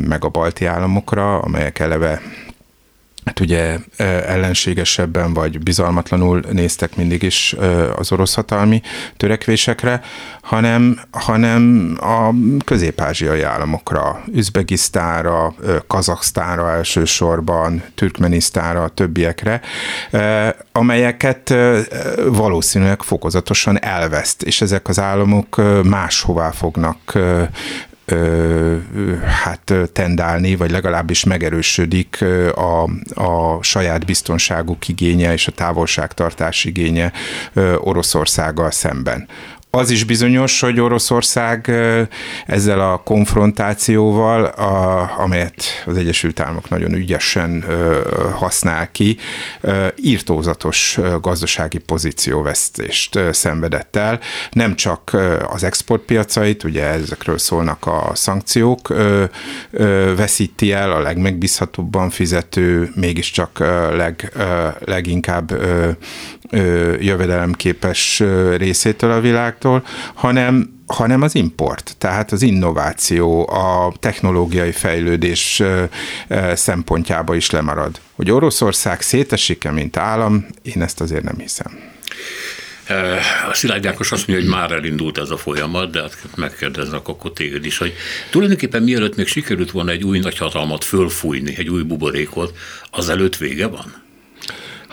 meg 0.08 0.24
a 0.24 0.28
balti 0.28 0.64
államokra, 0.66 1.38
amelyek 1.38 1.78
eleve 1.78 2.20
hát 3.24 3.40
ugye 3.40 3.78
ellenségesebben 4.26 5.34
vagy 5.34 5.58
bizalmatlanul 5.58 6.42
néztek 6.52 6.96
mindig 6.96 7.22
is 7.22 7.56
az 7.96 8.12
orosz 8.12 8.34
hatalmi 8.34 8.82
törekvésekre, 9.16 10.00
hanem, 10.42 11.00
hanem 11.10 11.94
a 12.00 12.30
közép-ázsiai 12.64 13.42
államokra, 13.42 14.22
Üzbegisztánra, 14.32 15.54
Kazaksztánra 15.86 16.70
elsősorban, 16.70 17.82
Türkmenisztánra, 17.94 18.82
a 18.82 18.88
többiekre, 18.88 19.60
amelyeket 20.72 21.54
valószínűleg 22.28 23.02
fokozatosan 23.02 23.82
elveszt, 23.82 24.42
és 24.42 24.60
ezek 24.60 24.88
az 24.88 24.98
államok 24.98 25.60
máshová 25.82 26.50
fognak 26.50 27.18
ö, 28.04 28.76
hát 29.26 29.72
tendálni, 29.92 30.56
vagy 30.56 30.70
legalábbis 30.70 31.24
megerősödik 31.24 32.24
a, 32.54 32.82
a 33.22 33.62
saját 33.62 34.04
biztonságuk 34.04 34.88
igénye 34.88 35.32
és 35.32 35.46
a 35.46 35.52
távolságtartás 35.52 36.64
igénye 36.64 37.12
Oroszországgal 37.78 38.70
szemben. 38.70 39.28
Az 39.74 39.90
is 39.90 40.04
bizonyos, 40.04 40.60
hogy 40.60 40.80
Oroszország 40.80 41.72
ezzel 42.46 42.80
a 42.80 42.96
konfrontációval, 42.96 44.44
a, 44.44 45.10
amelyet 45.20 45.54
az 45.86 45.96
Egyesült 45.96 46.40
Államok 46.40 46.68
nagyon 46.68 46.94
ügyesen 46.94 47.64
használ 48.34 48.90
ki, 48.92 49.16
írtózatos 49.96 50.98
gazdasági 51.20 51.78
pozícióvesztést 51.78 53.18
szenvedett 53.32 53.96
el. 53.96 54.20
Nem 54.50 54.74
csak 54.76 55.16
az 55.52 55.64
exportpiacait, 55.64 56.64
ugye 56.64 56.84
ezekről 56.84 57.38
szólnak 57.38 57.86
a 57.86 58.10
szankciók, 58.14 58.94
veszíti 60.16 60.72
el 60.72 60.92
a 60.92 61.00
legmegbízhatóbban 61.00 62.10
fizető, 62.10 62.90
mégiscsak 62.94 63.58
leg, 63.96 64.32
leginkább 64.84 65.52
jövedelemképes 67.00 68.22
részétől 68.56 69.10
a 69.10 69.20
világtól, 69.64 69.84
hanem 70.14 70.72
hanem 70.86 71.22
az 71.22 71.34
import, 71.34 71.94
tehát 71.98 72.32
az 72.32 72.42
innováció, 72.42 73.48
a 73.48 73.92
technológiai 74.00 74.72
fejlődés 74.72 75.62
szempontjába 76.54 77.34
is 77.34 77.50
lemarad. 77.50 78.00
Hogy 78.12 78.30
Oroszország 78.30 79.00
szétesik-e, 79.00 79.70
mint 79.70 79.96
állam, 79.96 80.46
én 80.62 80.82
ezt 80.82 81.00
azért 81.00 81.22
nem 81.22 81.38
hiszem. 81.38 81.78
A 83.50 83.54
Szilágy 83.54 83.86
Ákos 83.86 84.12
azt 84.12 84.26
mondja, 84.26 84.44
hogy 84.44 84.54
már 84.54 84.72
elindult 84.72 85.18
ez 85.18 85.30
a 85.30 85.36
folyamat, 85.36 85.90
de 85.90 86.00
hát 86.00 86.16
megkérdeznek 86.36 87.08
akkor 87.08 87.32
téged 87.32 87.64
is, 87.64 87.78
hogy 87.78 87.92
tulajdonképpen 88.30 88.82
mielőtt 88.82 89.16
még 89.16 89.26
sikerült 89.26 89.70
volna 89.70 89.90
egy 89.90 90.04
új 90.04 90.18
nagyhatalmat 90.18 90.84
fölfújni, 90.84 91.54
egy 91.56 91.68
új 91.68 91.82
buborékot, 91.82 92.56
az 92.90 93.08
előtt 93.08 93.36
vége 93.36 93.66
van? 93.66 94.02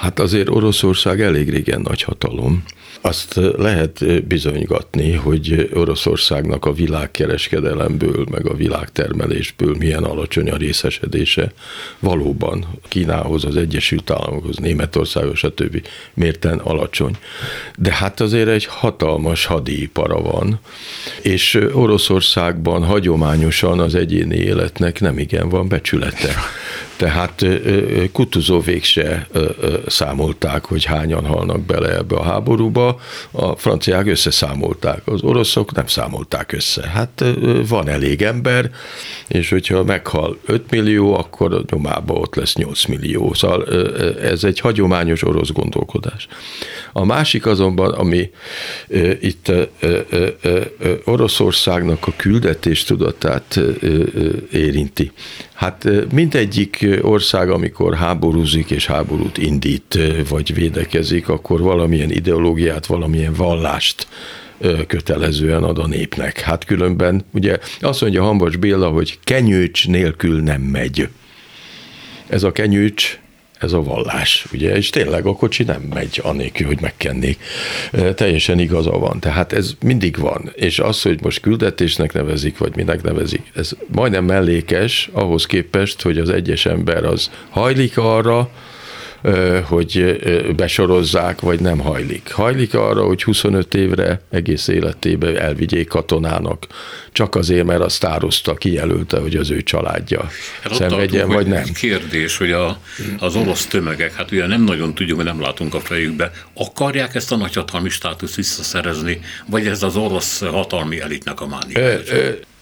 Hát 0.02 0.20
azért 0.20 0.49
Oroszország 0.49 1.22
elég 1.22 1.49
régen 1.49 1.82
nagy 1.82 2.02
hatalom. 2.02 2.64
Azt 3.02 3.39
lehet 3.58 4.26
bizonygatni, 4.28 5.12
hogy 5.12 5.70
Oroszországnak 5.74 6.66
a 6.66 6.74
világkereskedelemből, 6.74 8.26
meg 8.32 8.47
a 8.47 8.54
világtermelésből 8.54 9.76
milyen 9.80 10.04
alacsony 10.04 10.49
a 10.49 10.58
részesedése. 10.58 11.52
Valóban 11.99 12.66
Kínához, 12.88 13.45
az 13.45 13.56
Egyesült 13.56 14.12
Államokhoz, 14.12 14.58
Németországhoz, 14.58 15.38
stb. 15.38 15.88
mérten 16.14 16.58
alacsony. 16.58 17.18
De 17.78 17.93
hát 17.93 18.20
azért 18.20 18.49
egy 18.49 18.66
hatalmas 18.66 19.45
hadipara 19.45 20.22
van, 20.22 20.60
és 21.22 21.60
Oroszországban 21.74 22.84
hagyományosan 22.84 23.80
az 23.80 23.95
egyéni 23.95 24.36
életnek 24.36 24.99
nem 24.99 25.18
igen 25.18 25.49
van 25.49 25.68
becsülete. 25.68 26.36
Tehát 26.95 27.45
Kutuzóvék 28.12 28.84
se 28.84 29.28
számolták, 29.91 30.65
hogy 30.65 30.85
hányan 30.85 31.25
halnak 31.25 31.61
bele 31.61 31.95
ebbe 31.95 32.15
a 32.15 32.23
háborúba, 32.23 32.99
a 33.31 33.55
franciák 33.55 34.07
összeszámolták, 34.07 35.01
az 35.05 35.21
oroszok 35.21 35.71
nem 35.71 35.87
számolták 35.87 36.51
össze. 36.51 36.87
Hát 36.87 37.23
van 37.67 37.87
elég 37.89 38.21
ember, 38.21 38.71
és 39.27 39.49
hogyha 39.49 39.83
meghal 39.83 40.37
5 40.45 40.71
millió, 40.71 41.13
akkor 41.13 41.53
a 41.53 41.61
nyomában 41.71 42.17
ott 42.17 42.35
lesz 42.35 42.55
8 42.55 42.85
millió. 42.85 43.33
Szóval 43.33 43.65
ez 44.21 44.43
egy 44.43 44.59
hagyományos 44.59 45.23
orosz 45.23 45.49
gondolkodás. 45.51 46.27
A 46.93 47.05
másik 47.05 47.45
azonban, 47.45 47.93
ami 47.93 48.29
itt 49.21 49.51
Oroszországnak 51.05 52.07
a 52.07 52.13
küldetés 52.15 52.83
tudatát 52.83 53.59
érinti. 54.51 55.11
Hát 55.62 55.88
mindegyik 56.12 56.88
ország, 57.01 57.49
amikor 57.49 57.95
háborúzik 57.95 58.72
és 58.72 58.86
háborút 58.86 59.38
indít, 59.38 59.99
vagy 60.30 60.53
védekezik, 60.53 61.30
akkor 61.30 61.62
valamilyen 61.62 62.12
ideológiát, 62.12 62.86
valamilyen 62.86 63.34
vallást 63.34 64.07
kötelezően 64.88 65.64
ad 65.64 65.78
a 65.78 65.88
népnek. 65.88 66.39
Hát 66.39 66.66
különben, 66.66 67.26
ugye 67.32 67.57
azt 67.80 68.01
mondja 68.01 68.24
Hambas 68.24 68.55
Béla, 68.55 68.89
hogy 68.89 69.20
kenyőcs 69.24 69.88
nélkül 69.88 70.41
nem 70.41 70.62
megy. 70.62 71.09
Ez 72.28 72.43
a 72.43 72.51
kenyőcs, 72.51 73.20
ez 73.62 73.74
a 73.74 73.84
vallás, 73.84 74.45
ugye, 74.53 74.76
és 74.76 74.89
tényleg 74.89 75.26
a 75.26 75.36
kocsi 75.36 75.64
nem 75.64 75.82
megy 75.93 76.20
anélkül, 76.24 76.68
hogy 76.68 76.82
megkennék. 76.82 77.43
Teljesen 78.16 78.59
igaza 78.59 78.91
van, 78.91 79.20
tehát 79.20 79.53
ez 79.53 79.72
mindig 79.84 80.18
van, 80.18 80.51
és 80.55 80.80
az, 80.80 81.01
hogy 81.01 81.20
most 81.22 81.39
küldetésnek 81.39 82.14
nevezik, 82.14 82.57
vagy 82.57 82.76
minek 82.76 83.01
nevezik, 83.01 83.51
ez 83.55 83.72
majdnem 83.88 84.26
mellékes 84.26 85.09
ahhoz 85.12 85.45
képest, 85.45 86.01
hogy 86.01 86.18
az 86.18 86.30
egyes 86.30 86.66
ember 86.66 87.03
az 87.03 87.32
hajlik 87.49 87.97
arra, 87.97 88.49
hogy 89.63 90.19
besorozzák, 90.55 91.41
vagy 91.41 91.59
nem 91.59 91.80
hajlik. 91.80 92.32
Hajlik 92.32 92.74
arra, 92.74 93.03
hogy 93.03 93.24
25 93.24 93.74
évre 93.74 94.22
egész 94.30 94.67
életében 94.67 95.38
elvigyék 95.38 95.88
katonának, 95.88 96.67
csak 97.11 97.36
azért, 97.36 97.65
mert 97.65 97.82
a 97.82 97.89
sztározta, 97.89 98.53
kijelölte, 98.53 99.19
hogy 99.19 99.36
az 99.36 99.49
ő 99.49 99.63
családja 99.63 100.30
hát 100.61 100.74
szenvedjen, 100.74 101.28
vagy 101.28 101.47
nem. 101.47 101.63
Kérdés, 101.63 102.38
hogy 102.38 102.51
a, 102.51 102.80
az 103.19 103.36
orosz 103.36 103.65
tömegek, 103.65 104.13
hát 104.13 104.32
ugye 104.32 104.47
nem 104.47 104.63
nagyon 104.63 104.93
tudjuk, 104.93 105.15
hogy 105.17 105.26
nem 105.26 105.41
látunk 105.41 105.74
a 105.74 105.80
fejükbe, 105.80 106.32
akarják 106.53 107.15
ezt 107.15 107.32
a 107.32 107.36
nagyhatalmi 107.36 107.89
státuszt 107.89 108.36
visszaszerezni, 108.36 109.19
vagy 109.45 109.67
ez 109.67 109.84
az 109.84 109.95
orosz 109.95 110.39
hatalmi 110.39 111.01
elitnek 111.01 111.41
a 111.41 111.47
mánia? 111.47 111.99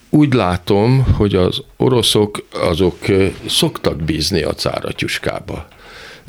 úgy 0.09 0.33
látom, 0.33 1.03
hogy 1.17 1.35
az 1.35 1.63
oroszok 1.77 2.45
azok 2.53 2.97
szoktak 3.45 4.01
bízni 4.01 4.41
a 4.41 4.53
cáratyuskába. 4.53 5.67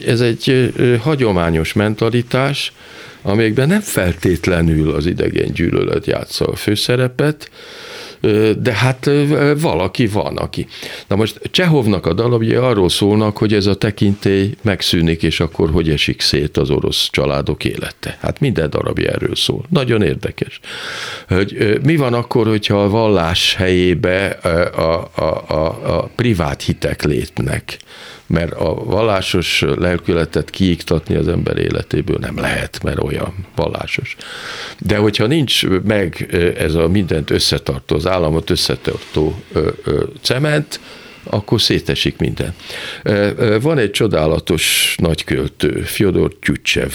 Ez 0.07 0.20
egy 0.20 0.72
hagyományos 1.03 1.72
mentalitás, 1.72 2.72
amelyekben 3.22 3.68
nem 3.68 3.80
feltétlenül 3.80 4.90
az 4.90 5.07
idegen 5.07 5.53
gyűlölet 5.53 6.07
játsza 6.07 6.44
a 6.44 6.57
főszerepet, 6.57 7.51
de 8.59 8.72
hát 8.72 9.11
valaki 9.61 10.07
van, 10.07 10.36
aki. 10.36 10.66
Na 11.07 11.16
most 11.16 11.40
Csehovnak 11.51 12.07
a 12.07 12.12
dalabjai 12.12 12.55
arról 12.55 12.88
szólnak, 12.88 13.36
hogy 13.36 13.55
ez 13.55 13.66
a 13.66 13.74
tekintély 13.74 14.55
megszűnik, 14.62 15.22
és 15.22 15.40
akkor 15.40 15.70
hogy 15.70 15.90
esik 15.90 16.20
szét 16.20 16.57
az 16.57 16.70
orosz 16.70 17.09
családok 17.11 17.64
élete. 17.64 18.18
Hát 18.20 18.40
minden 18.40 18.70
darabja 18.70 19.11
erről 19.11 19.34
szól. 19.34 19.64
Nagyon 19.68 20.03
érdekes. 20.03 20.61
Hogy 21.28 21.78
mi 21.82 21.96
van 21.96 22.14
akkor, 22.14 22.46
hogyha 22.46 22.82
a 22.82 22.88
vallás 22.88 23.55
helyébe 23.55 24.28
a, 24.28 25.11
a, 25.14 25.44
a, 25.48 25.96
a 25.96 26.11
privát 26.16 26.62
hitek 26.62 27.03
létnek? 27.03 27.78
Mert 28.31 28.53
a 28.53 28.74
vallásos 28.74 29.64
lelkületet 29.76 30.51
kiiktatni 30.51 31.14
az 31.14 31.28
ember 31.28 31.57
életéből 31.59 32.16
nem 32.20 32.39
lehet, 32.39 32.83
mert 32.83 33.03
olyan 33.03 33.35
vallásos. 33.55 34.16
De 34.78 34.97
hogyha 34.97 35.26
nincs 35.26 35.66
meg 35.66 36.35
ez 36.59 36.74
a 36.74 36.89
mindent 36.89 37.31
összetartó, 37.31 37.97
az 37.97 38.07
államot 38.07 38.51
összetartó 38.51 39.43
cement, 40.20 40.81
akkor 41.30 41.62
szétesik 41.62 42.18
minden. 42.18 42.53
Van 43.62 43.78
egy 43.78 43.91
csodálatos 43.91 44.95
nagyköltő, 44.99 45.82
Fyodor 45.82 46.36
Tyutchev, 46.39 46.91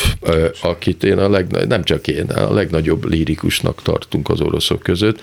akit 0.62 1.04
én 1.04 1.18
a 1.18 1.28
legnagy, 1.28 1.66
nem 1.66 1.84
csak 1.84 2.08
én, 2.08 2.24
a 2.24 2.52
legnagyobb 2.52 3.10
lírikusnak 3.10 3.82
tartunk 3.82 4.28
az 4.28 4.40
oroszok 4.40 4.82
között. 4.82 5.20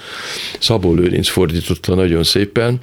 Szabó 0.59 0.93
Lőrinc 0.93 1.27
fordította 1.27 1.95
nagyon 1.95 2.23
szépen. 2.23 2.79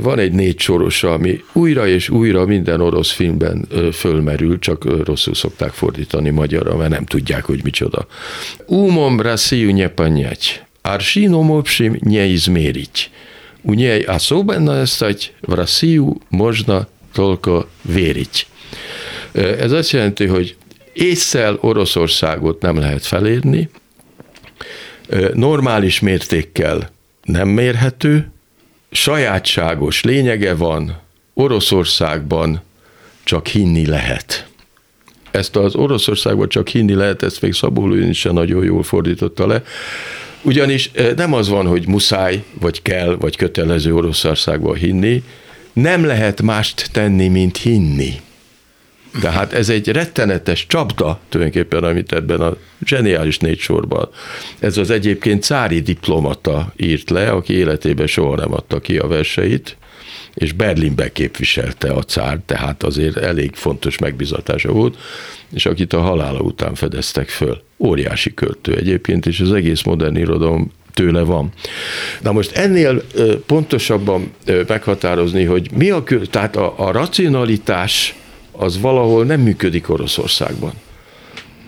Van 0.00 0.18
egy 0.18 0.32
négy 0.32 0.60
sorosa, 0.60 1.12
ami 1.12 1.44
újra 1.52 1.86
és 1.86 2.08
újra 2.08 2.46
minden 2.46 2.80
orosz 2.80 3.10
filmben 3.10 3.68
fölmerül, 3.92 4.58
csak 4.58 5.04
rosszul 5.04 5.34
szokták 5.34 5.72
fordítani 5.72 6.30
magyarra, 6.30 6.76
mert 6.76 6.90
nem 6.90 7.04
tudják, 7.04 7.44
hogy 7.44 7.60
micsoda. 7.64 8.06
Umom 8.66 9.20
Россию 9.20 9.70
не 9.70 9.88
понять, 9.88 10.64
аршином 10.82 11.50
общим 11.50 11.96
не 12.00 12.26
измерить. 12.26 13.10
У 13.62 13.74
ней 13.74 14.02
особенно 14.02 14.86
стать 14.86 15.32
в 15.42 15.54
Россию 15.54 16.20
можно 16.30 16.86
только 17.12 17.66
верить. 17.84 18.46
Ez 19.34 19.72
azt 19.72 19.90
jelenti, 19.90 20.26
hogy 20.26 20.56
észszel 20.92 21.58
Oroszországot 21.60 22.60
nem 22.60 22.78
lehet 22.78 23.06
felérni, 23.06 23.70
normális 25.34 26.00
mértékkel 26.00 26.90
nem 27.24 27.48
mérhető, 27.48 28.30
sajátságos 28.90 30.02
lényege 30.02 30.54
van, 30.54 31.00
Oroszországban 31.34 32.62
csak 33.24 33.46
hinni 33.46 33.86
lehet. 33.86 34.46
Ezt 35.30 35.56
az 35.56 35.74
Oroszországban 35.74 36.48
csak 36.48 36.68
hinni 36.68 36.94
lehet, 36.94 37.22
ezt 37.22 37.40
még 37.40 37.52
Szabó 37.52 37.94
is 37.94 38.22
nagyon 38.22 38.64
jól 38.64 38.82
fordította 38.82 39.46
le. 39.46 39.62
ugyanis 40.47 40.91
nem 41.15 41.33
az 41.33 41.49
van, 41.49 41.65
hogy 41.65 41.87
muszáj, 41.87 42.43
vagy 42.59 42.81
kell, 42.81 43.15
vagy 43.19 43.35
kötelező 43.35 43.95
Oroszországban 43.95 44.75
hinni, 44.75 45.23
nem 45.73 46.05
lehet 46.05 46.41
mást 46.41 46.89
tenni, 46.91 47.27
mint 47.27 47.57
hinni. 47.57 48.13
Tehát 49.21 49.53
ez 49.53 49.69
egy 49.69 49.87
rettenetes 49.87 50.65
csapda 50.67 51.19
tulajdonképpen, 51.29 51.83
amit 51.83 52.11
ebben 52.11 52.41
a 52.41 52.57
zseniális 52.85 53.37
négy 53.37 53.59
sorban. 53.59 54.09
Ez 54.59 54.77
az 54.77 54.89
egyébként 54.89 55.43
cári 55.43 55.79
diplomata 55.79 56.73
írt 56.75 57.09
le, 57.09 57.29
aki 57.29 57.53
életében 57.53 58.07
soha 58.07 58.35
nem 58.35 58.53
adta 58.53 58.79
ki 58.79 58.97
a 58.97 59.07
verseit, 59.07 59.77
és 60.37 60.53
Berlinbe 60.53 61.11
képviselte 61.11 61.91
a 61.91 62.03
cár, 62.03 62.39
tehát 62.45 62.83
azért 62.83 63.17
elég 63.17 63.55
fontos 63.55 63.97
megbizatása 63.97 64.71
volt, 64.71 64.97
és 65.53 65.65
akit 65.65 65.93
a 65.93 66.01
halála 66.01 66.39
után 66.39 66.75
fedeztek 66.75 67.29
föl. 67.29 67.61
Óriási 67.77 68.33
költő 68.33 68.75
egyébként, 68.75 69.25
és 69.25 69.39
az 69.39 69.51
egész 69.51 69.83
modern 69.83 70.15
irodalom 70.15 70.71
tőle 70.93 71.21
van. 71.21 71.51
Na 72.21 72.31
most 72.31 72.51
ennél 72.51 73.03
pontosabban 73.45 74.31
meghatározni, 74.67 75.43
hogy 75.43 75.69
mi 75.73 75.89
a 75.89 76.03
tehát 76.29 76.55
a, 76.55 76.73
a 76.77 76.91
racionalitás 76.91 78.15
az 78.51 78.81
valahol 78.81 79.25
nem 79.25 79.41
működik 79.41 79.89
Oroszországban. 79.89 80.73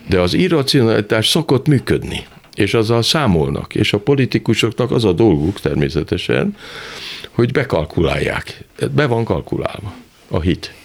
De 0.08 0.20
az 0.20 0.34
irracionalitás 0.34 1.28
szokott 1.28 1.66
működni, 1.66 2.26
és 2.54 2.74
azzal 2.74 3.02
számolnak, 3.02 3.74
és 3.74 3.92
a 3.92 3.98
politikusoknak 3.98 4.90
az 4.90 5.04
a 5.04 5.12
dolguk 5.12 5.60
természetesen, 5.60 6.56
hogy 7.30 7.52
bekalkulálják. 7.52 8.64
Be 8.94 9.06
van 9.06 9.24
kalkulálva 9.24 9.94
a 10.28 10.40
hit. 10.40 10.79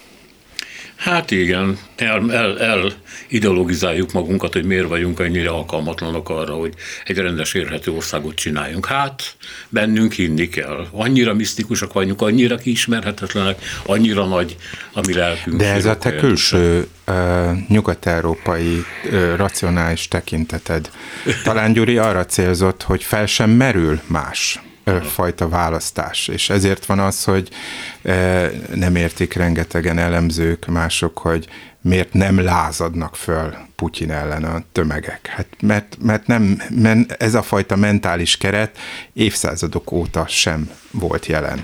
Hát 0.96 1.32
igen, 1.32 1.78
el, 1.96 2.34
el, 2.34 2.60
el 2.60 2.92
ideologizáljuk 3.28 4.12
magunkat, 4.12 4.54
hogy 4.54 4.66
miért 4.66 4.88
vagyunk 4.88 5.20
ennyire 5.20 5.50
alkalmatlanok 5.50 6.30
arra, 6.30 6.54
hogy 6.54 6.74
egy 7.06 7.18
rendes 7.18 7.54
érhető 7.54 7.92
országot 7.92 8.36
csináljunk. 8.36 8.86
Hát 8.86 9.36
bennünk 9.70 10.14
hinni 10.14 10.50
kell. 10.50 10.88
Annyira 10.92 11.34
misztikusak 11.34 11.94
vagyunk, 11.94 12.22
annyira 12.22 12.58
kiismerhetetlenek, 12.58 13.62
annyira 13.86 14.26
nagy 14.26 14.56
a 14.94 15.02
mi 15.08 15.14
lelkünk. 15.14 15.58
De 15.58 15.74
ez 15.74 15.86
a 15.86 15.98
te 15.98 16.16
külső 16.16 16.88
uh, 17.08 17.52
nyugat-európai 17.68 18.84
uh, 19.06 19.36
racionális 19.36 20.08
tekinteted. 20.08 20.90
Talán 21.44 21.74
Gyuri 21.74 21.98
arra 21.98 22.26
célzott, 22.26 22.84
hogy 22.84 23.04
fel 23.04 23.26
sem 23.26 23.50
merül 23.50 24.02
más 24.08 24.60
fajta 25.04 25.50
választás. 25.50 26.28
És 26.28 26.50
ezért 26.50 26.86
van 26.86 27.00
az, 27.00 27.24
hogy 27.24 27.50
nem 28.74 28.96
értik 28.96 29.34
rengetegen 29.34 29.98
elemzők, 29.98 30.66
mások, 30.66 31.18
hogy 31.18 31.48
miért 31.82 32.14
nem 32.14 32.40
lázadnak 32.40 33.16
föl 33.16 33.56
Putyin 33.76 34.12
ellen 34.12 34.44
a 34.44 34.64
tömegek. 34.72 35.28
Hát 35.28 35.48
mert, 35.62 35.98
mert, 36.02 36.28
nem, 36.28 36.62
mert 36.70 37.12
ez 37.12 37.34
a 37.34 37.42
fajta 37.42 37.76
mentális 37.76 38.38
keret 38.38 38.78
évszázadok 39.14 39.92
óta 39.92 40.26
sem 40.28 40.70
volt 40.92 41.26
jelen. 41.26 41.64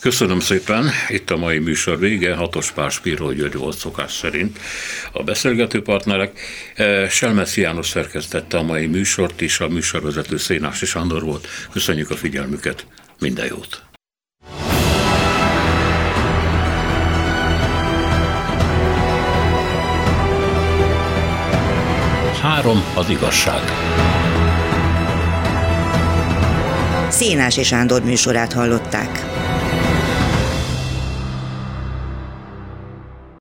Köszönöm 0.00 0.40
szépen, 0.40 0.90
itt 1.08 1.30
a 1.30 1.36
mai 1.36 1.58
műsor 1.58 1.98
vége, 1.98 2.34
Hatos 2.34 2.70
Pál 2.70 2.88
Spíró 2.88 3.32
György 3.32 3.54
volt 3.54 3.78
szokás 3.78 4.12
szerint. 4.12 4.58
A 5.12 5.22
beszélgető 5.22 5.82
partnerek 5.82 6.40
eh, 6.74 7.08
Selmeszi 7.08 7.60
János 7.60 7.86
szerkesztette 7.86 8.58
a 8.58 8.62
mai 8.62 8.86
műsort 8.86 9.40
is, 9.40 9.60
a 9.60 9.68
műsorvezető 9.68 10.36
Szénási 10.36 10.86
Sándor 10.86 11.22
volt. 11.22 11.46
Köszönjük 11.72 12.10
a 12.10 12.16
figyelmüket, 12.16 12.86
minden 13.18 13.46
jót! 13.46 13.82
Három 22.42 22.84
az 22.94 23.10
igazság. 23.10 23.62
Szénási 27.08 27.62
Sándor 27.62 28.02
műsorát 28.02 28.52
hallották. 28.52 29.37